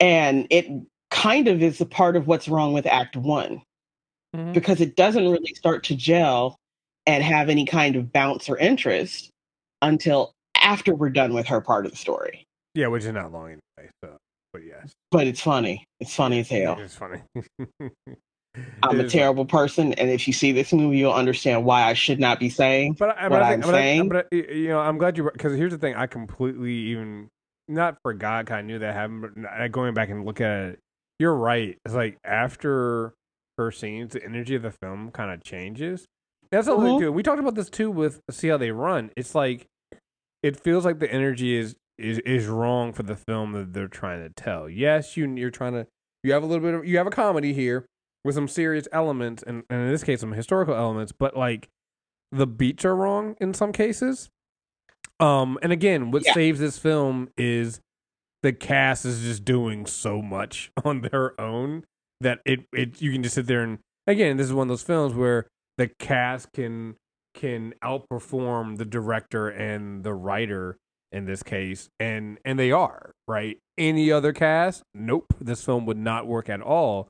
And 0.00 0.46
it 0.50 0.66
kind 1.10 1.46
of 1.46 1.62
is 1.62 1.80
a 1.80 1.86
part 1.86 2.16
of 2.16 2.26
what's 2.26 2.48
wrong 2.48 2.72
with 2.72 2.86
Act 2.86 3.16
One 3.16 3.62
mm-hmm. 4.34 4.52
because 4.52 4.80
it 4.80 4.96
doesn't 4.96 5.28
really 5.28 5.54
start 5.54 5.84
to 5.84 5.94
gel 5.94 6.56
and 7.06 7.22
have 7.22 7.48
any 7.48 7.66
kind 7.66 7.96
of 7.96 8.12
bounce 8.12 8.48
or 8.48 8.56
interest 8.56 9.30
until 9.80 10.32
after 10.56 10.94
we're 10.94 11.10
done 11.10 11.34
with 11.34 11.46
her 11.46 11.60
part 11.60 11.86
of 11.86 11.92
the 11.92 11.98
story. 11.98 12.44
Yeah, 12.74 12.86
which 12.86 13.04
is 13.04 13.12
not 13.12 13.32
long 13.32 13.46
anyway. 13.46 13.90
So, 14.04 14.16
but 14.52 14.64
yes. 14.64 14.92
But 15.10 15.26
it's 15.26 15.40
funny. 15.40 15.84
It's 16.00 16.14
funny 16.14 16.40
as 16.40 16.48
hell. 16.48 16.78
It's 16.78 16.94
funny. 16.94 17.22
I'm 18.82 19.00
a 19.00 19.08
terrible 19.08 19.46
person, 19.46 19.94
and 19.94 20.10
if 20.10 20.26
you 20.26 20.34
see 20.34 20.52
this 20.52 20.74
movie, 20.74 20.98
you'll 20.98 21.12
understand 21.12 21.64
why 21.64 21.84
I 21.84 21.94
should 21.94 22.20
not 22.20 22.38
be 22.38 22.50
saying 22.50 22.94
but, 22.98 23.16
I, 23.16 23.22
but 23.22 23.32
what 23.32 23.42
I 23.42 23.54
am 23.54 23.62
saying. 23.62 24.08
but 24.10 24.28
I, 24.30 24.36
you 24.36 24.68
know, 24.68 24.78
I'm 24.78 24.98
glad 24.98 25.16
you 25.16 25.30
because 25.32 25.54
here's 25.54 25.72
the 25.72 25.78
thing: 25.78 25.94
I 25.94 26.06
completely 26.06 26.72
even 26.72 27.28
not 27.66 27.96
forgot. 28.02 28.50
I 28.50 28.60
knew 28.60 28.78
that 28.78 28.94
happened, 28.94 29.22
but 29.22 29.68
going 29.72 29.94
back 29.94 30.10
and 30.10 30.26
look 30.26 30.42
at 30.42 30.64
it, 30.64 30.78
you're 31.18 31.34
right. 31.34 31.78
It's 31.86 31.94
like 31.94 32.18
after 32.24 33.14
scenes, 33.70 34.12
the 34.12 34.24
energy 34.24 34.54
of 34.54 34.62
the 34.62 34.70
film 34.70 35.10
kind 35.10 35.30
of 35.30 35.42
changes. 35.42 36.06
That's 36.50 36.66
something 36.66 36.86
mm-hmm. 36.86 37.04
good. 37.04 37.10
We 37.10 37.22
talked 37.22 37.40
about 37.40 37.54
this 37.54 37.70
too 37.70 37.90
with 37.90 38.20
see 38.30 38.48
how 38.48 38.58
they 38.58 38.70
run. 38.70 39.10
It's 39.16 39.34
like 39.34 39.66
it 40.42 40.60
feels 40.60 40.84
like 40.84 40.98
the 40.98 41.10
energy 41.10 41.56
is 41.56 41.76
is 41.98 42.18
is 42.20 42.46
wrong 42.46 42.92
for 42.92 43.02
the 43.02 43.16
film 43.16 43.52
that 43.52 43.72
they're 43.72 43.88
trying 43.88 44.22
to 44.22 44.28
tell. 44.30 44.68
Yes, 44.68 45.16
you 45.16 45.32
you're 45.34 45.50
trying 45.50 45.72
to 45.72 45.86
you 46.22 46.32
have 46.32 46.42
a 46.42 46.46
little 46.46 46.62
bit 46.62 46.74
of 46.74 46.84
you 46.84 46.98
have 46.98 47.06
a 47.06 47.10
comedy 47.10 47.52
here 47.54 47.86
with 48.24 48.34
some 48.34 48.48
serious 48.48 48.86
elements 48.92 49.42
and, 49.42 49.64
and 49.68 49.82
in 49.82 49.88
this 49.88 50.04
case 50.04 50.20
some 50.20 50.32
historical 50.32 50.74
elements, 50.74 51.12
but 51.12 51.36
like 51.36 51.68
the 52.30 52.46
beats 52.46 52.84
are 52.84 52.96
wrong 52.96 53.36
in 53.40 53.54
some 53.54 53.72
cases. 53.72 54.28
Um 55.20 55.58
and 55.62 55.72
again, 55.72 56.10
what 56.10 56.24
yeah. 56.26 56.34
saves 56.34 56.60
this 56.60 56.78
film 56.78 57.30
is 57.36 57.80
the 58.42 58.52
cast 58.52 59.04
is 59.04 59.22
just 59.22 59.44
doing 59.44 59.86
so 59.86 60.20
much 60.20 60.70
on 60.84 61.02
their 61.02 61.40
own 61.40 61.84
that 62.22 62.40
it 62.44 62.60
it 62.72 63.00
you 63.00 63.12
can 63.12 63.22
just 63.22 63.34
sit 63.34 63.46
there 63.46 63.62
and 63.62 63.78
again 64.06 64.36
this 64.36 64.46
is 64.46 64.52
one 64.52 64.66
of 64.66 64.68
those 64.68 64.82
films 64.82 65.14
where 65.14 65.46
the 65.78 65.88
cast 65.98 66.52
can 66.52 66.96
can 67.34 67.74
outperform 67.82 68.76
the 68.78 68.84
director 68.84 69.48
and 69.48 70.04
the 70.04 70.12
writer 70.12 70.76
in 71.10 71.24
this 71.24 71.42
case 71.42 71.88
and 71.98 72.38
and 72.44 72.58
they 72.58 72.72
are 72.72 73.12
right? 73.32 73.58
Any 73.78 74.12
other 74.12 74.32
cast? 74.32 74.82
Nope. 74.94 75.34
This 75.40 75.64
film 75.64 75.86
would 75.86 75.96
not 75.96 76.26
work 76.26 76.50
at 76.50 76.60
all. 76.60 77.08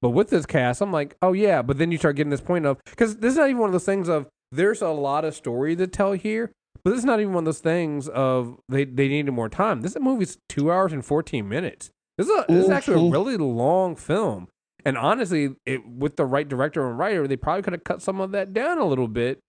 But 0.00 0.10
with 0.10 0.30
this 0.30 0.46
cast 0.46 0.80
i'm 0.80 0.92
like 0.92 1.16
oh 1.20 1.32
yeah. 1.32 1.62
But 1.62 1.78
then 1.78 1.92
you 1.92 1.98
start 1.98 2.16
getting 2.16 2.30
this 2.30 2.40
point 2.40 2.66
of 2.66 2.78
because 2.86 3.16
this 3.16 3.32
is 3.32 3.38
not 3.38 3.48
even 3.48 3.58
one 3.58 3.68
of 3.68 3.72
those 3.72 3.84
things 3.84 4.08
of 4.08 4.26
there's 4.50 4.80
a 4.80 4.88
lot 4.88 5.24
of 5.24 5.34
story 5.34 5.76
to 5.76 5.86
tell 5.86 6.12
here 6.12 6.52
but 6.82 6.90
this 6.90 7.00
is 7.00 7.04
not 7.04 7.20
even 7.20 7.34
one 7.34 7.42
of 7.42 7.46
those 7.46 7.58
things 7.58 8.08
of 8.08 8.58
they 8.68 8.84
they 8.84 9.08
needed 9.08 9.32
more 9.32 9.48
time. 9.48 9.82
This 9.82 9.96
movie's 9.98 10.38
two 10.48 10.70
hours 10.70 10.92
and 10.92 11.04
14 11.04 11.46
minutes 11.48 11.90
this 12.18 12.28
is, 12.28 12.32
a, 12.32 12.44
this 12.48 12.64
is 12.64 12.70
actually 12.70 13.08
a 13.08 13.10
really 13.10 13.36
long 13.36 13.96
film. 13.96 14.48
And 14.84 14.98
honestly, 14.98 15.54
it, 15.64 15.86
with 15.88 16.16
the 16.16 16.26
right 16.26 16.48
director 16.48 16.86
and 16.88 16.98
writer, 16.98 17.26
they 17.26 17.36
probably 17.36 17.62
could 17.62 17.72
have 17.72 17.84
cut 17.84 18.02
some 18.02 18.20
of 18.20 18.32
that 18.32 18.52
down 18.52 18.78
a 18.78 18.84
little 18.84 19.08
bit, 19.08 19.40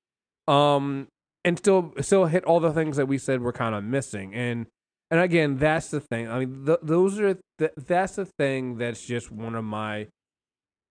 um, 0.48 1.08
and 1.44 1.58
still 1.58 1.94
still 2.02 2.26
hit 2.26 2.44
all 2.46 2.60
the 2.60 2.74
things 2.74 2.98
that 2.98 3.08
we 3.08 3.18
said 3.18 3.42
were 3.42 3.54
kind 3.54 3.76
of 3.76 3.84
missing. 3.84 4.34
And 4.34 4.68
and 5.12 5.20
again, 5.20 5.58
that's 5.58 5.90
the 5.90 6.00
thing. 6.00 6.30
I 6.30 6.40
mean, 6.40 6.66
th- 6.66 6.80
those 6.84 7.20
are 7.20 7.38
th- 7.58 7.72
that's 7.78 8.16
the 8.16 8.26
thing 8.26 8.78
that's 8.78 9.06
just 9.06 9.32
one 9.32 9.56
of 9.56 9.64
my 9.64 10.08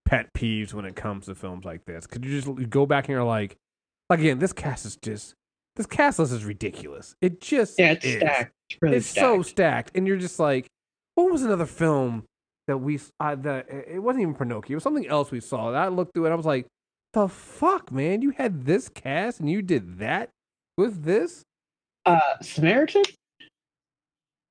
pet 0.05 0.33
peeves 0.37 0.73
when 0.73 0.85
it 0.85 0.97
comes 0.97 1.27
to 1.27 1.35
films 1.35 1.65
like 1.65 1.85
this. 1.85 2.07
Could 2.07 2.25
you 2.25 2.41
just 2.41 2.71
go 2.71 2.87
back 2.87 3.05
and 3.05 3.15
you're 3.15 3.25
like, 3.25 3.57
again, 4.11 4.39
this 4.39 4.53
cast 4.53 4.87
is 4.87 4.97
just 4.97 5.35
this 5.77 5.87
cast 5.87 6.19
list 6.19 6.33
is 6.33 6.45
ridiculous. 6.45 7.15
It 7.21 7.41
just 7.41 7.79
yeah, 7.79 7.93
it's 7.93 8.05
is. 8.05 8.17
stacked. 8.17 8.53
It's, 8.71 8.79
really 8.83 8.97
it's 8.97 9.07
stacked. 9.07 9.25
so 9.25 9.43
stacked, 9.43 9.91
and 9.95 10.07
you're 10.07 10.17
just 10.17 10.39
like, 10.39 10.67
what 11.19 11.33
was 11.33 11.43
another 11.43 11.67
film 11.67 12.25
that 12.69 12.79
we 12.79 13.01
uh, 13.19 13.35
that 13.35 13.69
it 13.69 14.01
wasn't 14.01 14.23
even 14.23 14.35
Pinocchio. 14.35 14.73
It 14.73 14.77
was 14.77 14.85
something 14.85 15.09
else 15.09 15.31
we 15.33 15.41
saw. 15.41 15.73
I 15.73 15.89
looked 15.89 16.15
through 16.15 16.27
it. 16.27 16.31
I 16.31 16.35
was 16.37 16.47
like, 16.47 16.67
the 17.13 17.29
fuck, 17.29 17.91
man! 17.91 18.23
You 18.23 18.31
had 18.31 18.65
this 18.65 18.89
cast 18.89 19.41
and 19.41 19.51
you 19.51 19.61
did 19.61 19.99
that 19.99 20.31
with 20.77 21.03
this. 21.03 21.43
Uh, 22.07 22.21
Samaritan. 22.41 23.03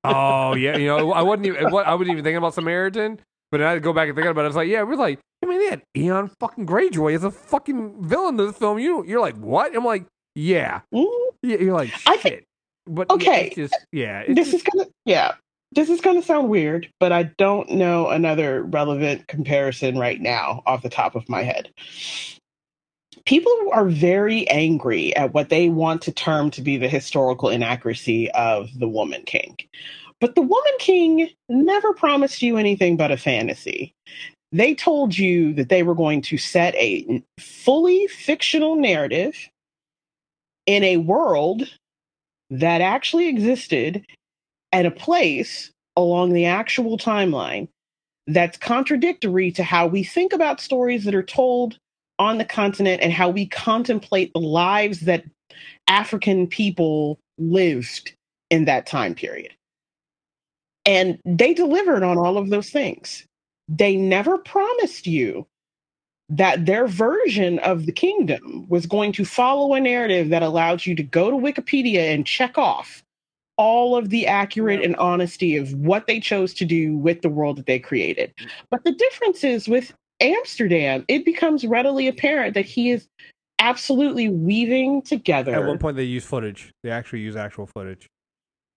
Oh 0.04 0.54
yeah, 0.54 0.76
you 0.76 0.86
know 0.88 1.12
I 1.12 1.22
wasn't 1.22 1.46
even 1.46 1.66
I 1.66 1.70
wasn't 1.70 2.10
even 2.10 2.22
thinking 2.22 2.36
about 2.36 2.54
Samaritan, 2.54 3.18
but 3.50 3.62
I 3.62 3.70
had 3.70 3.74
to 3.74 3.80
go 3.80 3.94
back 3.94 4.08
and 4.08 4.16
think 4.16 4.28
about 4.28 4.42
it. 4.42 4.44
I 4.44 4.48
was 4.48 4.56
like, 4.56 4.68
yeah, 4.68 4.82
we're 4.82 4.96
like, 4.96 5.18
I 5.42 5.46
mean, 5.46 5.60
they 5.60 5.70
had 5.70 5.82
Euron 5.96 6.30
fucking 6.38 6.66
Greyjoy 6.66 7.14
as 7.14 7.24
a 7.24 7.30
fucking 7.30 8.04
villain 8.06 8.38
in 8.38 8.46
the 8.46 8.52
film. 8.52 8.78
You 8.78 9.04
you're 9.06 9.20
like, 9.20 9.36
what? 9.36 9.74
I'm 9.74 9.84
like, 9.84 10.04
yeah, 10.34 10.82
mm-hmm. 10.94 11.34
yeah. 11.42 11.56
You're 11.56 11.74
like, 11.74 11.90
shit. 11.90 12.08
I 12.08 12.16
think, 12.18 12.44
but 12.86 13.08
okay, 13.10 13.48
yeah, 13.48 13.54
just, 13.54 13.86
yeah 13.90 14.24
this 14.28 14.50
just, 14.50 14.54
is 14.54 14.62
gonna 14.62 14.88
yeah 15.06 15.34
this 15.72 15.90
is 15.90 16.00
going 16.00 16.20
to 16.20 16.26
sound 16.26 16.48
weird, 16.48 16.88
but 16.98 17.12
I 17.12 17.24
don't 17.24 17.70
know 17.70 18.08
another 18.08 18.62
relevant 18.62 19.28
comparison 19.28 19.98
right 19.98 20.20
now 20.20 20.62
off 20.66 20.82
the 20.82 20.88
top 20.88 21.14
of 21.14 21.28
my 21.28 21.42
head. 21.42 21.70
People 23.26 23.52
are 23.72 23.86
very 23.86 24.48
angry 24.48 25.14
at 25.16 25.34
what 25.34 25.50
they 25.50 25.68
want 25.68 26.02
to 26.02 26.12
term 26.12 26.50
to 26.52 26.62
be 26.62 26.78
the 26.78 26.88
historical 26.88 27.50
inaccuracy 27.50 28.30
of 28.30 28.70
the 28.78 28.88
Woman 28.88 29.22
King. 29.24 29.56
But 30.20 30.34
the 30.34 30.42
Woman 30.42 30.72
King 30.78 31.28
never 31.48 31.92
promised 31.92 32.42
you 32.42 32.56
anything 32.56 32.96
but 32.96 33.12
a 33.12 33.16
fantasy. 33.16 33.94
they 34.52 34.74
told 34.74 35.16
you 35.16 35.52
that 35.54 35.68
they 35.68 35.82
were 35.82 35.94
going 35.94 36.22
to 36.22 36.38
set 36.38 36.74
a 36.76 37.22
fully 37.38 38.06
fictional 38.06 38.76
narrative 38.76 39.36
in 40.66 40.82
a 40.84 40.96
world 40.98 41.70
that 42.50 42.80
actually 42.80 43.28
existed 43.28 44.06
at 44.72 44.86
a 44.86 44.90
place 44.90 45.72
along 45.96 46.32
the 46.32 46.46
actual 46.46 46.98
timeline 46.98 47.68
that's 48.26 48.58
contradictory 48.58 49.50
to 49.52 49.62
how 49.62 49.86
we 49.86 50.04
think 50.04 50.32
about 50.32 50.60
stories 50.60 51.04
that 51.04 51.14
are 51.14 51.22
told 51.22 51.78
on 52.18 52.38
the 52.38 52.44
continent 52.44 53.02
and 53.02 53.12
how 53.12 53.28
we 53.28 53.46
contemplate 53.46 54.32
the 54.32 54.40
lives 54.40 55.00
that 55.00 55.24
African 55.88 56.46
people 56.46 57.18
lived 57.38 58.12
in 58.50 58.66
that 58.66 58.86
time 58.86 59.14
period. 59.14 59.52
And 60.84 61.18
they 61.24 61.54
delivered 61.54 62.02
on 62.02 62.18
all 62.18 62.38
of 62.38 62.50
those 62.50 62.70
things. 62.70 63.24
They 63.68 63.96
never 63.96 64.38
promised 64.38 65.06
you 65.06 65.46
that 66.30 66.66
their 66.66 66.86
version 66.86 67.58
of 67.60 67.86
the 67.86 67.92
kingdom 67.92 68.66
was 68.68 68.86
going 68.86 69.12
to 69.12 69.24
follow 69.24 69.74
a 69.74 69.80
narrative 69.80 70.28
that 70.30 70.42
allowed 70.42 70.84
you 70.84 70.94
to 70.94 71.02
go 71.02 71.30
to 71.30 71.36
Wikipedia 71.36 72.14
and 72.14 72.26
check 72.26 72.58
off 72.58 73.02
all 73.58 73.96
of 73.96 74.08
the 74.08 74.26
accurate 74.26 74.82
and 74.82 74.96
honesty 74.96 75.56
of 75.56 75.74
what 75.74 76.06
they 76.06 76.20
chose 76.20 76.54
to 76.54 76.64
do 76.64 76.96
with 76.96 77.20
the 77.22 77.28
world 77.28 77.58
that 77.58 77.66
they 77.66 77.78
created. 77.78 78.32
But 78.70 78.84
the 78.84 78.92
difference 78.92 79.44
is 79.44 79.68
with 79.68 79.92
Amsterdam, 80.20 81.04
it 81.08 81.24
becomes 81.24 81.66
readily 81.66 82.08
apparent 82.08 82.54
that 82.54 82.64
he 82.64 82.90
is 82.90 83.08
absolutely 83.58 84.28
weaving 84.28 85.02
together. 85.02 85.54
At 85.54 85.66
one 85.66 85.78
point, 85.78 85.96
they 85.96 86.04
use 86.04 86.24
footage. 86.24 86.72
They 86.82 86.90
actually 86.90 87.20
use 87.20 87.36
actual 87.36 87.66
footage. 87.66 88.06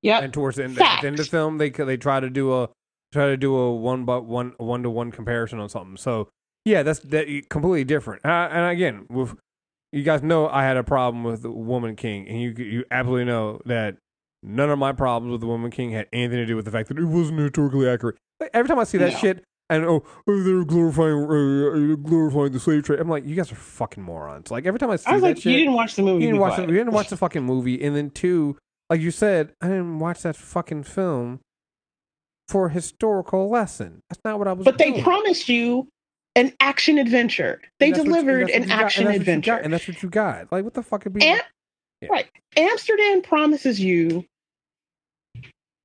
Yeah. 0.02 0.20
And 0.20 0.34
towards 0.34 0.58
the 0.58 0.64
end, 0.64 0.76
the 0.76 0.84
end 0.84 1.06
of 1.06 1.18
the 1.18 1.24
film, 1.26 1.60
they 1.60 1.70
they 1.70 1.98
try 1.98 2.20
to 2.20 2.30
do 2.30 2.54
a 2.54 2.70
try 3.14 3.28
to 3.28 3.38
do 3.38 3.56
a 3.56 3.74
one 3.76 4.06
but 4.06 4.26
one 4.26 4.54
one 4.58 4.84
to 4.84 4.90
one 4.90 5.12
comparison 5.12 5.60
on 5.60 5.70
something. 5.70 5.98
So 5.98 6.30
yeah, 6.66 6.84
that's 6.84 7.00
that 7.00 7.28
completely 7.50 7.84
different. 7.84 8.26
Uh, 8.26 8.50
and 8.52 8.72
again, 8.72 9.06
with 9.10 9.36
you 9.92 10.04
guys 10.04 10.24
know, 10.24 10.48
I 10.48 10.64
had 10.64 10.78
a 10.78 10.84
problem 10.84 11.24
with 11.24 11.46
Woman 11.46 11.96
King, 11.96 12.28
and 12.28 12.42
you 12.42 12.52
you 12.58 12.86
absolutely 12.90 13.26
know 13.26 13.62
that 13.66 13.98
none 14.44 14.70
of 14.70 14.80
my 14.80 14.92
problems 14.92 15.32
with 15.32 15.42
the 15.42 15.48
Woman 15.48 15.72
King 15.72 15.92
had 15.92 16.08
anything 16.14 16.38
to 16.38 16.46
do 16.46 16.56
with 16.56 16.66
the 16.66 16.72
fact 16.72 16.90
that 16.90 16.98
it 16.98 17.06
wasn't 17.06 17.40
historically 17.40 17.88
accurate. 17.88 18.16
Like, 18.40 18.50
every 18.54 18.68
time 18.68 18.80
I 18.80 18.84
see 18.86 18.98
that 19.00 19.14
No. 19.14 19.18
shit, 19.20 19.44
and 19.70 19.86
oh, 19.86 20.04
oh, 20.28 20.44
they're 20.44 20.66
glorifying 20.66 21.24
uh, 21.24 21.96
glorifying 21.96 22.52
the 22.52 22.60
slave 22.60 22.84
trade. 22.84 23.00
I'm 23.00 23.08
like, 23.08 23.26
you 23.26 23.36
guys 23.36 23.52
are 23.52 23.56
fucking 23.56 24.04
morons. 24.04 24.52
Like 24.52 24.66
every 24.66 24.80
time 24.80 24.90
I 24.90 24.98
see 24.98 25.06
I 25.08 25.14
was 25.14 25.22
that 25.22 25.28
like, 25.30 25.38
shit, 25.38 25.54
you 25.54 25.60
didn't 25.60 25.74
watch 25.76 25.96
the 25.96 26.02
movie. 26.02 26.24
you 26.26 26.28
didn't 26.28 26.36
be 26.36 26.40
watch 26.42 26.56
the, 26.58 26.62
you 26.64 26.68
didn't 26.78 26.92
watch 26.92 27.08
the 27.10 27.16
fucking 27.18 27.44
movie, 27.44 27.82
and 27.82 27.96
then 27.96 28.10
two, 28.10 28.58
like 28.90 29.00
you 29.00 29.12
said, 29.12 29.54
I 29.62 29.68
didn't 29.68 30.00
watch 30.00 30.24
that 30.24 30.36
fucking 30.36 30.84
film 30.84 31.40
for 32.50 32.66
a 32.66 32.70
historical 32.70 33.50
lesson. 33.50 34.02
That's 34.10 34.20
not 34.26 34.40
what 34.40 34.48
I 34.50 34.54
was. 34.54 34.66
But 34.66 34.78
they 34.78 35.02
promised 35.02 35.48
you 35.48 35.88
an 36.36 36.52
action 36.60 36.98
adventure. 36.98 37.62
They 37.80 37.88
And 37.88 37.96
that's 37.96 38.00
what 38.00 38.08
you- 38.08 38.22
delivered 38.24 38.50
an 38.50 38.68
got, 38.68 38.72
action 38.84 39.08
and 39.08 39.08
that's 39.08 39.08
what 39.08 39.14
you 39.14 39.22
adventure. 39.22 39.52
got, 39.52 39.64
and 39.64 39.74
that's 39.74 39.88
what 39.88 40.04
you 40.04 40.10
got. 40.10 40.52
Like 40.52 40.64
what 40.66 40.74
the 40.74 40.84
fuck? 40.84 41.06
Are 41.08 41.10
we, 41.12 41.22
Am- 41.22 41.40
Yeah. 42.02 42.10
Right. 42.10 42.28
Amsterdam 42.58 43.22
promises 43.22 43.80
you 43.80 44.26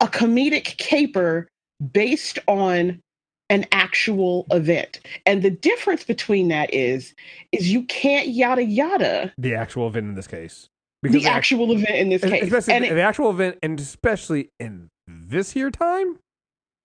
a 0.01 0.07
comedic 0.09 0.77
caper 0.79 1.49
based 1.93 2.39
on 2.47 3.01
an 3.49 3.65
actual 3.71 4.47
event. 4.51 5.01
And 5.25 5.43
the 5.43 5.51
difference 5.51 6.05
between 6.05 6.49
that 6.49 6.73
is 6.75 7.15
is 7.53 7.71
you 7.71 7.85
can't 7.85 8.29
yada 8.29 8.65
yada 8.65 9.33
the 9.39 9.55
actual 9.55 9.87
event 9.89 10.07
in 10.07 10.15
this 10.15 10.27
case, 10.27 10.69
Because 11.03 11.23
the 11.23 11.29
act- 11.29 11.37
actual 11.37 11.73
event 11.73 11.95
in 11.97 12.09
this 12.09 12.23
case. 12.23 12.43
especially 12.45 12.75
And 12.75 12.85
the, 12.85 12.89
it- 12.91 12.95
the 12.95 13.03
actual 13.03 13.31
event, 13.31 13.59
and 13.63 13.79
especially 13.79 14.49
in 14.59 14.89
this 15.07 15.53
here 15.53 15.71
time, 15.71 16.19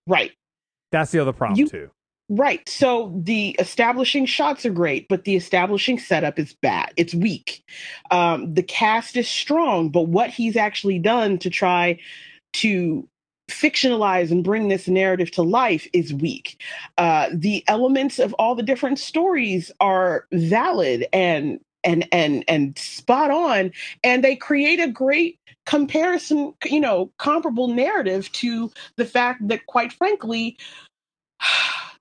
right. 0.08 0.32
that's 0.92 1.12
the 1.12 1.20
other 1.20 1.34
problem 1.34 1.58
You- 1.60 1.68
too. 1.70 1.90
Right. 2.34 2.68
So 2.70 3.12
the 3.14 3.50
establishing 3.60 4.26
shots 4.26 4.66
are 4.66 4.72
great, 4.72 5.10
but 5.10 5.26
the 5.26 5.36
establishing 5.36 6.00
setup 6.00 6.40
is 6.40 6.54
bad. 6.54 6.94
It's 6.96 7.14
weak. 7.14 7.62
Um, 8.10 8.54
the 8.54 8.64
cast 8.64 9.18
is 9.18 9.28
strong, 9.28 9.90
but 9.90 10.04
what 10.04 10.30
he's 10.30 10.56
actually 10.56 10.98
done 10.98 11.40
to 11.40 11.50
try 11.50 12.00
to 12.54 13.06
fictionalize 13.50 14.32
and 14.32 14.46
bring 14.46 14.70
this 14.70 14.88
narrative 14.88 15.30
to 15.32 15.42
life 15.42 15.90
is 15.92 16.14
weak. 16.14 16.62
Uh, 16.98 17.28
the 17.34 17.66
elements 17.68 18.18
of 18.18 18.34
all 18.36 18.56
the 18.56 18.64
different 18.64 18.98
stories 18.98 19.70
are 19.82 20.26
valid 20.32 21.08
and 21.12 21.60
and 21.84 22.08
and 22.14 22.46
and 22.48 22.78
spot 22.78 23.30
on, 23.30 23.74
and 24.06 24.24
they 24.24 24.38
create 24.38 24.80
a 24.80 24.88
great 24.88 25.38
comparison, 25.66 26.54
you 26.64 26.80
know, 26.80 27.12
comparable 27.18 27.68
narrative 27.68 28.32
to 28.32 28.72
the 28.96 29.06
fact 29.06 29.46
that, 29.50 29.66
quite 29.66 29.92
frankly, 29.92 30.58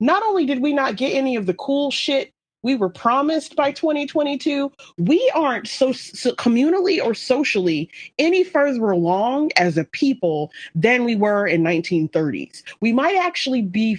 not 0.01 0.23
only 0.23 0.47
did 0.47 0.61
we 0.61 0.73
not 0.73 0.97
get 0.97 1.15
any 1.15 1.37
of 1.37 1.47
the 1.47 1.55
cool 1.55 1.91
shit 1.91 2.33
we 2.63 2.77
were 2.77 2.91
promised 2.91 3.57
by 3.57 3.73
2022, 3.73 4.71
we 4.99 5.33
aren't 5.35 5.67
so, 5.67 5.93
so 5.93 6.33
communally 6.33 7.03
or 7.03 7.15
socially 7.15 7.91
any 8.19 8.45
further 8.45 8.91
along 8.91 9.51
as 9.57 9.79
a 9.79 9.85
people 9.85 10.51
than 10.75 11.05
we 11.05 11.17
were 11.17 11.47
in 11.47 11.63
1930s. 11.63 12.63
We 12.81 12.93
might 12.93 13.17
actually 13.17 13.63
be 13.63 13.99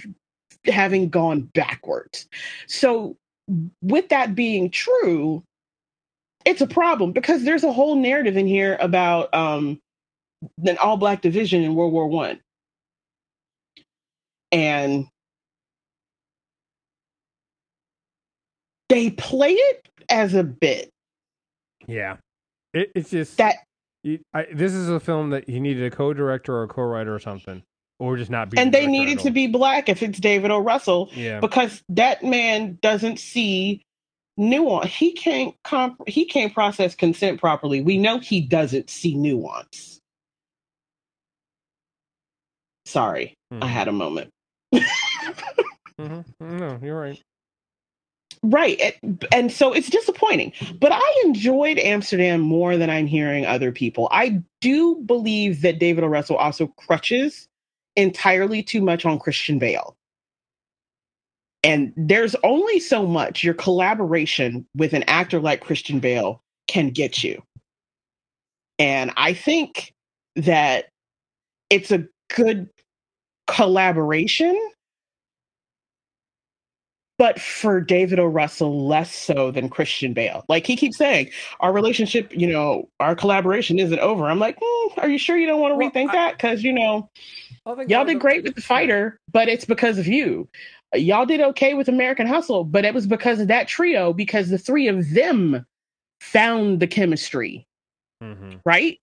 having 0.65 1.09
gone 1.09 1.41
backwards. 1.53 2.27
So 2.67 3.17
with 3.81 4.09
that 4.09 4.35
being 4.35 4.69
true, 4.69 5.43
it's 6.45 6.61
a 6.61 6.67
problem 6.67 7.11
because 7.11 7.43
there's 7.43 7.63
a 7.63 7.73
whole 7.73 7.95
narrative 7.95 8.37
in 8.37 8.47
here 8.47 8.77
about 8.79 9.33
um, 9.33 9.79
an 10.65 10.77
all 10.77 10.97
black 10.97 11.21
division 11.21 11.63
in 11.63 11.75
World 11.75 11.93
War 11.93 12.07
One. 12.07 12.39
And 14.51 15.07
they 18.91 19.11
play 19.11 19.53
it 19.53 19.89
as 20.09 20.35
a 20.35 20.43
bit 20.45 20.91
Yeah, 21.87 22.17
it, 22.73 22.91
it's 22.95 23.11
just 23.11 23.37
that 23.37 23.57
you, 24.03 24.19
I, 24.33 24.47
this 24.53 24.73
is 24.73 24.89
a 24.89 24.99
film 24.99 25.31
that 25.31 25.49
he 25.49 25.59
needed 25.59 25.91
a 25.91 25.95
co-director 25.95 26.55
or 26.55 26.63
a 26.63 26.69
co-writer 26.69 27.13
or 27.15 27.19
something, 27.19 27.63
or 27.99 28.17
just 28.17 28.31
not 28.31 28.49
be. 28.51 28.59
and 28.59 28.73
the 28.73 28.73
they 28.73 28.87
needed 28.87 29.19
to 29.19 29.31
be 29.31 29.47
black 29.47 29.89
if 29.89 30.03
it's 30.03 30.19
David 30.19 30.51
O. 30.51 30.59
Russell 30.59 31.11
Yeah, 31.11 31.41
because 31.41 31.83
that 31.89 32.23
man 32.23 32.79
doesn't 32.81 33.19
see 33.19 33.83
nuance. 34.37 34.91
He 34.93 35.13
can't 35.13 35.55
comp- 35.63 36.07
he 36.07 36.25
can't 36.25 36.53
process 36.53 36.95
consent 36.95 37.39
properly. 37.39 37.81
We 37.81 37.97
know 37.97 38.19
he 38.19 38.41
doesn't 38.41 38.89
see 38.89 39.15
nuance. 39.15 39.99
Sorry, 42.85 43.35
I 43.61 43.67
Mhm. 43.67 43.69
had 43.69 43.87
a 43.89 43.93
moment. 43.93 44.31
Mhm. 45.99 46.25
No, 46.41 46.79
you're 46.83 46.99
right. 46.99 47.21
Right. 48.43 48.97
And, 49.31 49.51
so 49.51 49.71
it's 49.71 49.89
disappointing. 49.89 50.53
But 50.79 50.91
I 50.91 51.21
enjoyed 51.25 51.77
Amsterdam 51.77 52.41
more 52.41 52.75
than 52.75 52.89
I'm 52.89 53.05
hearing 53.05 53.45
other 53.45 53.71
people. 53.71 54.07
I 54.11 54.41
do 54.61 54.95
believe 55.05 55.61
that 55.61 55.79
David 55.79 56.03
O. 56.03 56.07
Russell 56.07 56.37
also 56.37 56.67
crutches 56.67 57.47
entirely 57.95 58.63
too 58.63 58.81
much 58.81 59.05
on 59.05 59.19
Christian 59.19 59.59
Bale. 59.59 59.95
And 61.63 61.93
there's 61.95 62.35
only 62.43 62.79
so 62.79 63.05
much 63.05 63.43
your 63.43 63.53
collaboration 63.53 64.65
with 64.75 64.93
an 64.93 65.03
actor 65.03 65.39
like 65.39 65.61
Christian 65.61 65.99
Bale 65.99 66.41
can 66.67 66.89
get 66.89 67.23
you. 67.23 67.43
And 68.79 69.11
I 69.17 69.33
think 69.33 69.93
that 70.35 70.85
it's 71.69 71.91
a 71.91 72.07
good 72.35 72.69
collaboration 73.45 74.59
but 77.21 77.39
for 77.39 77.79
David 77.79 78.17
O. 78.17 78.25
Russell, 78.25 78.87
less 78.87 79.13
so 79.13 79.51
than 79.51 79.69
Christian 79.69 80.11
Bale. 80.11 80.43
Like 80.49 80.65
he 80.65 80.75
keeps 80.75 80.97
saying, 80.97 81.29
our 81.59 81.71
relationship, 81.71 82.35
you 82.35 82.47
know, 82.51 82.89
our 82.99 83.15
collaboration 83.15 83.77
isn't 83.77 83.99
over. 83.99 84.25
I'm 84.25 84.39
like, 84.39 84.59
mm, 84.59 84.97
are 84.97 85.07
you 85.07 85.19
sure 85.19 85.37
you 85.37 85.45
don't 85.45 85.61
want 85.61 85.71
to 85.73 85.75
Well, 85.75 85.91
rethink 85.91 86.09
I- 86.09 86.13
that? 86.13 86.31
Because 86.37 86.63
you 86.63 86.73
know, 86.73 87.11
y'all 87.87 88.05
did 88.05 88.19
great 88.19 88.41
with 88.43 88.55
the 88.55 88.61
fighter, 88.63 89.19
but 89.31 89.47
it's 89.49 89.65
because 89.65 89.99
of 89.99 90.07
you. 90.07 90.49
Y'all 90.95 91.27
did 91.27 91.41
okay 91.41 91.75
with 91.75 91.87
American 91.87 92.25
Hustle, 92.25 92.63
but 92.63 92.85
it 92.85 92.93
was 92.95 93.05
because 93.05 93.39
of 93.39 93.49
that 93.49 93.67
trio. 93.67 94.13
Because 94.13 94.49
the 94.49 94.57
three 94.57 94.87
of 94.87 95.11
them 95.11 95.63
found 96.21 96.79
the 96.79 96.87
chemistry, 96.87 97.67
Mhm. 98.23 98.61
right? 98.65 98.97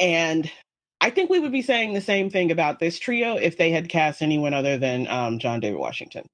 And 0.00 0.50
I 1.00 1.10
think 1.10 1.30
we 1.30 1.40
would 1.40 1.52
be 1.52 1.62
saying 1.62 1.94
the 1.94 2.00
same 2.02 2.30
thing 2.30 2.50
about 2.52 2.80
this 2.80 2.98
trio 2.98 3.36
if 3.36 3.58
they 3.58 3.70
had 3.70 3.88
cast 3.88 4.22
anyone 4.22 4.54
other 4.54 4.78
than 4.78 5.08
um, 5.08 5.38
John 5.38 5.60
David 5.60 5.78
Washington. 5.78 6.26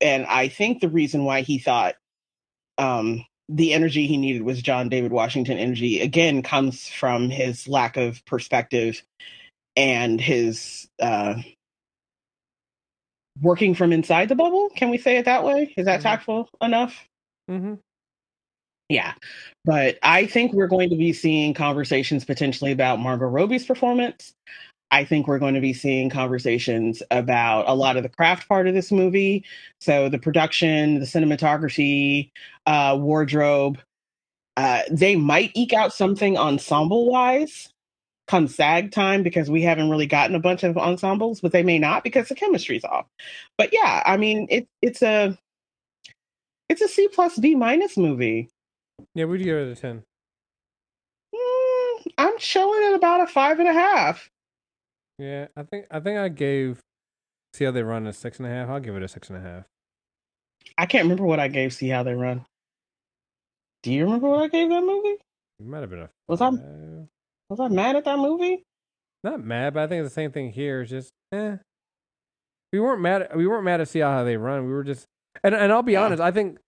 And 0.00 0.26
I 0.26 0.48
think 0.48 0.80
the 0.80 0.88
reason 0.88 1.24
why 1.24 1.42
he 1.42 1.58
thought 1.58 1.94
um, 2.78 3.26
the 3.48 3.74
energy 3.74 4.06
he 4.06 4.16
needed 4.16 4.42
was 4.42 4.62
John 4.62 4.88
David 4.88 5.12
Washington 5.12 5.58
energy 5.58 6.00
again 6.00 6.42
comes 6.42 6.88
from 6.88 7.30
his 7.30 7.68
lack 7.68 7.96
of 7.96 8.24
perspective 8.26 9.02
and 9.76 10.20
his 10.20 10.88
uh, 11.00 11.36
working 13.40 13.74
from 13.74 13.92
inside 13.92 14.28
the 14.28 14.36
bubble. 14.36 14.70
Can 14.76 14.90
we 14.90 14.98
say 14.98 15.18
it 15.18 15.26
that 15.26 15.44
way? 15.44 15.74
Is 15.76 15.86
that 15.86 16.00
Mhm. 16.00 16.02
tactful 16.02 16.48
enough? 16.62 17.08
Mhm. 17.50 17.80
Yeah. 18.90 19.14
But 19.66 19.98
I 20.04 20.26
think 20.26 20.54
we're 20.54 20.68
going 20.68 20.90
to 20.90 20.96
be 20.96 21.14
seeing 21.14 21.54
conversations 21.54 22.26
potentially 22.26 22.72
about 22.72 23.00
Margot 23.00 23.26
Robbie's 23.28 23.66
performance. 23.66 24.34
I 24.92 25.04
think 25.04 25.28
we're 25.28 25.40
going 25.40 25.54
to 25.54 25.62
be 25.62 25.74
seeing 25.74 26.10
conversations 26.10 27.02
about 27.10 27.68
a 27.68 27.74
lot 27.74 27.98
of 27.98 28.04
the 28.04 28.10
craft 28.10 28.48
part 28.48 28.68
of 28.68 28.74
this 28.74 28.92
movie. 28.92 29.44
So 29.80 30.08
the 30.10 30.20
production, 30.20 31.00
the 31.00 31.06
cinematography, 31.06 32.30
uh, 32.66 32.98
wardrobe. 33.00 33.80
Uh, 34.56 34.82
they 34.90 35.16
might 35.16 35.52
eke 35.54 35.74
out 35.74 35.94
something 35.94 36.38
ensemble 36.38 37.10
wise 37.10 37.70
come 38.28 38.48
SAG 38.48 38.92
time 38.92 39.22
because 39.22 39.50
we 39.50 39.62
haven't 39.62 39.90
really 39.90 40.06
gotten 40.06 40.36
a 40.36 40.40
bunch 40.40 40.64
of 40.64 40.78
ensembles, 40.78 41.40
but 41.40 41.52
they 41.52 41.62
may 41.64 41.78
not 41.78 42.04
because 42.04 42.28
the 42.28 42.36
chemistry's 42.36 42.84
off. 42.84 43.06
But 43.58 43.70
yeah, 43.72 44.02
I 44.06 44.16
mean 44.18 44.46
it, 44.50 44.68
it's 44.82 45.02
a 45.02 45.38
it's 46.68 46.82
a 46.82 46.88
C 46.88 47.08
plus 47.08 47.38
B 47.38 47.54
minus 47.54 47.96
movie. 47.98 48.50
Yeah, 49.14 49.24
we'd 49.26 49.42
give 49.42 49.56
it 49.56 49.76
a 49.76 49.80
ten. 49.80 50.02
Mm, 51.34 52.06
I'm 52.18 52.38
chilling 52.38 52.82
at 52.84 52.94
about 52.94 53.20
a 53.22 53.26
five 53.26 53.58
and 53.58 53.68
a 53.68 53.72
half. 53.72 54.28
Yeah, 55.18 55.48
I 55.56 55.62
think 55.64 55.86
I 55.90 56.00
think 56.00 56.18
I 56.18 56.28
gave. 56.28 56.80
See 57.52 57.64
how 57.64 57.72
they 57.72 57.82
run 57.82 58.06
a 58.06 58.12
six 58.12 58.38
and 58.38 58.46
a 58.46 58.50
half. 58.50 58.68
I'll 58.68 58.80
give 58.80 58.96
it 58.96 59.02
a 59.02 59.08
six 59.08 59.28
and 59.28 59.38
a 59.38 59.40
half. 59.40 59.64
I 60.78 60.86
can't 60.86 61.04
remember 61.04 61.24
what 61.24 61.40
I 61.40 61.48
gave. 61.48 61.72
See 61.72 61.88
how 61.88 62.02
they 62.02 62.14
run. 62.14 62.44
Do 63.82 63.92
you 63.92 64.04
remember 64.04 64.28
what 64.28 64.42
I 64.44 64.48
gave 64.48 64.68
that 64.68 64.82
movie? 64.82 65.16
It 65.58 65.66
might 65.66 65.80
have 65.80 65.90
been 65.90 66.00
a. 66.02 66.10
Was 66.28 66.40
I 66.40 66.50
was 66.50 67.58
I 67.60 67.68
mad 67.68 67.96
at 67.96 68.04
that 68.04 68.18
movie? 68.18 68.62
Not 69.24 69.44
mad, 69.44 69.74
but 69.74 69.82
I 69.82 69.86
think 69.86 70.04
it's 70.04 70.10
the 70.14 70.14
same 70.14 70.32
thing 70.32 70.50
here. 70.50 70.80
It's 70.82 70.90
just, 70.90 71.10
eh. 71.32 71.56
We 72.72 72.80
weren't 72.80 73.02
mad. 73.02 73.28
We 73.34 73.46
weren't 73.46 73.64
mad 73.64 73.78
to 73.78 73.86
see 73.86 73.98
how 73.98 74.24
they 74.24 74.36
run. 74.36 74.64
We 74.66 74.72
were 74.72 74.84
just, 74.84 75.06
and 75.42 75.54
and 75.54 75.72
I'll 75.72 75.82
be 75.82 75.92
Yeah. 75.92 76.04
honest. 76.04 76.22
I 76.22 76.30
think 76.30 76.54
th- 76.54 76.60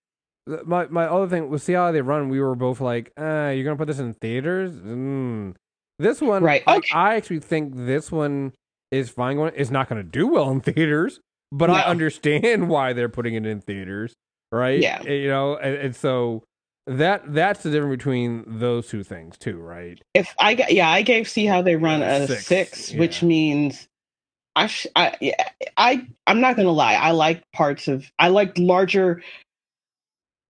my 0.46 0.86
my 0.86 1.04
other 1.04 1.28
thing 1.28 1.48
was 1.48 1.62
see 1.62 1.74
how 1.74 1.92
they 1.92 2.00
run. 2.00 2.28
We 2.28 2.40
were 2.40 2.54
both 2.54 2.80
like, 2.80 3.12
ah, 3.16 3.50
you're 3.50 3.64
gonna 3.64 3.76
put 3.76 3.88
this 3.88 3.98
in 3.98 4.14
theaters. 4.14 4.72
Mm. 4.72 5.54
This 5.98 6.20
one, 6.20 6.42
Right, 6.42 6.66
okay. 6.66 6.88
I 6.92 7.14
actually 7.14 7.40
think 7.40 7.74
this 7.76 8.10
one 8.10 8.52
is 8.90 9.08
fine. 9.08 9.36
Going, 9.36 9.52
it's 9.54 9.70
not 9.70 9.88
gonna 9.88 10.02
do 10.02 10.26
well 10.26 10.50
in 10.50 10.60
theaters, 10.60 11.20
but 11.52 11.70
I 11.70 11.82
understand 11.82 12.68
why 12.70 12.92
they're 12.92 13.08
putting 13.08 13.34
it 13.34 13.46
in 13.46 13.60
theaters, 13.60 14.14
right? 14.50 14.80
Yeah. 14.80 15.02
You 15.02 15.28
know, 15.28 15.56
and, 15.56 15.76
and 15.76 15.96
so 15.96 16.42
that 16.86 17.32
that's 17.32 17.62
the 17.62 17.70
difference 17.70 17.98
between 17.98 18.44
those 18.46 18.88
two 18.88 19.04
things 19.04 19.38
too, 19.38 19.58
right? 19.58 20.00
If 20.14 20.34
I 20.38 20.54
got 20.54 20.72
yeah, 20.72 20.90
I 20.90 21.02
gave 21.02 21.28
see 21.28 21.46
how 21.46 21.62
they 21.62 21.76
run 21.76 22.02
a 22.02 22.26
Six, 22.26 22.46
six, 22.46 22.92
which 22.94 23.22
means 23.22 23.86
I 24.56 24.66
sh- 24.66 24.88
I 24.96 25.16
yeah, 25.20 25.48
I 25.76 26.06
I'm 26.26 26.40
not 26.40 26.56
gonna 26.56 26.72
lie. 26.72 26.94
I 26.94 27.12
like 27.12 27.44
parts 27.52 27.86
of 27.86 28.10
I 28.18 28.28
like 28.28 28.58
larger 28.58 29.22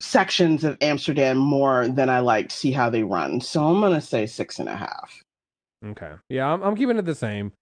sections 0.03 0.65
of 0.65 0.77
Amsterdam 0.81 1.37
more 1.39 1.89
than 1.89 2.09
I 2.11 2.21
liked 2.21 2.53
see 2.53 2.73
how 2.73 2.91
they 2.91 3.03
run. 3.05 3.41
So 3.41 3.65
I'm 3.65 3.81
gonna 3.81 4.01
say 4.01 4.27
six 4.27 4.59
and 4.59 4.69
a 4.69 4.77
half. 4.77 5.23
Okay. 5.85 6.13
Yeah, 6.29 6.53
I'm, 6.53 6.63
I'm 6.63 6.77
keeping 6.77 6.99
it 6.99 7.05
the 7.05 7.15
same. 7.15 7.53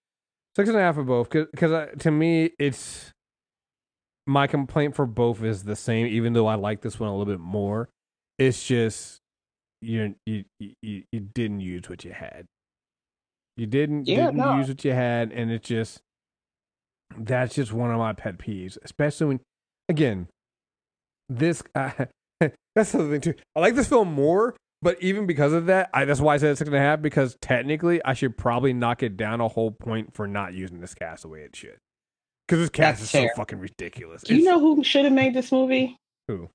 Six 0.57 0.68
and 0.68 0.79
a 0.79 0.81
half 0.81 0.96
for 0.96 1.05
both. 1.05 1.31
Because 1.31 1.72
uh, 1.72 1.87
to 2.00 2.11
me, 2.11 2.50
it's. 2.59 3.12
My 4.26 4.46
complaint 4.46 4.94
for 4.94 5.07
both 5.07 5.42
is 5.42 5.64
the 5.64 5.74
same, 5.74 6.07
even 6.07 6.35
though 6.35 6.46
I 6.46 6.55
like 6.55 6.83
this 6.83 7.00
one 7.00 7.09
a 7.09 7.16
little 7.16 7.33
bit 7.33 7.40
more. 7.40 7.88
It's 8.38 8.66
just. 8.66 9.18
You, 9.83 10.14
you 10.26 10.44
you 10.59 11.05
you 11.11 11.20
didn't 11.20 11.61
use 11.61 11.88
what 11.88 12.05
you 12.05 12.12
had. 12.12 12.46
You 13.57 13.66
didn't 13.66 14.05
Yeah, 14.05 14.26
didn't 14.26 14.37
no. 14.37 14.57
use 14.59 14.68
what 14.68 14.85
you 14.85 14.92
had, 14.92 15.33
and 15.33 15.50
it 15.50 15.62
just 15.62 16.00
that's 17.16 17.55
just 17.55 17.72
one 17.72 17.90
of 17.90 17.98
my 17.98 18.12
pet 18.12 18.38
peeves, 18.38 18.76
especially 18.83 19.26
when 19.26 19.40
again 19.88 20.29
this 21.29 21.62
uh, 21.74 21.90
that's 22.74 22.92
the 22.92 22.98
other 22.98 23.11
thing 23.11 23.20
too. 23.20 23.35
I 23.55 23.61
like 23.61 23.74
this 23.74 23.88
film 23.88 24.12
more, 24.12 24.57
but 24.83 25.00
even 25.03 25.26
because 25.26 25.53
of 25.53 25.66
that, 25.66 25.90
I, 25.92 26.05
that's 26.05 26.20
why 26.20 26.35
I 26.35 26.38
said 26.38 26.57
six 26.59 26.68
and 26.68 26.76
a 26.76 26.81
half 26.81 27.03
because 27.03 27.37
technically 27.40 28.03
I 28.05 28.14
should 28.14 28.37
probably 28.37 28.72
knock 28.72 29.03
it 29.03 29.16
down 29.16 29.40
a 29.40 29.48
whole 29.48 29.70
point 29.72 30.14
for 30.14 30.26
not 30.26 30.55
using 30.55 30.81
this 30.81 30.94
cast 30.94 31.22
the 31.22 31.29
way 31.29 31.40
it 31.42 31.55
should. 31.55 31.76
Because 32.48 32.61
this 32.62 32.70
cast 32.70 33.00
That's 33.00 33.03
is 33.03 33.11
so 33.11 33.29
fucking 33.37 33.59
ridiculous. 33.61 34.22
Do 34.22 34.35
you 34.35 34.40
It's- 34.40 34.53
know 34.53 34.59
who 34.61 34.83
should 34.83 35.05
have 35.05 35.12
made 35.14 35.35
this 35.35 35.53
movie? 35.53 35.96
Who? 36.29 36.48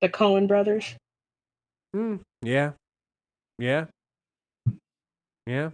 The 0.00 0.08
Coen 0.08 0.48
brothers. 0.48 0.94
Mm, 1.94 2.20
yeah, 2.42 2.72
yeah, 3.58 3.86
yeah. 5.46 5.70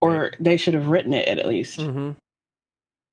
Or 0.00 0.32
they 0.38 0.56
should 0.56 0.74
have 0.74 0.86
written 0.86 1.12
it 1.12 1.26
at 1.26 1.46
least. 1.48 1.78
Mm-hmm. 1.80 2.12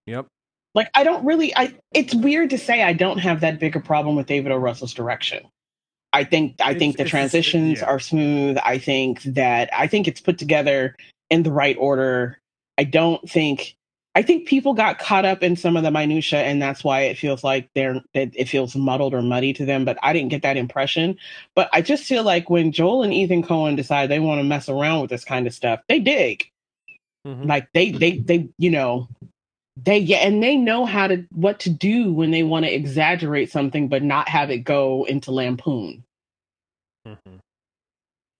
Yep. 0.05 0.27
Like 0.75 0.89
I 0.95 1.03
don't 1.03 1.25
really 1.25 1.55
I 1.55 1.73
it's 1.93 2.13
weird 2.15 2.49
to 2.51 2.57
say 2.57 2.83
I 2.83 2.93
don't 2.93 3.19
have 3.19 3.41
that 3.41 3.59
big 3.59 3.75
a 3.75 3.79
problem 3.79 4.15
with 4.15 4.27
David 4.27 4.51
O. 4.51 4.57
Russell's 4.57 4.93
direction. 4.93 5.43
I 6.13 6.23
think 6.23 6.55
I 6.61 6.71
It's- 6.71 6.79
think 6.79 6.97
the 6.97 7.05
transitions 7.05 7.79
yeah. 7.79 7.85
are 7.85 7.99
smooth. 7.99 8.57
I 8.63 8.77
think 8.77 9.21
that 9.23 9.69
I 9.73 9.87
think 9.87 10.07
it's 10.07 10.21
put 10.21 10.37
together 10.37 10.95
in 11.29 11.43
the 11.43 11.51
right 11.51 11.75
order. 11.79 12.39
I 12.77 12.83
don't 12.85 13.27
think 13.29 13.75
I 14.15 14.21
think 14.21 14.47
people 14.47 14.75
got 14.75 14.99
caught 14.99 15.25
up 15.25 15.41
in 15.41 15.55
some 15.55 15.75
of 15.75 15.81
the 15.81 15.89
minutia 15.89 16.43
and 16.43 16.61
that's 16.61 16.83
why 16.83 17.01
it 17.01 17.17
feels 17.17 17.43
like 17.43 17.69
they're 17.73 17.99
it, 18.13 18.31
it 18.35 18.47
feels 18.49 18.75
muddled 18.75 19.13
or 19.15 19.23
muddy 19.23 19.53
to 19.53 19.65
them, 19.65 19.85
but 19.85 19.97
I 20.03 20.13
didn't 20.13 20.29
get 20.29 20.43
that 20.43 20.55
impression. 20.57 21.17
But 21.55 21.67
I 21.73 21.81
just 21.81 22.03
feel 22.03 22.23
like 22.23 22.47
when 22.49 22.71
Joel 22.71 23.01
and 23.03 23.13
Ethan 23.13 23.41
Coen 23.43 23.75
decide 23.75 24.07
they 24.09 24.19
want 24.19 24.39
to 24.39 24.43
mess 24.43 24.69
around 24.69 25.01
with 25.01 25.09
this 25.09 25.25
kind 25.25 25.47
of 25.47 25.53
stuff, 25.53 25.81
they 25.87 25.99
dig 25.99 26.47
Mhm. 27.25 27.47
like 27.47 27.67
they 27.73 27.89
they 27.91 28.17
they 28.19 28.49
you 28.59 28.69
know 28.69 29.07
they 29.75 29.97
yeah 29.97 30.17
and 30.17 30.41
they 30.43 30.55
know 30.55 30.85
how 30.85 31.07
to 31.07 31.25
what 31.31 31.59
to 31.59 31.69
do 31.69 32.13
when 32.13 32.31
they 32.31 32.43
want 32.43 32.63
to 32.65 32.71
exaggerate 32.71 33.51
something 33.51 33.87
but 33.87 34.03
not 34.03 34.29
have 34.29 34.49
it 34.51 34.59
go 34.59 35.03
into 35.05 35.31
lampoon 35.31 36.03
Mhm. 37.07 37.39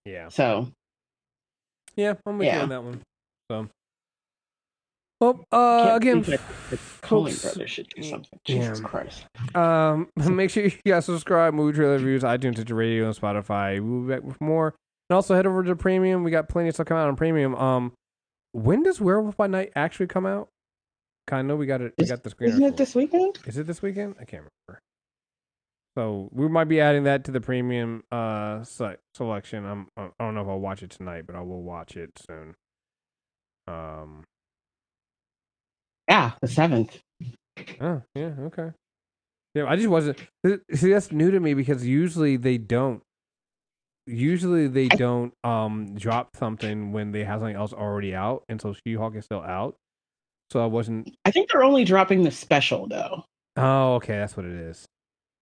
Yeah. 0.06 0.30
so 0.30 0.68
Yeah, 1.96 2.14
I'm 2.26 2.38
with 2.38 2.48
you 2.48 2.54
Yeah. 2.54 2.62
on 2.64 2.70
that 2.70 2.84
one. 2.84 3.02
So, 3.52 3.68
well, 5.22 5.46
uh, 5.52 5.96
again, 5.96 6.22
the 6.22 6.38
folks, 6.78 7.42
brothers 7.44 7.70
should 7.70 7.88
do 7.90 8.04
something 8.04 8.40
yeah. 8.48 8.56
jesus 8.56 8.80
christ 8.80 9.26
um, 9.56 10.10
make 10.16 10.50
sure 10.50 10.64
you 10.66 10.72
guys 10.86 11.06
subscribe, 11.06 11.54
movie 11.54 11.76
trailer 11.76 11.94
reviews, 11.94 12.24
iTunes, 12.24 12.56
Stitcher 12.56 12.76
Radio, 12.76 13.06
and 13.08 13.16
Spotify. 13.16 13.80
We'll 13.82 14.02
be 14.02 14.14
back 14.14 14.24
with 14.24 14.40
more. 14.42 14.76
And 15.10 15.16
also 15.16 15.36
head 15.36 15.46
over 15.46 15.64
to 15.64 15.76
Premium. 15.76 16.24
We 16.24 16.32
got 16.32 16.50
plenty 16.50 16.70
of 16.70 16.76
stuff 16.76 16.88
coming 16.88 17.04
out 17.04 17.10
on 17.10 17.16
Premium. 17.16 17.56
Um, 17.56 17.92
when 18.54 18.84
does 18.84 19.00
Werewolf 19.02 19.38
by 19.38 19.48
Night 19.48 19.72
actually 19.76 20.08
come 20.08 20.26
out? 20.26 20.48
'Cause 21.28 21.40
I 21.40 21.42
we 21.56 21.66
got 21.66 21.82
it. 21.82 21.94
We 21.98 22.06
got 22.06 22.24
the 22.24 22.30
screener. 22.30 22.48
isn't 22.50 22.64
it 22.64 22.78
this 22.78 22.96
weekend 22.96 23.40
Is 23.48 23.58
it 23.58 23.68
this 23.68 23.82
weekend? 23.82 24.16
I 24.20 24.26
can't 24.26 24.44
remember. 24.68 24.82
So 25.98 26.30
we 26.32 26.48
might 26.50 26.66
be 26.66 26.82
adding 26.82 27.04
that 27.04 27.26
to 27.26 27.32
the 27.32 27.42
premium 27.42 28.04
uh 28.12 28.64
se- 28.64 28.98
selection. 29.16 29.66
I'm 29.66 29.88
I 29.98 30.10
don't 30.20 30.36
know 30.36 30.42
if 30.42 30.48
I'll 30.48 30.60
watch 30.60 30.84
it 30.84 30.92
tonight, 30.92 31.26
but 31.28 31.36
I 31.36 31.42
will 31.42 31.64
watch 31.64 31.98
it 31.98 32.12
soon. 32.28 32.56
Um. 33.68 34.26
yeah 36.10 36.34
the 36.42 36.48
seventh 36.48 37.00
Oh 37.82 38.02
yeah. 38.16 38.34
Okay. 38.40 38.72
Yeah, 39.56 39.66
I 39.68 39.76
just 39.76 39.90
wasn't. 39.90 40.18
See, 40.74 40.92
that's 40.92 41.12
new 41.12 41.32
to 41.32 41.40
me 41.40 41.54
because 41.54 41.86
usually 41.86 42.38
they 42.38 42.58
don't. 42.58 43.04
Usually 44.08 44.68
they 44.68 44.90
don't 44.90 45.34
um 45.44 45.96
drop 45.96 46.36
something 46.36 46.92
when 46.92 47.12
they 47.12 47.24
have 47.24 47.42
something 47.42 47.56
else 47.56 47.74
already 47.74 48.16
out, 48.16 48.44
and 48.50 48.62
so 48.62 48.74
She-Hulk 48.74 49.16
is 49.16 49.26
still 49.26 49.42
out. 49.42 49.76
So 50.54 50.64
I 50.64 50.68
wasn't. 50.68 51.16
i 51.26 51.32
think 51.32 51.50
they're 51.50 51.64
only 51.64 51.84
dropping 51.84 52.24
the 52.24 52.32
special 52.32 52.88
though 52.88 53.26
Oh, 53.56 53.96
okay, 53.96 54.18
that's 54.18 54.36
what 54.36 54.46
it 54.46 54.54
is. 54.54 54.88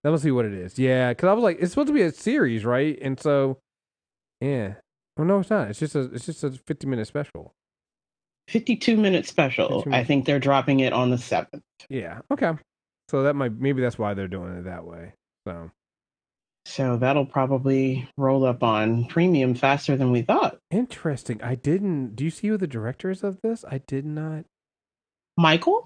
That 0.03 0.11
must 0.11 0.23
be 0.23 0.31
what 0.31 0.45
it 0.45 0.53
is. 0.53 0.77
Yeah, 0.77 1.09
because 1.09 1.27
I 1.27 1.33
was 1.33 1.43
like, 1.43 1.57
it's 1.61 1.71
supposed 1.71 1.87
to 1.87 1.93
be 1.93 2.01
a 2.01 2.11
series, 2.11 2.65
right? 2.65 2.97
And 3.01 3.17
so, 3.19 3.59
yeah. 4.41 4.73
Well, 5.15 5.27
no, 5.27 5.39
it's 5.39 5.49
not. 5.49 5.69
It's 5.69 5.79
just 5.79 5.95
a 5.95 6.01
it's 6.13 6.25
just 6.25 6.43
a 6.43 6.51
fifty 6.51 6.87
minute 6.87 7.07
special. 7.07 7.53
52 8.47 8.97
minute 8.97 9.25
special 9.27 9.83
52 9.83 9.95
i 9.95 10.03
think 10.03 10.25
they're 10.25 10.39
dropping 10.39 10.79
it 10.81 10.91
on 10.91 11.09
the 11.09 11.15
7th 11.15 11.61
Yeah. 11.89 12.19
Okay. 12.31 12.51
So 13.09 13.23
that 13.23 13.35
might 13.35 13.53
maybe 13.53 13.81
that's 13.81 13.99
why 13.99 14.13
they're 14.13 14.27
doing 14.27 14.57
it 14.57 14.63
that 14.63 14.85
way. 14.85 15.13
So 15.47 15.71
so 16.65 16.97
that'll 16.97 17.25
probably 17.25 18.09
roll 18.17 18.45
up 18.45 18.63
on 18.63 19.05
premium 19.05 19.55
faster 19.55 19.95
than 19.95 20.11
we 20.11 20.21
thought 20.21 20.57
interesting. 20.69 21.41
I 21.43 21.55
didn't. 21.55 22.15
Do 22.15 22.23
you 22.23 22.31
see 22.31 22.47
who 22.47 22.57
the 22.57 22.67
directors 22.67 23.23
of 23.23 23.39
this? 23.41 23.63
I 23.69 23.77
did 23.79 24.05
not. 24.05 24.45
Michael 25.41 25.85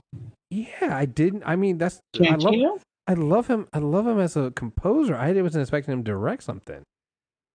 Yeah, 0.51 0.95
I 0.95 1.05
didn't. 1.05 1.43
I 1.45 1.55
mean, 1.55 1.77
that's 1.77 1.99
I 2.21 2.35
love. 2.35 2.83
I 3.07 3.13
love 3.13 3.47
him. 3.47 3.67
I 3.73 3.79
love 3.79 4.07
him 4.07 4.19
as 4.19 4.35
a 4.35 4.51
composer. 4.51 5.15
I 5.15 5.31
wasn't 5.41 5.61
expecting 5.63 5.93
him 5.93 6.03
to 6.03 6.11
direct 6.11 6.43
something. 6.43 6.83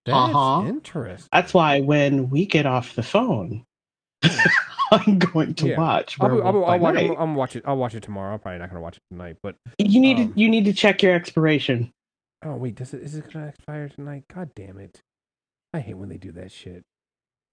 That's 0.06 0.16
Uh-huh. 0.16 0.62
interesting. 0.66 1.28
That's 1.32 1.54
why 1.54 1.80
when 1.80 2.30
we 2.30 2.46
get 2.46 2.66
off 2.66 2.94
the 2.94 3.02
phone, 3.02 3.64
I'm 4.92 5.18
going 5.18 5.54
to 5.54 5.68
Yeah. 5.68 5.76
watch. 5.78 6.18
I'll, 6.20 6.28
be, 6.36 6.42
I'll, 6.42 6.52
be, 6.52 6.58
I'll 6.58 6.78
watch, 6.80 6.96
I'm, 6.96 7.10
I'm 7.16 7.34
watch 7.34 7.56
it. 7.56 7.64
I'll 7.66 7.76
watch 7.76 7.94
it 7.94 8.02
tomorrow. 8.02 8.34
I'm 8.34 8.40
probably 8.40 8.58
not 8.58 8.70
gonna 8.70 8.80
watch 8.80 8.96
it 8.96 9.02
tonight. 9.10 9.36
But 9.42 9.56
You 9.78 10.00
need 10.00 10.16
um, 10.18 10.32
to 10.32 10.40
you 10.40 10.48
need 10.48 10.64
to 10.66 10.72
check 10.72 11.02
your 11.02 11.14
expiration. 11.14 11.90
oh 12.44 12.56
wait, 12.56 12.74
does 12.76 12.94
it 12.94 13.02
is 13.02 13.14
it 13.14 13.32
gonna 13.32 13.48
expire 13.48 13.88
tonight? 13.88 14.24
God 14.32 14.50
damn 14.54 14.78
it! 14.78 15.00
I 15.74 15.80
hate 15.80 15.94
when 15.96 16.08
they 16.08 16.18
do 16.18 16.32
that 16.32 16.52
shit. 16.52 16.82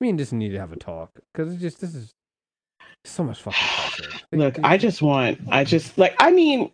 Me 0.01 0.09
and 0.09 0.19
just 0.19 0.33
need 0.33 0.49
to 0.49 0.59
have 0.59 0.71
a 0.71 0.77
talk 0.77 1.11
because 1.33 1.53
it's 1.53 1.61
just 1.61 1.81
this 1.81 1.95
is 1.95 2.11
so 3.05 3.23
much 3.23 3.41
fucking 3.41 3.59
pressure. 3.59 4.19
Look, 4.31 4.59
I 4.63 4.77
just 4.77 5.01
want 5.01 5.39
I 5.49 5.63
just 5.63 5.97
like 5.97 6.15
I 6.19 6.31
mean 6.31 6.71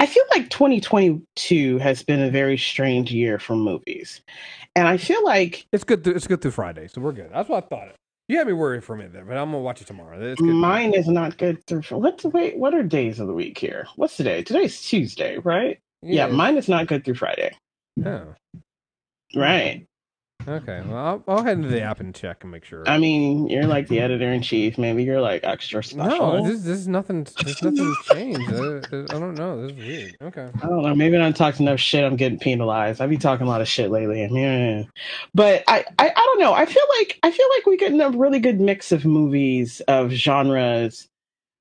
I 0.00 0.06
feel 0.06 0.24
like 0.34 0.50
2022 0.50 1.78
has 1.78 2.02
been 2.02 2.20
a 2.20 2.30
very 2.30 2.58
strange 2.58 3.12
year 3.12 3.38
for 3.38 3.54
movies. 3.54 4.22
And 4.74 4.88
I 4.88 4.96
feel 4.96 5.24
like 5.24 5.66
it's 5.72 5.84
good. 5.84 6.02
Through, 6.02 6.14
it's 6.14 6.26
good 6.26 6.42
through 6.42 6.50
Friday, 6.50 6.88
so 6.88 7.00
we're 7.00 7.12
good. 7.12 7.30
That's 7.32 7.48
what 7.48 7.64
I 7.64 7.66
thought. 7.68 7.94
You 8.28 8.38
had 8.38 8.46
me 8.46 8.54
worried 8.54 8.82
for 8.82 8.94
a 8.94 8.96
minute 8.96 9.12
there, 9.12 9.24
but 9.24 9.36
I'm 9.36 9.50
gonna 9.50 9.60
watch 9.60 9.82
it 9.82 9.86
tomorrow. 9.86 10.34
Mine 10.40 10.94
is 10.94 11.06
not 11.06 11.36
good 11.36 11.64
through. 11.66 11.82
What's 11.90 12.24
wait? 12.24 12.56
What 12.56 12.74
are 12.74 12.82
days 12.82 13.20
of 13.20 13.26
the 13.26 13.34
week 13.34 13.58
here? 13.58 13.86
What's 13.96 14.16
today? 14.16 14.42
Today's 14.42 14.80
Tuesday, 14.82 15.38
right? 15.38 15.78
Yeah, 16.02 16.26
mine 16.26 16.56
is 16.56 16.68
not 16.68 16.86
good 16.86 17.04
through 17.04 17.14
Friday. 17.14 17.56
Oh, 18.04 18.34
Right. 19.36 19.86
Okay. 20.46 20.82
Well, 20.86 20.96
I'll, 20.96 21.24
I'll 21.28 21.42
head 21.44 21.56
into 21.58 21.68
the 21.68 21.80
app 21.82 22.00
and 22.00 22.14
check 22.14 22.42
and 22.42 22.50
make 22.52 22.64
sure. 22.64 22.88
I 22.88 22.98
mean, 22.98 23.48
you're 23.48 23.66
like 23.66 23.88
the 23.88 24.00
editor 24.00 24.30
in 24.32 24.42
chief. 24.42 24.78
Maybe 24.78 25.02
you're 25.04 25.20
like 25.20 25.44
extra 25.44 25.82
special. 25.82 26.34
no, 26.34 26.46
this, 26.46 26.62
this 26.62 26.78
is 26.78 26.88
nothing. 26.88 27.24
This 27.44 27.62
nothing 27.62 27.94
changed. 28.04 28.52
I, 28.52 29.04
I 29.14 29.18
don't 29.18 29.34
know. 29.34 29.66
This 29.66 29.72
is 29.72 29.78
weird. 29.78 30.16
Okay. 30.22 30.48
I 30.62 30.66
don't 30.66 30.82
know. 30.82 30.94
Maybe 30.94 31.16
when 31.16 31.22
I 31.26 31.32
talk 31.32 31.58
enough 31.60 31.80
shit, 31.80 32.04
I'm 32.04 32.16
getting 32.16 32.38
penalized. 32.38 33.00
I've 33.00 33.10
been 33.10 33.18
talking 33.18 33.46
a 33.46 33.50
lot 33.50 33.60
of 33.60 33.68
shit 33.68 33.90
lately. 33.90 34.22
Yeah. 34.30 34.82
But 35.34 35.64
I, 35.68 35.84
I, 35.98 36.08
I 36.08 36.14
don't 36.14 36.40
know. 36.40 36.52
I 36.52 36.66
feel 36.66 36.84
like 36.98 37.18
I 37.22 37.30
feel 37.30 37.46
like 37.56 37.66
we're 37.66 37.76
getting 37.76 38.00
a 38.00 38.10
really 38.10 38.38
good 38.38 38.60
mix 38.60 38.92
of 38.92 39.04
movies 39.04 39.80
of 39.88 40.10
genres. 40.10 41.08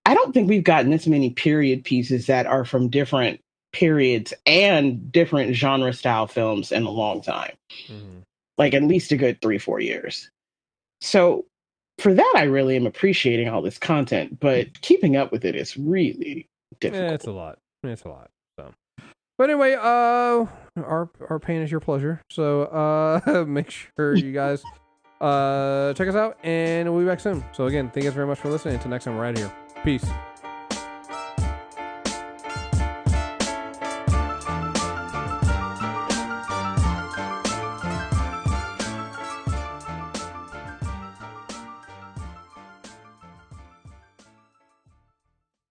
I 0.05 0.13
don't 0.13 0.33
think 0.33 0.49
we've 0.49 0.63
gotten 0.63 0.91
this 0.91 1.07
many 1.07 1.29
period 1.29 1.83
pieces 1.85 2.27
that 2.27 2.45
are 2.45 2.65
from 2.65 2.89
different 2.89 3.39
periods 3.71 4.33
and 4.45 5.11
different 5.11 5.55
genre 5.55 5.93
style 5.93 6.27
films 6.27 6.71
in 6.71 6.83
a 6.83 6.89
long 6.91 7.21
time. 7.21 7.53
Mhm. 7.89 8.21
Like 8.57 8.73
at 8.73 8.83
least 8.83 9.11
a 9.11 9.17
good 9.17 9.41
three, 9.41 9.57
four 9.57 9.79
years. 9.79 10.29
So 11.01 11.45
for 11.97 12.13
that, 12.13 12.33
I 12.35 12.43
really 12.43 12.75
am 12.75 12.85
appreciating 12.85 13.49
all 13.49 13.61
this 13.61 13.77
content, 13.77 14.39
but 14.39 14.81
keeping 14.81 15.15
up 15.15 15.31
with 15.31 15.45
it 15.45 15.55
is 15.55 15.77
really 15.77 16.47
difficult. 16.79 17.09
Yeah, 17.09 17.15
it's 17.15 17.25
a 17.25 17.31
lot. 17.31 17.59
It's 17.83 18.03
a 18.03 18.09
lot. 18.09 18.29
So, 18.59 18.73
but 19.37 19.49
anyway, 19.49 19.73
uh, 19.73 20.45
our 20.77 21.09
our 21.29 21.39
pain 21.39 21.61
is 21.61 21.71
your 21.71 21.79
pleasure. 21.79 22.21
So, 22.31 22.63
uh, 22.63 23.45
make 23.47 23.69
sure 23.69 24.15
you 24.15 24.31
guys 24.31 24.63
uh 25.21 25.93
check 25.93 26.07
us 26.07 26.15
out, 26.15 26.37
and 26.43 26.91
we'll 26.91 27.01
be 27.01 27.07
back 27.07 27.19
soon. 27.19 27.43
So 27.51 27.65
again, 27.67 27.89
thank 27.89 28.03
you 28.03 28.09
guys 28.09 28.15
very 28.15 28.27
much 28.27 28.39
for 28.39 28.49
listening. 28.49 28.75
Until 28.75 28.91
next 28.91 29.05
time, 29.05 29.17
we're 29.17 29.25
out 29.25 29.33
of 29.33 29.39
here. 29.39 29.53
Peace. 29.83 30.05